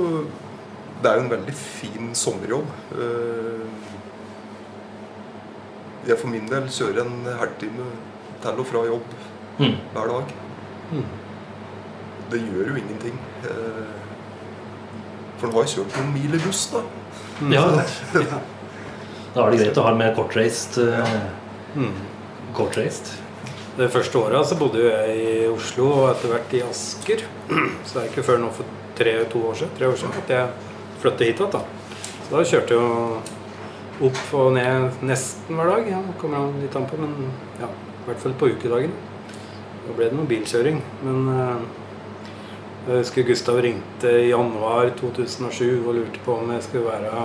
Det 1.03 1.11
er 1.11 1.17
jo 1.19 1.25
en 1.27 1.31
veldig 1.35 1.55
fin 1.59 2.15
sommerjobb. 2.15 2.69
Eh, 2.95 3.67
Jeg 6.07 6.19
for 6.21 6.31
min 6.31 6.47
del 6.47 6.69
kjører 6.71 7.03
en 7.03 7.25
halvtime 7.41 7.87
til 8.45 8.61
og 8.63 8.67
fra 8.71 8.85
jobb 8.87 9.15
Mm. 9.59 9.73
hver 9.95 10.07
dag. 10.13 10.33
Mm. 10.93 11.05
Det 12.31 12.41
gjør 12.45 12.67
jo 12.69 12.75
ingenting. 12.77 13.19
For 15.37 15.47
det 15.49 15.55
var 15.57 15.67
jo 15.67 15.73
kjørt 15.75 15.97
noen 15.99 16.13
mil 16.15 16.35
i 16.39 16.43
buss, 16.47 16.63
da. 16.73 16.83
Ja, 17.53 17.65
da 19.35 19.43
er 19.45 19.53
det 19.53 19.59
greit 19.61 19.79
å 19.81 19.85
ha 19.85 19.95
med 19.97 20.15
kortreist. 20.17 20.79
Uh, 20.81 21.43
Mm. 21.77 21.93
kortreist. 22.57 23.11
Det 23.77 23.91
første 23.93 24.17
året 24.17 24.47
så 24.49 24.57
bodde 24.57 24.81
jo 24.81 24.89
jeg 24.89 25.17
i 25.21 25.49
Oslo 25.53 25.91
og 25.93 26.07
etter 26.15 26.31
hvert 26.33 26.55
i 26.57 26.63
Asker. 26.65 27.21
Så 27.85 27.91
det 27.93 28.01
er 28.01 28.07
ikke 28.09 28.25
før 28.25 28.39
nå 28.41 28.49
for 28.57 28.65
tre, 28.97 29.13
to 29.29 29.43
år 29.51 29.59
siden, 29.61 29.75
tre 29.77 29.91
år 29.91 29.99
siden 30.01 30.17
at 30.23 30.33
jeg 30.33 30.49
flyttet 31.03 31.27
hit 31.29 31.43
igjen. 31.45 31.67
Så 32.25 32.31
da 32.33 32.45
kjørte 32.49 32.73
jeg 32.73 32.81
jo 32.81 34.09
opp 34.09 34.23
og 34.41 34.55
ned 34.57 34.97
nesten 35.05 35.61
hver 35.61 35.69
dag. 35.75 35.91
Ja, 35.93 36.01
kommer 36.23 36.47
an 36.47 36.57
litt 36.63 36.79
an 36.81 36.89
på, 36.89 36.97
men 37.05 37.13
ja, 37.61 37.69
i 37.69 38.09
hvert 38.09 38.25
fall 38.25 38.39
på 38.41 38.49
ukedagene. 38.55 38.97
Da 39.85 39.99
ble 40.01 40.09
det 40.09 40.17
noe 40.17 40.31
bilkjøring. 40.33 40.81
Men 41.05 41.29
eh, 41.37 41.67
jeg 42.87 43.03
husker 43.03 43.25
Gustav 43.27 43.57
ringte 43.65 44.11
i 44.23 44.29
januar 44.31 44.93
2007 45.01 45.87
og 45.89 45.95
lurte 45.97 46.21
på 46.23 46.37
om 46.39 46.53
jeg 46.55 46.63
skulle 46.63 46.87
være, 46.87 47.23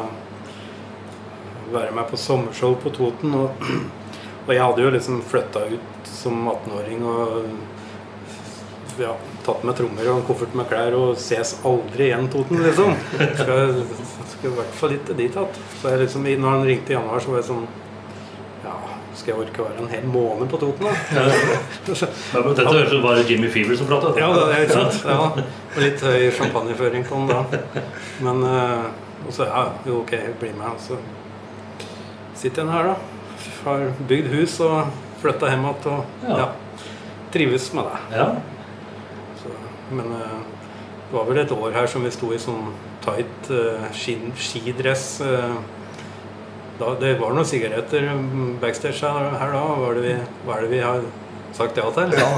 være 1.76 1.92
med 1.94 2.08
på 2.10 2.18
sommershow 2.18 2.74
på 2.82 2.90
Toten. 2.96 3.36
Og, 3.38 3.68
og 4.48 4.50
jeg 4.56 4.64
hadde 4.64 4.82
jo 4.82 4.94
liksom 4.96 5.20
flytta 5.22 5.68
ut 5.76 6.10
som 6.10 6.50
18-åring 6.50 7.06
og 7.06 7.46
ja, 9.02 9.14
tatt 9.46 9.62
med 9.66 9.78
trommer 9.78 10.10
og 10.10 10.18
en 10.20 10.26
koffert 10.26 10.58
med 10.58 10.68
klær 10.70 10.98
og 10.98 11.14
ses 11.22 11.54
aldri 11.68 12.10
igjen, 12.10 12.28
Toten, 12.34 12.64
liksom. 12.66 12.98
Skal, 13.14 13.78
skal 14.34 14.50
i 14.50 14.56
hvert 14.58 14.76
fall 14.82 14.98
ikke 14.98 15.18
dit. 15.22 15.38
Så 15.78 15.94
jeg 15.94 16.02
liksom, 16.08 16.26
når 16.26 16.58
han 16.58 16.68
ringte 16.72 16.96
i 16.96 16.98
januar, 16.98 17.22
så 17.22 17.36
var 17.36 17.44
jeg 17.44 17.50
sånn 17.52 17.70
Ja, 18.66 18.76
skal 19.16 19.34
jeg 19.34 19.42
orke 19.44 19.62
å 19.62 19.68
være 19.68 19.84
en 19.84 19.90
hel 19.92 20.06
måned 20.08 20.50
på 20.52 20.58
Toten, 20.62 20.88
da? 20.88 20.94
Men 21.12 22.50
Dette 22.56 22.66
høres 22.68 22.94
ut 22.94 23.02
som 23.04 23.30
Jimmy 23.30 23.50
Fever 23.52 23.76
som 23.80 23.90
pratet. 23.90 24.20
Ja, 24.22 24.30
det 24.36 24.44
er 24.56 24.66
ikke 24.66 24.78
sant. 24.80 25.00
Ja, 25.06 25.18
og 25.76 25.82
litt 25.84 26.04
høy 26.06 26.28
champagneføring 26.38 27.04
på 27.10 27.20
den 27.20 27.32
da. 27.32 27.42
Men 28.24 28.44
eh, 28.48 28.86
Og 29.28 29.34
så 29.36 29.46
ja, 29.50 29.66
jo, 29.86 30.00
ok, 30.02 30.16
bli 30.42 30.54
med. 30.58 30.70
Og 30.72 30.80
så 30.82 30.98
sitter 32.42 32.64
jeg 32.64 32.72
her, 32.74 32.92
da. 32.94 32.96
Har 33.66 33.84
bygd 34.10 34.32
hus 34.34 34.56
og 34.66 34.94
flytta 35.22 35.52
hjem 35.52 35.68
igjen 35.70 35.92
og 35.92 36.32
Ja. 36.40 36.48
trives 37.32 37.68
med 37.78 37.86
det. 37.92 38.18
Ja. 38.18 38.30
Så, 39.42 39.52
men 39.92 40.10
eh, 40.18 40.40
det 41.12 41.18
var 41.18 41.28
vel 41.28 41.44
et 41.44 41.52
år 41.52 41.76
her 41.76 41.88
som 41.92 42.04
vi 42.08 42.12
sto 42.16 42.32
i 42.34 42.40
sånn 42.40 42.72
tight 43.04 43.50
uh, 43.52 43.88
skidress. 44.38 45.22
eh, 45.26 45.56
da, 46.82 46.88
det 47.02 47.12
var 47.22 47.32
noen 47.36 47.48
sigaretter 47.48 48.04
mm, 48.12 48.54
backstage 48.62 49.02
her, 49.06 49.36
her 49.40 49.50
da. 49.56 49.66
Hva 49.78 49.88
er, 49.92 49.96
det 50.00 50.06
vi, 50.08 50.16
hva 50.46 50.52
er 50.58 50.62
det 50.66 50.72
vi 50.74 50.82
har 50.84 51.00
sagt 51.56 51.78
ja 51.78 51.88
til? 51.96 52.10
Ja, 52.18 52.30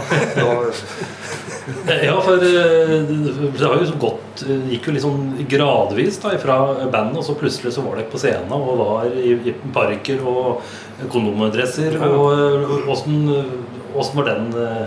Ja, 2.04 2.18
for 2.20 2.42
eh, 2.44 3.08
det 3.08 3.64
har 3.64 3.80
jo 3.80 3.94
gått 4.02 4.42
gikk 4.68 4.88
jo 4.90 4.94
liksom 4.98 5.14
gradvis 5.50 6.18
da 6.24 6.30
fra 6.42 6.58
bandet, 6.92 7.18
og 7.22 7.26
så 7.28 7.34
plutselig 7.40 7.72
så 7.76 7.82
var 7.86 7.94
dere 8.00 8.12
på 8.12 8.20
scenen 8.20 8.52
og 8.56 8.78
var 8.82 9.04
i, 9.16 9.18
i 9.48 9.54
parker 9.76 10.18
og 10.28 10.62
kondomadresser. 11.14 11.92
Ja. 12.00 12.08
Og 12.10 12.28
eh, 12.36 12.92
åssen 12.92 13.18
var 14.18 14.26
den 14.30 14.46
eh, 14.60 14.86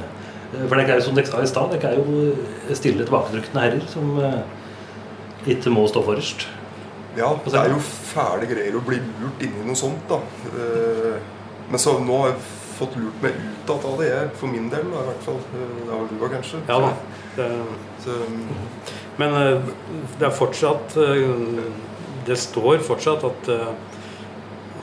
For 0.57 0.75
dere 0.77 0.91
er 0.95 0.99
jo 1.01 1.07
som 1.09 1.17
dere 1.17 1.29
sa 1.31 1.39
i 1.43 1.49
stad, 1.51 1.67
dere 1.75 1.87
er 1.95 1.99
jo 2.01 2.05
stille, 2.77 3.05
tilbaketrukne 3.05 3.65
herrer 3.65 3.85
som 3.93 4.07
eh, 4.21 4.41
ikke 5.57 5.71
må 5.73 5.83
stå 5.91 6.01
forrest. 6.07 6.41
ja, 7.17 7.29
det 7.45 7.55
er 7.57 7.69
jo 7.73 7.81
fæle 8.17 8.49
greier 8.51 8.77
å 8.79 8.85
bli 8.87 8.99
lurt 9.21 9.43
inn 9.47 9.57
i 9.63 9.67
noe 9.69 9.79
sånt, 9.79 10.07
da. 10.11 10.19
Eh, 10.57 11.19
Men 11.71 11.79
så 11.83 11.97
nå 11.99 12.21
har 12.23 12.29
jeg 12.31 12.43
fått 12.77 12.95
lurt 13.01 13.23
meg 13.25 13.33
ut 13.43 13.71
av 13.75 13.97
det, 13.99 14.07
jeg, 14.11 14.29
for 14.39 14.53
min 14.53 14.69
del, 14.71 14.85
da, 14.93 15.01
i 15.03 15.09
hvert 15.11 15.25
fall. 15.27 15.41
Eh, 15.57 15.73
Det 15.87 15.91
var 15.93 16.07
du 16.11 16.17
òg, 16.21 16.31
kanskje? 16.37 16.61
Ja 16.69 16.79
da. 16.85 16.93
Det, 17.37 17.49
Så, 18.05 18.17
Men 19.19 19.35
eh, 19.35 19.71
det 20.21 20.27
er 20.29 20.35
fortsatt 20.37 20.95
Det 22.27 22.37
står 22.39 22.79
fortsatt 22.85 23.25
at 23.29 23.51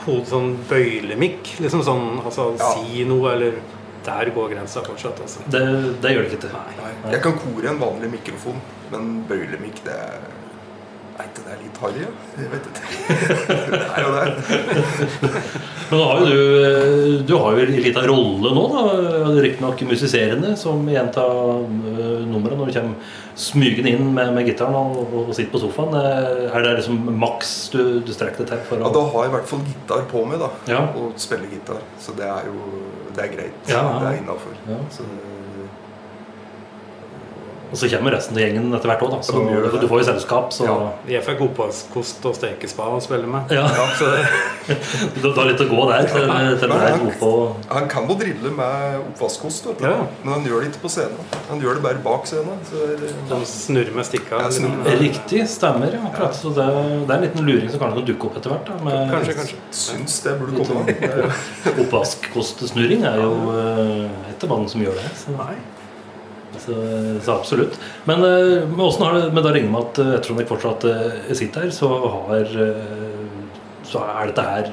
hodet 0.06 0.28
sånn 0.30 0.52
bøylemikk 0.70 1.54
Liksom 1.64 1.84
sånn 1.86 2.06
altså 2.26 2.50
Ja. 2.60 2.70
si 2.76 3.04
noe, 3.08 3.32
eller 3.34 3.54
Der 4.06 4.30
går 4.36 4.50
grensa 4.52 4.82
fortsatt, 4.84 5.20
altså. 5.24 5.40
Det, 5.48 5.62
det 6.04 6.10
gjør 6.12 6.26
det 6.28 6.34
ikke. 6.38 6.50
Nei. 6.52 6.74
nei, 6.82 7.12
jeg 7.14 7.22
kan 7.24 7.38
kore 7.40 7.70
en 7.72 7.78
vanlig 7.80 8.10
mikrofon, 8.12 8.58
men 8.92 9.24
bøylemikk, 9.30 9.80
det 9.86 9.94
er 9.96 10.26
Er 11.14 11.28
ikke 11.30 11.44
det 11.46 11.56
litt 11.62 11.80
harry? 11.84 12.02
Ja? 12.02 12.12
Jeg 12.42 12.52
vet 12.54 12.70
ikke. 12.70 12.84
er 13.96 14.00
jo 14.02 14.14
det. 14.16 14.24
Men 15.90 16.00
da 16.00 16.06
har 16.10 16.22
jo 16.22 16.30
du, 16.30 16.40
eh, 16.66 17.20
du 17.28 17.34
har 17.38 17.58
jo 17.58 17.66
en 17.68 17.84
liten 17.86 18.08
rolle 18.10 18.54
nå, 18.58 18.64
da. 18.72 18.86
Riktignok 19.44 19.84
musiserende, 19.86 20.56
som 20.58 20.88
gjentar 20.90 21.36
nummeret 21.70 22.02
eh, 22.08 22.26
numrene 22.32 22.58
når 22.58 22.72
du 22.72 22.78
kommer 22.80 23.20
smygende 23.44 23.94
inn 23.94 24.10
med, 24.16 24.32
med 24.34 24.50
gitaren 24.50 24.78
og, 24.78 25.14
og, 25.14 25.30
sitter 25.36 25.54
på 25.54 25.62
sofaen. 25.62 25.94
Eh, 26.00 26.50
Er 26.50 26.66
det 26.66 26.74
liksom 26.80 26.98
maks 27.22 27.54
du, 27.74 27.82
du 28.06 28.12
strekker 28.16 28.44
deg 28.44 28.56
til 28.56 28.66
for 28.72 28.82
Ja, 28.82 28.90
da 28.94 29.06
har 29.14 29.28
jeg 29.28 29.34
i 29.34 29.36
hvert 29.38 29.54
fall 29.54 29.64
gitar 29.70 30.10
på 30.10 30.26
meg, 30.30 30.42
da. 30.42 30.50
Ja. 30.72 30.84
Og 30.98 31.14
spiller 31.22 31.50
gitar. 31.52 31.82
Så 32.02 32.18
det 32.18 32.26
er 32.30 32.50
jo 32.50 32.84
det 33.14 33.28
er 33.28 33.34
greit. 33.36 33.58
Ja, 33.70 33.84
ja. 33.84 33.98
Det 34.02 34.10
er 34.10 34.22
innafor. 34.24 34.58
Ja. 34.66 34.80
Så 34.94 35.06
Og 37.74 37.78
så 37.82 37.88
kommer 37.90 38.14
resten 38.14 38.38
av 38.38 38.44
gjengen 38.44 38.68
etter 38.78 38.92
hvert 38.92 39.02
òg, 39.02 39.10
da. 39.16 39.20
Så 39.26 39.34
Ja, 39.50 39.80
du 39.82 39.88
får 39.90 40.04
jo 40.04 40.06
selskap, 40.12 40.52
så 40.54 40.66
Ja. 40.70 40.76
Jeg 41.10 41.24
fikk 41.26 41.40
oppvaskkost 41.42 42.26
og 42.30 42.36
stekespa 42.38 42.86
å 42.94 43.00
spille 43.02 43.26
med. 43.26 43.50
Ja. 43.52 43.66
Så 43.98 44.06
det, 44.14 44.78
Du 45.24 45.32
har 45.34 45.48
litt 45.50 45.60
å 45.60 45.68
gå 45.72 45.88
der 45.90 46.06
til, 46.08 46.28
til 46.62 46.72
er 46.72 46.94
han- 46.94 47.10
på 47.20 47.32
Han 47.74 47.88
kan 47.90 48.06
jo 48.08 48.16
drille 48.20 48.52
med 48.54 49.00
oppvaskkost. 49.10 49.72
Ja. 49.82 49.96
men 50.24 50.34
han 50.34 50.46
gjør 50.46 50.62
det 50.62 50.70
ikke 50.72 50.84
på 50.86 50.90
scenen. 50.94 51.18
Han 51.50 51.60
gjør 51.66 51.74
det 51.80 51.84
bare 51.84 52.00
bak 52.06 52.26
scenen. 52.30 52.62
Så 52.70 52.78
er 52.86 52.96
det- 53.02 53.14
han 53.34 53.44
snurrer 53.46 53.94
med 53.96 54.06
stikka. 54.06 54.38
Ja, 54.38 54.48
liksom. 54.48 54.70
snurrer. 54.70 55.00
Riktig, 55.02 55.42
stemmer. 55.50 55.92
Ja, 55.98 56.06
akkurat. 56.14 56.36
Så 56.36 56.54
det, 56.54 56.70
det 57.08 57.10
er 57.10 57.18
en 57.18 57.26
liten 57.26 57.46
luring 57.50 57.70
som 57.72 57.80
kanskje 57.80 57.98
kan 58.04 58.06
dukke 58.14 58.26
opp 58.30 58.38
etter 58.38 58.50
hvert. 58.54 58.66
Da, 58.70 58.78
med 58.86 59.12
Kanskje, 59.12 59.34
kanskje. 59.42 59.58
Syns 59.72 60.22
det 60.24 60.38
burde 60.40 60.66
komme. 60.70 60.96
Jo- 61.02 61.84
Oppvaskkostsnurring 61.84 63.04
er 63.08 63.18
jo 63.24 63.34
eh, 63.58 64.34
ikke 64.36 64.48
mange 64.52 64.70
som 64.70 64.82
gjør 64.84 64.94
det. 65.02 65.10
Så, 65.18 65.34
Nei. 65.38 65.56
Så, 66.60 66.76
så 67.24 67.36
absolutt. 67.36 67.80
Men, 68.06 68.24
eh, 68.24 68.64
har 69.00 69.14
det, 69.14 69.34
men 69.34 69.44
da 69.44 69.52
regner 69.52 69.68
jeg 69.68 69.74
med 69.74 69.82
at 69.82 70.02
eh, 70.04 70.14
ettersom 70.18 70.40
jeg 70.42 70.50
fortsatt 70.50 70.86
eh, 70.90 71.34
sitter 71.34 71.66
her, 71.66 71.74
så, 71.74 71.90
har, 72.14 72.56
så 73.88 74.04
er 74.06 74.32
dette 74.32 74.48
her 74.48 74.72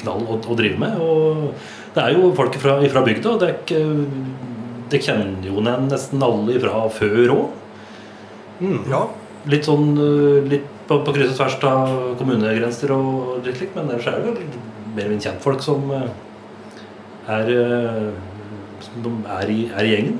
knall 0.00 0.26
å, 0.26 0.38
å 0.40 0.58
drive 0.58 0.80
med. 0.80 0.98
Og 1.04 1.94
det 1.94 2.04
er 2.04 2.16
jo 2.16 2.32
folk 2.38 2.58
fra, 2.62 2.78
fra 2.92 3.04
bygda. 3.06 3.36
Det, 3.42 3.52
ikke, 3.60 3.80
det 4.90 5.02
kjenner 5.04 5.48
jo 5.50 5.64
nesten 5.64 6.24
alle 6.24 6.60
fra 6.62 6.84
før 6.94 7.36
òg. 7.36 7.56
Mm. 8.60 8.82
ja. 8.90 9.06
Litt 9.48 9.64
sånn 9.64 9.94
litt 10.50 10.66
på, 10.88 10.98
på 11.06 11.12
kryss 11.16 11.30
og 11.32 11.38
tvers 11.38 11.54
av 11.64 11.94
kommunegrenser 12.20 12.90
og 12.92 13.38
litt 13.46 13.56
slikt, 13.56 13.72
men 13.78 13.88
ellers 13.88 14.08
er 14.10 14.18
det 14.20 14.34
vel 14.34 14.58
mer 14.98 15.14
enn 15.14 15.22
kjentfolk 15.22 15.62
som 15.64 15.86
er, 15.94 17.48
som 18.84 19.22
er, 19.24 19.54
i, 19.54 19.62
er 19.70 19.86
i 19.86 19.94
gjengen. 19.94 20.18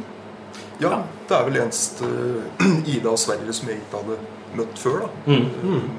Ja, 0.81 1.03
det 1.29 1.37
er 1.37 1.49
vel 1.49 1.59
eneste 1.63 2.07
eh, 2.09 2.79
Ida 2.95 3.11
og 3.13 3.19
Sverre 3.21 3.53
som 3.57 3.69
jeg 3.69 3.83
ikke 3.83 4.01
hadde 4.03 4.17
møtt 4.59 4.79
før. 4.81 5.03
da. 5.05 5.09
Mm. 5.27 5.51
Mm. 5.63 5.91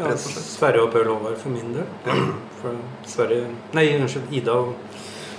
Ja. 0.00 0.14
Sverre 0.16 0.84
og 0.86 0.92
Per 0.94 1.04
Håvard 1.10 1.36
for 1.40 1.52
min 1.52 1.74
del. 1.76 1.86
For 2.60 2.76
Sverre 3.08 3.46
Nei, 3.72 3.86
unnskyld. 3.96 4.32
Ida 4.36 4.52
og 4.52 4.74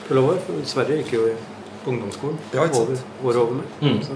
Per 0.07 0.18
Håvard. 0.18 0.39
For 0.45 0.70
Sverre 0.70 0.99
gikk 1.01 1.12
jo 1.18 1.26
i 1.30 1.34
på 1.82 1.89
ungdomsskolen. 1.89 2.38
Ja, 2.53 2.68
ikke 2.68 2.78
over, 2.84 2.95
sant. 2.95 3.26
året 3.26 3.41
over 3.41 3.53
meg. 3.57 3.66
Mm. 3.82 4.01
Så, 4.05 4.14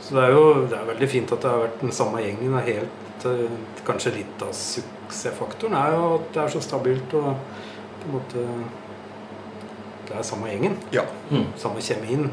Så 0.00 0.14
det 0.16 0.22
er 0.24 0.30
jo 0.32 0.42
det 0.70 0.76
er 0.78 0.86
veldig 0.88 1.08
fint 1.10 1.32
at 1.34 1.42
det 1.42 1.50
har 1.50 1.64
vært 1.66 1.80
den 1.82 1.92
samme 1.92 2.20
gjengen. 2.22 2.54
Det 2.54 2.60
er 2.60 2.68
helt, 2.78 3.24
eh, 3.32 3.56
kanskje 3.88 4.12
litt 4.14 4.44
av 4.46 4.52
suksessfaktoren 4.56 5.74
er 5.76 5.96
jo 5.96 6.04
at 6.14 6.28
det 6.34 6.42
er 6.44 6.52
så 6.54 6.62
stabilt 6.64 7.16
og 7.18 7.34
på 7.98 8.06
en 8.06 8.14
måte 8.14 8.44
Det 10.08 10.16
er 10.16 10.24
samme 10.24 10.48
gjengen. 10.48 10.76
Ja. 10.94 11.04
Mm. 11.28 11.48
Samme 11.60 11.82
kjemien 11.84 12.30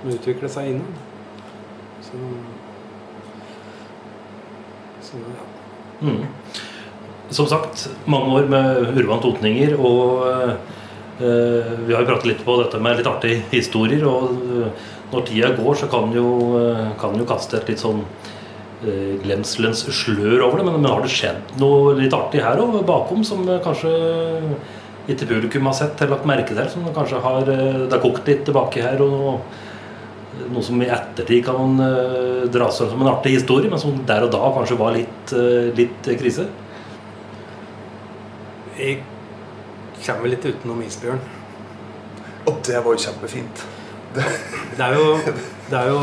som 0.00 0.10
utvikler 0.10 0.50
seg 0.50 0.72
innen 0.72 1.02
Så, 2.02 2.18
så 5.06 5.20
ja. 5.22 5.44
Mm. 6.02 6.24
Som 7.30 7.46
sagt, 7.48 7.86
mange 8.10 8.34
år 8.34 8.50
med 8.50 8.98
Urban 8.98 9.22
Totninger, 9.22 9.76
og 9.78 10.26
eh, 10.28 11.70
vi 11.86 11.94
har 11.94 12.02
jo 12.02 12.10
pratet 12.10 12.28
litt 12.28 12.42
på 12.44 12.58
dette 12.60 12.82
med 12.82 12.98
litt 12.98 13.08
artige 13.08 13.40
historier. 13.54 14.04
Og 14.10 14.34
eh, 14.58 14.84
når 15.14 15.26
tida 15.30 15.52
går, 15.56 15.78
så 15.80 15.88
kan 15.90 16.12
jo, 16.12 16.26
kan 17.00 17.16
jo 17.16 17.26
kaste 17.28 17.56
et 17.60 17.70
litt 17.72 17.80
sånn 17.80 18.02
eh, 18.84 19.14
glemselens 19.22 19.86
slør 19.88 20.44
over 20.50 20.60
det. 20.60 20.66
Men, 20.68 20.82
men 20.82 20.90
har 20.92 21.06
det 21.06 21.14
skjedd 21.14 21.56
noe 21.62 21.94
litt 22.02 22.14
artig 22.14 22.42
her 22.44 22.60
og 22.60 22.82
bakom 22.90 23.24
som 23.26 23.46
kanskje 23.64 23.94
ikke 25.08 25.28
publikum 25.28 25.68
har 25.68 25.76
sett 25.76 26.00
eller 26.00 26.16
lagt 26.16 26.28
merke 26.28 26.56
til? 26.56 26.68
Som 26.72 26.88
kanskje 26.96 27.20
har 27.20 27.48
eh, 27.52 27.84
Det 27.84 27.92
har 27.92 28.02
kokt 28.02 28.28
litt 28.30 28.44
tilbake 28.48 28.84
her? 28.84 29.02
og 29.04 29.44
noe 30.50 30.64
som 30.66 30.80
i 30.82 30.88
ettertid 30.90 31.44
kan 31.46 31.78
uh, 31.78 32.44
dras 32.50 32.80
frem 32.80 32.90
som 32.90 33.02
en 33.04 33.10
artig 33.12 33.36
historie, 33.36 33.70
men 33.70 33.78
som 33.78 34.00
der 34.06 34.26
og 34.26 34.32
da 34.34 34.40
kanskje 34.56 34.78
var 34.80 34.96
litt, 34.96 35.34
eh, 35.36 35.68
litt 35.78 36.08
krise? 36.18 36.48
Jeg 38.74 39.04
kommer 40.00 40.32
litt 40.32 40.44
utenom 40.44 40.82
isbjørn. 40.82 41.22
Og 42.50 42.58
det 42.66 42.80
var 42.82 42.96
jo 42.96 43.04
kjempefint. 43.06 43.62
Det, 44.16 44.26
Det 44.76 44.84
er 44.84 44.98
jo 44.98 45.06
Det, 45.70 45.78
er 45.78 45.88
jo, 45.88 46.00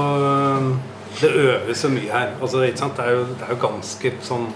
det 1.22 1.34
øves 1.44 1.78
så 1.78 1.90
mye 1.92 2.10
her. 2.12 2.32
Altså, 2.42 2.64
ikke 2.64 2.82
sant? 2.82 2.98
Det, 2.98 3.06
er 3.06 3.20
jo, 3.20 3.26
det 3.36 3.46
er 3.46 3.54
jo 3.54 3.62
ganske 3.68 4.14
sånn 4.26 4.48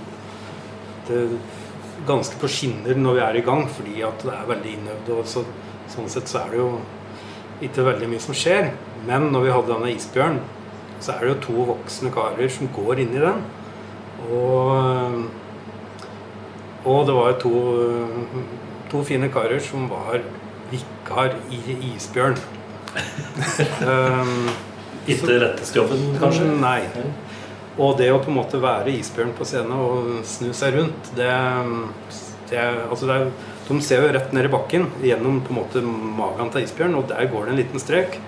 det, 1.07 1.19
Ganske 2.03 2.37
på 2.41 2.49
skinner 2.51 2.97
når 2.99 3.17
vi 3.17 3.23
er 3.23 3.39
i 3.39 3.45
gang, 3.45 3.63
fordi 3.71 4.01
at 4.03 4.25
det 4.25 4.33
er 4.35 4.49
veldig 4.49 4.73
innøvd. 4.77 5.11
Og 5.15 5.29
så, 5.31 5.45
sånn 5.93 6.11
sett 6.11 6.31
så 6.31 6.43
er 6.43 6.53
det 6.53 6.59
jo 6.59 6.69
ikke 7.65 7.87
veldig 7.87 8.09
mye 8.11 8.23
som 8.23 8.35
skjer. 8.37 8.73
Men 9.07 9.29
når 9.33 9.45
vi 9.45 9.53
hadde 9.55 9.71
denne 9.71 9.93
isbjørn, 9.95 10.39
så 10.99 11.15
er 11.15 11.23
det 11.23 11.31
jo 11.31 11.41
to 11.45 11.65
voksne 11.71 12.11
karer 12.13 12.51
som 12.51 12.71
går 12.75 13.03
inn 13.03 13.15
i 13.15 13.23
den. 13.23 13.43
Og, 14.25 15.25
og 16.85 16.99
det 17.07 17.15
var 17.15 17.39
to, 17.41 17.55
to 18.91 19.03
fine 19.07 19.29
karer 19.33 19.61
som 19.63 19.87
var 19.91 20.23
vikar 20.71 21.35
i 21.53 21.61
isbjørn. 21.93 22.37
um, 23.91 24.47
Ikke 25.05 25.35
letteste 25.37 25.77
jobben, 25.77 26.15
kanskje? 26.19 26.47
Nei. 26.61 26.79
Og 27.75 27.97
det 27.99 28.07
å 28.13 28.21
på 28.23 28.31
en 28.31 28.37
måte 28.37 28.59
være 28.63 28.93
isbjørn 28.95 29.33
på 29.35 29.47
scenen 29.47 29.73
og 29.75 30.11
snu 30.27 30.51
seg 30.55 30.77
rundt, 30.77 31.09
det, 31.17 31.31
det, 32.51 32.61
altså 32.61 33.09
det 33.09 33.17
er, 33.17 33.33
De 33.65 33.79
ser 33.81 34.03
jo 34.05 34.11
rett 34.13 34.35
ned 34.35 34.47
i 34.47 34.51
bakken 34.53 34.85
gjennom 35.03 35.41
på 35.43 35.51
en 35.51 35.57
måte 35.57 35.81
magen 35.83 36.51
til 36.53 36.67
isbjørn, 36.67 36.95
og 36.99 37.09
der 37.09 37.27
går 37.31 37.47
det 37.47 37.51
en 37.51 37.59
liten 37.59 37.81
strek, 37.81 38.19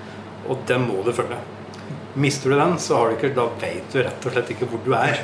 og 0.49 0.65
den 0.67 0.87
må 0.89 1.03
du 1.05 1.13
følge. 1.15 1.37
Mister 2.17 2.51
du 2.51 2.57
den, 2.57 2.75
så 2.81 2.97
har 2.97 3.11
du 3.11 3.15
ikke, 3.19 3.35
da 3.37 3.45
vet 3.61 3.93
du 3.93 4.01
rett 4.01 4.25
og 4.25 4.33
slett 4.33 4.51
ikke 4.55 4.67
hvor 4.71 4.81
du 4.83 4.91
er. 4.97 5.21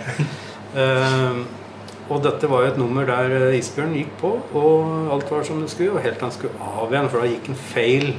uh, 0.77 1.41
og 2.13 2.21
dette 2.23 2.47
var 2.51 2.63
jo 2.63 2.71
et 2.73 2.79
nummer 2.79 3.07
der 3.09 3.57
isbjørn 3.57 3.97
gikk 3.97 4.15
på, 4.21 4.35
og 4.59 5.11
alt 5.15 5.33
var 5.33 5.43
som 5.47 5.59
det 5.63 5.71
skulle, 5.73 5.97
og 5.97 6.05
helt 6.05 6.21
til 6.21 6.29
han 6.29 6.35
skulle 6.37 6.71
av 6.77 6.93
igjen, 6.93 7.09
for 7.09 7.23
da 7.23 7.31
gikk 7.33 7.51
en 7.51 7.61
feil 7.73 8.09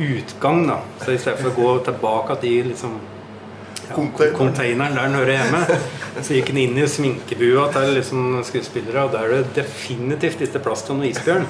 utgang. 0.00 0.66
da 0.72 0.80
Så 1.04 1.14
i 1.14 1.20
stedet 1.20 1.38
for 1.42 1.52
å 1.52 1.58
gå 1.60 1.78
tilbake 1.90 2.40
til 2.42 2.70
liksom, 2.72 2.96
Containeren. 3.94 4.36
containeren 4.38 4.96
der 4.96 5.08
den 5.08 5.18
hører 5.18 5.32
hjemme, 5.36 5.78
så 6.24 6.36
gikk 6.36 6.50
den 6.52 6.60
inn 6.64 6.78
i 6.78 6.88
sminkebua 6.88 7.68
til 7.74 7.94
liksom, 7.98 8.40
skuespillere, 8.46 9.04
og 9.06 9.14
der 9.14 9.26
er 9.26 9.36
det 9.36 9.54
definitivt 9.62 10.44
ikke 10.46 10.62
plass 10.64 10.84
til 10.86 10.98
noen 10.98 11.10
isbjørn. 11.10 11.46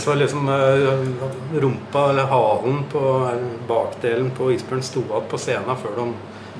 Så 0.00 0.14
liksom 0.16 0.48
eh, 0.48 1.58
rumpa 1.60 2.06
eller 2.10 2.30
halen 2.30 2.78
på 2.92 3.02
bakdelen 3.68 4.30
på 4.36 4.48
isbjørn 4.54 4.84
sto 4.86 5.02
igjen 5.04 5.28
på 5.28 5.40
scenen 5.42 5.82
før 5.82 5.98
de 5.98 6.06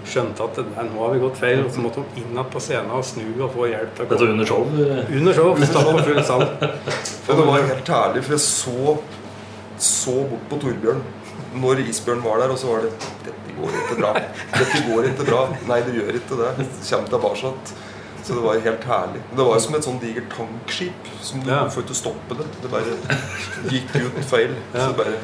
skjønte 0.05 0.45
at 0.45 0.59
nei, 0.61 0.85
nå 0.91 1.01
har 1.01 1.14
vi 1.14 1.22
gått 1.22 1.41
feil. 1.41 1.62
Og 1.64 1.72
så 1.72 1.81
måtte 1.81 2.05
de 2.05 2.20
inn 2.20 2.35
igjen 2.35 2.51
på 2.53 2.61
scenen 2.61 2.93
og 2.93 3.05
snu 3.09 3.25
og 3.39 3.55
få 3.55 3.70
hjelp. 3.70 3.95
til 3.97 4.05
å 4.05 4.09
Dette 4.11 4.20
gå 4.20 4.27
var 4.27 4.35
under 4.35 4.51
show? 4.51 4.68
under 5.20 5.39
show. 5.41 5.51
Stå 5.72 5.85
på 5.89 6.07
full 6.11 6.22
sal. 6.29 6.47
Det 6.61 7.39
var 7.41 7.68
helt 7.72 7.93
herlig, 7.97 8.25
for 8.27 8.37
jeg 8.37 8.45
så, 8.45 8.97
så 9.81 10.18
bort 10.29 10.51
på 10.51 10.61
Torbjørn 10.66 11.01
når 11.55 11.82
isbjørn 11.88 12.22
var 12.24 12.42
der, 12.42 12.52
og 12.55 12.59
så 12.61 12.66
var 12.72 12.84
det 12.86 12.92
Dette 13.24 13.57
går 13.59 13.74
ikke 13.80 13.96
bra. 14.00 14.12
Dette 14.59 14.80
går 14.88 15.09
ikke 15.12 15.26
bra. 15.28 15.42
Nei, 15.70 15.80
det 15.86 15.94
gjør 15.98 16.18
ikke 16.20 16.38
det. 16.40 16.68
Kjem 16.88 17.05
tilbake. 17.12 17.52
Så 18.24 18.32
det 18.38 18.42
var 18.42 18.61
helt 18.64 18.84
herlig. 18.88 19.20
Det 19.36 19.44
var 19.46 19.59
som 19.61 19.74
et 19.76 19.84
sånn 19.86 19.98
digert 20.02 20.30
tankskip. 20.32 21.09
Som 21.22 21.42
du 21.44 21.50
Ja. 21.52 21.64
får 21.68 21.84
ikke 21.84 21.94
stoppe 21.98 22.38
det. 22.38 22.46
Det 22.62 22.70
bare 22.72 22.96
gikk 23.70 23.94
ut 24.00 24.24
feil. 24.24 24.55
Så 24.72 24.88
det 24.88 24.96
bare 24.96 25.18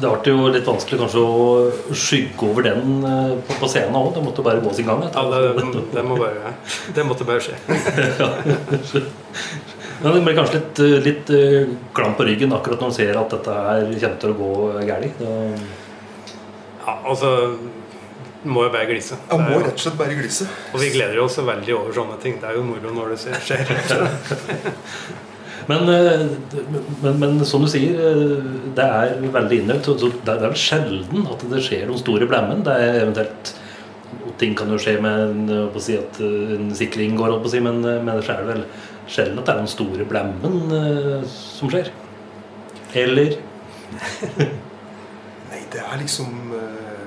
Det 0.00 0.08
ble 0.24 0.32
jo 0.32 0.48
litt 0.50 0.66
vanskelig 0.66 0.98
kanskje 1.04 1.20
å 1.22 1.94
skygge 1.94 2.48
over 2.48 2.62
den 2.66 3.04
eh, 3.04 3.34
på, 3.46 3.58
på 3.60 3.68
scenen 3.70 3.94
òg. 3.94 4.14
Det 4.16 4.24
måtte 4.24 4.42
bare 4.42 4.60
gå 4.64 4.72
sin 4.74 4.86
gang. 4.88 5.04
Ja, 5.14 5.22
det, 5.30 5.54
det, 5.92 6.02
må 6.04 6.16
bare, 6.18 6.54
det 6.96 7.06
måtte 7.06 7.24
bare 7.28 7.44
skje. 7.44 7.54
Men 10.04 10.18
det 10.18 10.24
blir 10.26 10.36
kanskje 10.36 10.58
litt, 10.58 10.80
eh, 10.84 10.98
litt 11.04 11.30
eh, 11.32 11.70
klam 11.96 12.14
på 12.18 12.26
ryggen 12.28 12.52
akkurat 12.52 12.82
når 12.82 12.90
man 12.90 12.96
ser 12.98 13.16
at 13.16 13.32
dette 13.32 13.54
her 13.56 13.86
kommer 13.88 14.20
til 14.20 14.34
å 14.34 14.38
gå 14.42 14.50
galt. 14.90 15.22
Ja, 16.84 16.98
altså 17.08 17.30
må 18.44 18.66
jo 18.66 18.72
bare 18.74 18.88
glise. 18.90 19.16
Ja, 19.30 19.38
må 19.40 19.56
rett 19.62 19.78
og 19.78 19.80
slett 19.80 19.96
bare 19.96 20.16
glise. 20.18 20.44
Og 20.74 20.82
vi 20.82 20.90
gleder 20.92 21.22
oss 21.22 21.38
veldig 21.40 21.76
over 21.78 21.96
sånne 21.96 22.18
ting. 22.20 22.36
Det 22.42 22.50
er 22.50 22.58
jo 22.58 22.66
moro 22.66 22.92
når 22.92 23.14
det 23.14 23.38
skjer. 23.46 23.64
Men, 25.64 25.88
eh, 25.88 26.26
men, 27.00 27.14
men 27.22 27.38
som 27.48 27.62
du 27.64 27.68
sier, 27.72 27.96
det 28.76 28.84
er 28.84 29.14
veldig 29.32 29.62
innøvd. 29.62 29.86
så- 29.86 30.10
Det 30.12 30.28
er 30.34 30.42
vel 30.42 30.52
sjelden 30.60 31.26
at 31.32 31.44
det 31.48 31.62
skjer 31.64 31.86
noen 31.88 32.02
store 32.02 32.26
blemmen. 32.28 32.62
Det 32.64 32.74
er 32.74 33.00
eventuelt 33.06 33.54
Ting 34.36 34.54
kan 34.56 34.66
jo 34.68 34.76
skje 34.76 35.00
med 35.00 35.48
en, 35.48 35.80
si 35.80 35.94
at 35.96 36.18
en 36.20 36.70
sikring 36.74 37.14
går, 37.16 37.30
opp 37.36 37.44
på 37.44 37.46
å 37.46 37.50
si, 37.52 37.60
men, 37.60 37.80
men 37.80 38.16
det 38.18 38.24
skjer 38.26 38.42
vel 38.48 38.64
sjelden 39.10 39.38
at 39.38 39.46
det 39.48 39.54
er 39.54 39.62
den 39.62 39.70
store 39.72 40.04
blemmen 40.08 40.72
eh, 40.78 41.24
som 41.28 41.70
skjer. 41.72 41.90
Eller 42.94 43.36
Nei, 45.50 45.60
det 45.72 45.82
er 45.82 46.00
liksom 46.00 46.52
eh, 46.54 47.04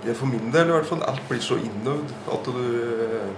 det 0.00 0.12
er 0.14 0.16
For 0.18 0.30
min 0.30 0.48
del 0.54 0.70
i 0.70 0.74
hvert 0.74 0.88
fall. 0.88 1.02
Alt 1.06 1.22
blir 1.28 1.42
så 1.44 1.58
innøvd 1.60 2.14
at 2.32 2.48
du 2.48 2.60
eh, 2.60 3.32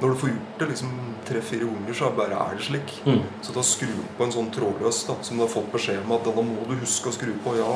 Når 0.00 0.08
du 0.12 0.18
får 0.20 0.32
gjort 0.32 0.60
det 0.60 0.68
liksom 0.72 0.90
tre-fire 1.28 1.66
ganger, 1.68 1.94
så 1.98 2.10
bare 2.16 2.36
er 2.38 2.58
det 2.58 2.64
slik. 2.68 2.92
mm, 3.06 3.22
Så 3.42 3.52
da 3.54 3.62
skru 3.66 3.90
på 4.18 4.24
en 4.24 4.34
sånn 4.34 4.50
trådløs 4.54 5.00
da, 5.08 5.16
som 5.26 5.36
du 5.38 5.42
har 5.44 5.50
fått 5.52 5.72
beskjed 5.72 6.04
om 6.04 6.14
at 6.16 6.28
denne 6.28 6.44
må 6.46 6.66
du 6.68 6.76
huske 6.78 7.10
å 7.10 7.16
skru 7.16 7.32
på. 7.44 7.56
Ja. 7.58 7.72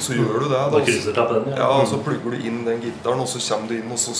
Så 0.00 0.16
gjør 0.16 0.44
du 0.44 0.50
det. 0.52 0.60
Da 1.16 1.24
på 1.26 1.38
den, 1.38 1.48
ja, 1.56 1.70
og 1.80 1.88
så 1.88 1.98
plugger 2.04 2.36
du 2.36 2.44
inn 2.46 2.62
den 2.68 2.80
gitaren, 2.84 3.20
og 3.24 3.28
så 3.28 3.40
kommer 3.42 3.72
du 3.72 3.78
inn, 3.80 3.90
og 3.92 4.00
så 4.00 4.14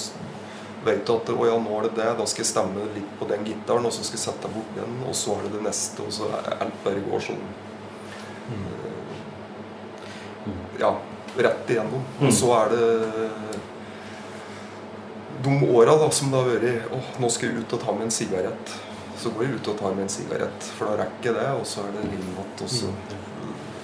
vet 0.84 1.02
du 1.06 1.12
at 1.14 1.30
å 1.34 1.46
ja, 1.48 1.56
nå 1.60 1.78
er 1.78 1.88
det 1.88 1.96
det. 1.98 2.08
Da 2.18 2.26
skal 2.28 2.44
jeg 2.44 2.50
stemme 2.50 2.86
litt 2.94 3.14
på 3.20 3.28
den 3.30 3.44
gitaren, 3.46 3.86
og 3.86 3.94
så 3.94 4.04
skal 4.06 4.18
jeg 4.18 4.26
sette 4.26 4.52
bort 4.52 4.76
den, 4.76 4.98
og 5.06 5.16
så 5.16 5.36
er 5.36 5.46
det 5.46 5.54
det 5.58 5.64
neste, 5.66 6.06
og 6.06 6.14
så 6.14 6.30
alt 6.36 6.84
bare 6.86 7.04
går 7.08 7.26
sånn 7.30 7.44
Ja, 10.80 10.94
rett 11.36 11.68
igjennom. 11.70 12.04
Mm. 12.18 12.28
Og 12.28 12.32
så 12.32 12.54
er 12.56 12.72
det 12.72 12.84
de 15.44 15.72
åra 15.72 16.10
som 16.12 16.30
det 16.30 16.40
har 16.40 16.48
vært 16.48 16.94
åh, 16.96 17.10
nå 17.20 17.28
skal 17.32 17.50
jeg 17.50 17.64
ut 17.64 17.74
og 17.76 17.82
ta 17.84 17.92
meg 17.96 18.08
en 18.08 18.14
sigarett. 18.14 18.72
Så 19.20 19.32
går 19.34 19.44
jeg 19.44 19.58
ut 19.58 19.68
og 19.72 19.76
tar 19.76 19.92
meg 19.96 20.06
en 20.06 20.12
sigarett, 20.12 20.70
for 20.76 20.88
da 20.88 21.02
rekker 21.02 21.28
jeg 21.28 21.36
det, 21.36 21.48
og 21.60 21.66
så 21.68 21.84
er 21.84 21.92
det 21.96 22.06
igjen, 22.08 22.30
og 22.40 22.70
så 22.72 22.92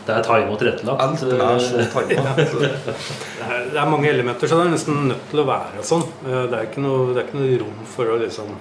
Det 0.06 0.14
er 0.14 0.22
time 0.22 0.52
og 0.54 0.58
tilrettelagt. 0.60 1.00
Alt 1.02 1.22
er 1.22 1.58
så 1.58 1.86
time. 1.92 2.34
Det 2.46 3.46
er, 3.46 3.64
det 3.72 3.78
er 3.80 3.88
mange 3.90 4.08
elementer, 4.10 4.48
så 4.50 4.56
det 4.60 4.66
er 4.66 4.72
nesten 4.74 5.00
nødt 5.10 5.24
til 5.30 5.40
å 5.42 5.46
være 5.48 5.82
sånn. 5.86 6.04
Eh, 6.26 6.44
Det 6.50 6.58
er 6.60 6.68
ikke 6.68 6.82
noe, 6.84 7.08
det 7.14 7.20
er 7.22 7.26
ikke 7.28 7.40
noe 7.40 7.58
rom 7.64 7.80
for 7.96 8.12
å 8.14 8.16
liksom 8.22 8.54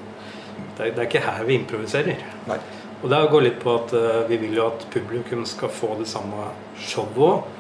det 0.76 0.84
er, 0.84 0.90
det 0.92 1.00
er 1.00 1.08
ikke 1.08 1.22
her 1.24 1.46
vi 1.48 1.56
improviserer. 1.56 2.18
Nei. 2.50 2.58
Og 3.02 3.10
det 3.12 3.20
går 3.32 3.44
litt 3.46 3.60
på 3.64 3.76
at 3.80 3.94
eh, 3.96 4.24
vi 4.28 4.38
vil 4.42 4.58
jo 4.58 4.66
at 4.68 4.84
publikum 4.94 5.46
skal 5.48 5.70
få 5.72 5.94
det 6.02 6.08
samme 6.12 6.50
showet 6.82 7.22
òg. 7.30 7.54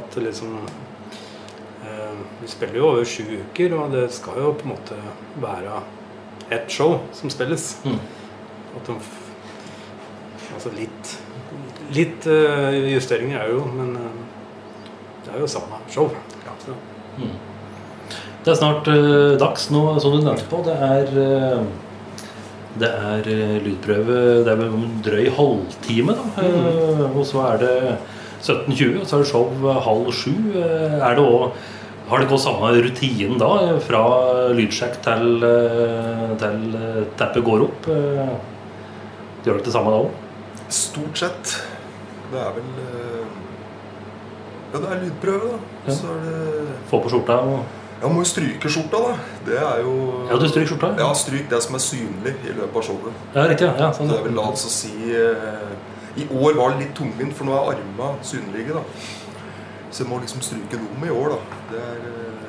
At 0.00 0.16
liksom 0.24 0.54
eh, 1.84 2.14
Vi 2.40 2.48
spiller 2.48 2.78
jo 2.80 2.86
over 2.94 3.04
sju 3.08 3.24
uker, 3.42 3.74
og 3.76 3.92
det 3.92 4.06
skal 4.16 4.38
jo 4.40 4.52
på 4.56 4.66
en 4.68 4.72
måte 4.74 4.98
være 5.42 5.82
ett 6.52 6.70
show 6.72 6.98
som 7.16 7.30
spilles. 7.32 7.66
Mm. 7.84 7.98
At 8.78 8.86
de 8.88 8.96
f- 9.00 9.18
Altså 10.54 10.70
litt 10.76 11.12
Litt 11.92 12.26
eh, 12.30 12.76
justeringer 12.94 13.42
er 13.42 13.54
jo, 13.54 13.64
men 13.76 13.96
eh, 14.00 14.20
det 15.26 15.34
er 15.34 15.42
jo 15.42 15.48
samme 15.50 15.80
show. 15.92 16.12
Ja. 16.46 16.76
Mm. 17.18 17.32
Det 18.42 18.50
er 18.50 18.58
snart 18.58 18.88
uh, 18.90 19.38
dags 19.38 19.68
nå, 19.70 19.82
som 20.02 20.16
du 20.16 20.24
nevnte 20.24 20.48
på. 20.50 20.62
Det 20.66 20.74
er 20.74 21.12
uh, 21.14 21.62
det 22.80 22.88
er 22.88 23.28
uh, 23.28 23.58
lydprøve 23.62 24.16
Det 24.42 24.50
er 24.50 24.58
vel 24.58 24.72
en 24.74 24.96
drøy 25.04 25.28
halvtime, 25.36 26.16
da. 26.18 26.48
Eh, 26.48 27.04
og 27.12 27.22
så 27.28 27.44
er 27.52 27.62
det 27.62 27.76
17.20, 28.42 28.98
og 29.02 29.06
så 29.06 29.18
er 29.18 29.22
det 29.22 29.30
show 29.30 29.68
halv 29.86 30.10
sju. 30.16 30.34
Er 30.58 31.14
det 31.18 31.22
òg 31.22 31.52
har 32.10 32.20
det 32.20 32.26
gått 32.28 32.42
samme 32.42 32.68
rutinen 32.82 33.38
da, 33.40 33.48
fra 33.86 34.00
lydsjekk 34.52 34.98
til, 35.04 35.46
til 36.42 36.64
teppet 37.16 37.46
går 37.46 37.62
opp? 37.64 37.86
Gjør 37.86 39.46
dere 39.46 39.62
det 39.64 39.72
samme 39.72 39.94
da 39.94 40.02
òg? 40.02 40.18
Stort 40.72 41.22
sett. 41.22 41.54
Det 42.32 42.40
er 42.40 42.56
vel 42.56 42.72
eh, 42.80 43.38
Ja, 44.72 44.78
det 44.80 44.88
er 44.94 45.00
lydprøve, 45.04 45.52
da. 45.52 45.58
Ja. 45.86 45.94
Så 45.98 46.10
er 46.16 46.26
det 46.26 46.76
Få 46.90 47.00
på 47.04 47.12
skjorta 47.12 47.38
og 47.44 47.58
Ja, 48.02 48.08
må 48.10 48.22
jo 48.24 48.26
stryke 48.26 48.70
skjorta, 48.72 48.98
da. 49.04 49.16
Det 49.46 49.58
er 49.62 49.82
jo 49.84 49.92
Ja, 50.30 50.38
du 50.40 50.46
stryker 50.50 50.72
skjorta? 50.72 50.88
Ja, 50.98 51.12
stryk 51.14 51.50
det 51.52 51.60
som 51.62 51.76
er 51.78 51.82
synlig 51.84 52.32
i 52.48 52.54
løpet 52.56 52.76
av 52.80 52.86
showet. 52.88 53.20
Ja, 53.36 53.44
riktig. 53.52 53.68
Ja, 53.68 53.74
ja, 53.78 53.90
Så 53.92 54.00
sånn. 54.02 54.10
det 54.14 54.22
vil 54.26 54.40
altså 54.42 54.72
si 54.72 54.92
eh, 55.14 55.68
I 56.18 56.26
år 56.34 56.56
var 56.58 56.72
det 56.74 56.80
litt 56.86 56.94
tungvint, 56.98 57.32
for 57.36 57.46
nå 57.48 57.54
er 57.56 57.76
armene 57.76 58.24
synlige, 58.26 58.74
da. 58.74 58.82
Så 59.92 60.02
jeg 60.02 60.08
må 60.10 60.18
liksom 60.24 60.40
stryke 60.44 60.80
dem 60.80 61.04
i 61.06 61.12
år, 61.12 61.36
da. 61.36 61.60
Det 61.70 61.84
er 61.84 62.02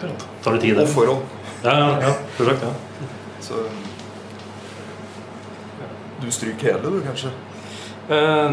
eh, 0.08 0.18
Tar 0.44 0.58
det 0.58 0.62
tid, 0.66 0.78
Og 0.78 0.88
det? 0.88 0.94
foran. 0.96 1.22
Ja, 1.64 1.76
ja, 1.80 1.90
ja, 2.08 2.14
perfekt, 2.38 2.64
ja. 2.64 2.74
Så 3.44 3.62
Du 6.24 6.32
stryker 6.32 6.72
hele, 6.74 6.90
du, 6.98 7.02
kanskje? 7.06 7.30
Eh, 8.10 8.51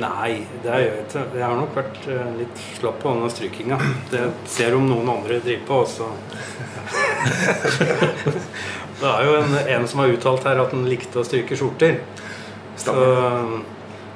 nei, 0.00 0.30
det 0.64 0.70
gjør 0.70 0.84
jeg 0.84 1.04
ikke. 1.04 1.24
Jeg 1.36 1.44
har 1.44 1.58
nok 1.58 1.74
vært 1.76 1.98
uh, 2.08 2.30
litt 2.38 2.62
slapp 2.78 3.02
på 3.02 3.12
denne 3.12 3.28
strykinga. 3.32 3.78
Det 4.12 4.24
ser 4.48 4.76
om 4.78 4.86
noen 4.88 5.10
andre 5.18 5.40
driver 5.44 5.66
på, 5.68 5.74
også. 5.84 6.06
Det 8.94 9.10
er 9.10 9.26
jo 9.26 9.32
en, 9.36 9.54
en 9.74 9.86
som 9.90 10.00
har 10.00 10.12
uttalt 10.14 10.44
her 10.48 10.60
at 10.62 10.72
han 10.72 10.84
likte 10.88 11.18
å 11.20 11.24
stryke 11.26 11.56
skjorter. 11.58 11.98
Så 12.78 12.86
Stemmer. 12.86 13.64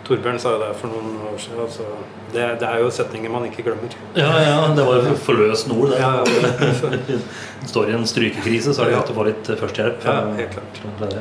Torbjørn 0.09 0.38
sa 0.40 0.55
jo 0.55 0.61
det 0.62 0.70
for 0.80 0.88
noen 0.92 1.18
år 1.28 1.36
siden. 1.42 1.59
Altså, 1.61 1.84
det, 2.32 2.44
det 2.62 2.68
er 2.68 2.80
jo 2.80 2.88
setninger 2.94 3.32
man 3.32 3.44
ikke 3.49 3.66
glemmer. 3.66 3.92
Ja, 4.16 4.30
ja, 4.40 4.55
det 4.76 4.86
var 4.86 5.05
jo 5.05 5.12
forløsende 5.20 5.76
ord, 5.76 5.92
det. 5.92 5.99
Ja, 6.01 6.24
ja. 6.24 7.18
Står 7.74 7.92
i 7.92 7.96
en 7.99 8.09
strykekrise, 8.09 8.72
så 8.72 8.86
har 8.86 8.92
de 8.92 8.96
hatt 8.96 9.11
det 9.11 9.16
å 9.16 9.18
få 9.18 9.28
litt 9.28 9.53
førstehjelp. 9.61 10.09
Ja, 10.09 10.16
helt 10.38 10.57
klart. 10.57 11.18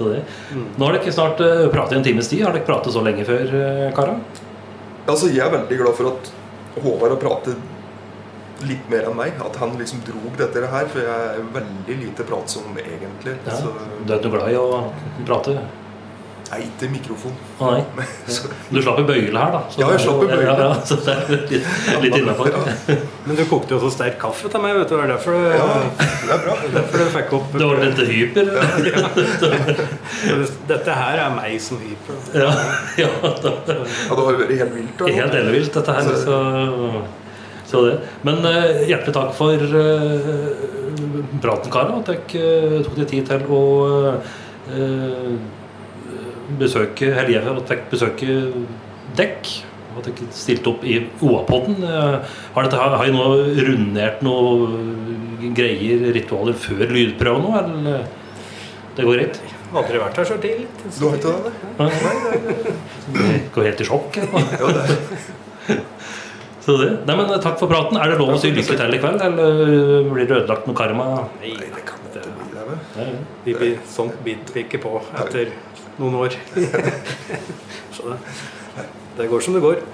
Fra 0.00 0.12
det. 0.14 0.22
Mm. 0.50 0.68
Nå 0.76 0.86
har 0.88 0.98
dere 0.98 1.16
snart 1.16 1.42
uh, 1.44 1.66
pratet 1.72 1.96
i 1.96 2.00
en 2.00 2.06
times 2.10 2.30
tid. 2.30 2.44
Har 2.46 2.56
dere 2.56 2.66
pratet 2.68 2.96
så 2.96 3.04
lenge 3.04 3.26
før, 3.28 3.52
uh, 3.54 3.88
Kara? 3.96 4.16
Altså, 5.06 5.30
jeg 5.32 5.44
er 5.44 5.52
veldig 5.54 5.80
glad 5.80 5.98
for 5.98 6.12
at 6.12 6.32
Håvard 6.80 7.16
har 7.16 7.20
pratet 7.22 8.66
litt 8.68 8.88
mer 8.92 9.08
enn 9.08 9.16
meg. 9.18 9.38
At 9.44 9.56
han 9.62 9.76
liksom 9.80 10.02
drog 10.06 10.36
dette 10.40 10.64
her. 10.74 10.88
For 10.92 11.04
jeg 11.04 11.28
er 11.34 11.52
veldig 11.56 11.98
lite 12.04 12.26
pratsom 12.28 12.76
egentlig. 12.80 13.36
Ja. 13.46 13.60
Så, 13.60 13.74
Du 14.04 14.14
er 14.14 14.18
ikke 14.20 14.34
glad 14.36 14.52
i 14.52 14.58
å 14.60 14.68
prate? 15.28 15.56
Nei, 16.50 16.60
ikke 16.66 16.88
mikrofon. 16.90 17.34
Nei. 17.60 17.80
Du 18.70 18.78
slapp 18.82 18.98
jo 19.00 19.04
bøyle 19.08 19.34
her, 19.34 19.50
da. 19.54 19.60
Ja, 19.78 19.88
jeg 19.94 20.00
slapp 20.04 20.22
i 20.22 20.28
bøyle. 20.30 20.44
Ja, 20.46 20.54
ja, 20.60 20.74
så 20.86 20.96
det 21.02 21.14
er 21.14 21.30
litt, 21.34 21.50
litt 22.04 22.16
innafor. 22.20 22.50
Ja. 22.50 22.96
Men 23.26 23.38
du 23.38 23.42
kokte 23.50 23.74
jo 23.74 23.80
så 23.82 23.90
sterk 23.94 24.16
kaffe 24.22 24.50
til 24.52 24.62
meg, 24.62 24.76
vet 24.78 24.90
du. 24.90 24.96
Det 24.96 25.04
er 25.04 25.12
derfor 25.14 25.30
du, 25.34 25.40
ja, 25.54 25.68
det 26.00 26.34
er 26.34 26.42
bra. 26.44 26.56
derfor 26.74 26.96
du 27.02 27.06
fikk 27.14 27.34
opp 27.38 27.54
Det 27.54 27.68
var 27.70 27.76
litt 27.84 28.02
hyper. 28.10 28.44
Dette 30.70 30.98
her 31.00 31.22
er 31.26 31.30
meg 31.36 31.56
som 31.62 31.80
hyper. 31.82 32.20
Ja, 32.34 32.50
ja, 33.00 33.10
da. 33.22 33.54
Ja, 33.70 33.78
det 33.78 34.20
har 34.20 34.42
vært 34.42 34.54
helt 34.54 34.76
vilt. 34.76 34.92
da. 34.98 35.14
Helt 35.20 35.38
ellevilt, 35.42 35.72
dette 35.78 35.96
her. 35.98 36.12
Så, 36.26 36.36
så 37.70 37.86
det. 37.86 37.96
Men 38.26 38.42
uh, 38.46 38.84
hjertelig 38.88 39.14
takk 39.16 39.34
for 39.38 39.54
uh, 39.54 40.78
praten, 41.42 41.70
karer. 41.72 41.96
At 42.00 42.10
dere 42.10 42.82
tok 42.84 42.98
dere 42.98 43.08
tid 43.10 43.30
til 43.30 43.48
å 43.54 43.62
eh, 44.70 45.32
besøke 46.58 47.10
Eller 47.14 47.30
jeg 47.36 47.46
at 47.46 47.68
dere 47.68 47.90
besøke 47.90 48.36
dekk. 49.18 49.50
og 49.94 50.00
At 50.00 50.08
dere 50.10 50.28
stilte 50.34 50.72
opp 50.72 50.84
i 50.86 50.98
OA-podden. 51.22 51.82
Eh, 51.84 52.36
Har 52.54 52.66
dette 52.66 52.80
har 52.80 53.04
jeg 53.04 53.14
nå 53.14 53.28
rundert 53.68 54.22
noe 54.26 55.52
greier, 55.56 56.10
ritualer, 56.14 56.54
før 56.54 56.86
lydprøven 56.94 57.46
nå, 57.46 57.54
eller? 57.60 58.04
Det 58.96 59.06
går 59.06 59.16
greit? 59.20 59.40
Aldri 59.70 60.00
vært 60.02 60.16
her 60.18 60.26
så 60.26 60.36
tidlig. 60.42 60.66
Du 60.98 61.04
har 61.06 61.16
ikke 61.16 61.30
det? 61.46 62.74
går 63.54 63.68
helt 63.68 63.80
i 63.80 63.86
sjokk. 63.86 64.18
Det. 64.18 65.78
Så 66.60 66.74
det. 66.76 66.90
Nei, 67.06 67.14
men 67.16 67.30
Takk 67.40 67.56
for 67.60 67.70
praten. 67.70 67.96
Er 67.96 68.10
det 68.10 68.18
lov 68.20 68.34
å 68.34 68.40
si 68.40 68.50
lykke 68.52 68.76
til 68.76 68.96
i 68.96 69.00
kveld, 69.00 69.22
eller 69.24 70.10
blir 70.10 70.26
det 70.26 70.40
ødelagt 70.42 70.66
noe 70.68 70.76
karma? 70.76 71.06
Nei, 71.40 71.54
det 71.62 71.84
kan 71.86 72.00
ikke 73.46 73.56
bli 73.60 73.70
sånt 73.88 74.18
biter 74.26 74.54
vi 74.54 74.64
ikke 74.66 74.80
på 74.82 74.98
etter 75.22 75.54
noen 76.00 76.14
år. 76.24 76.36
så 77.96 78.14
det, 78.14 78.18
det 79.18 79.28
går 79.28 79.44
som 79.44 79.54
det 79.56 79.64
går. 79.64 79.84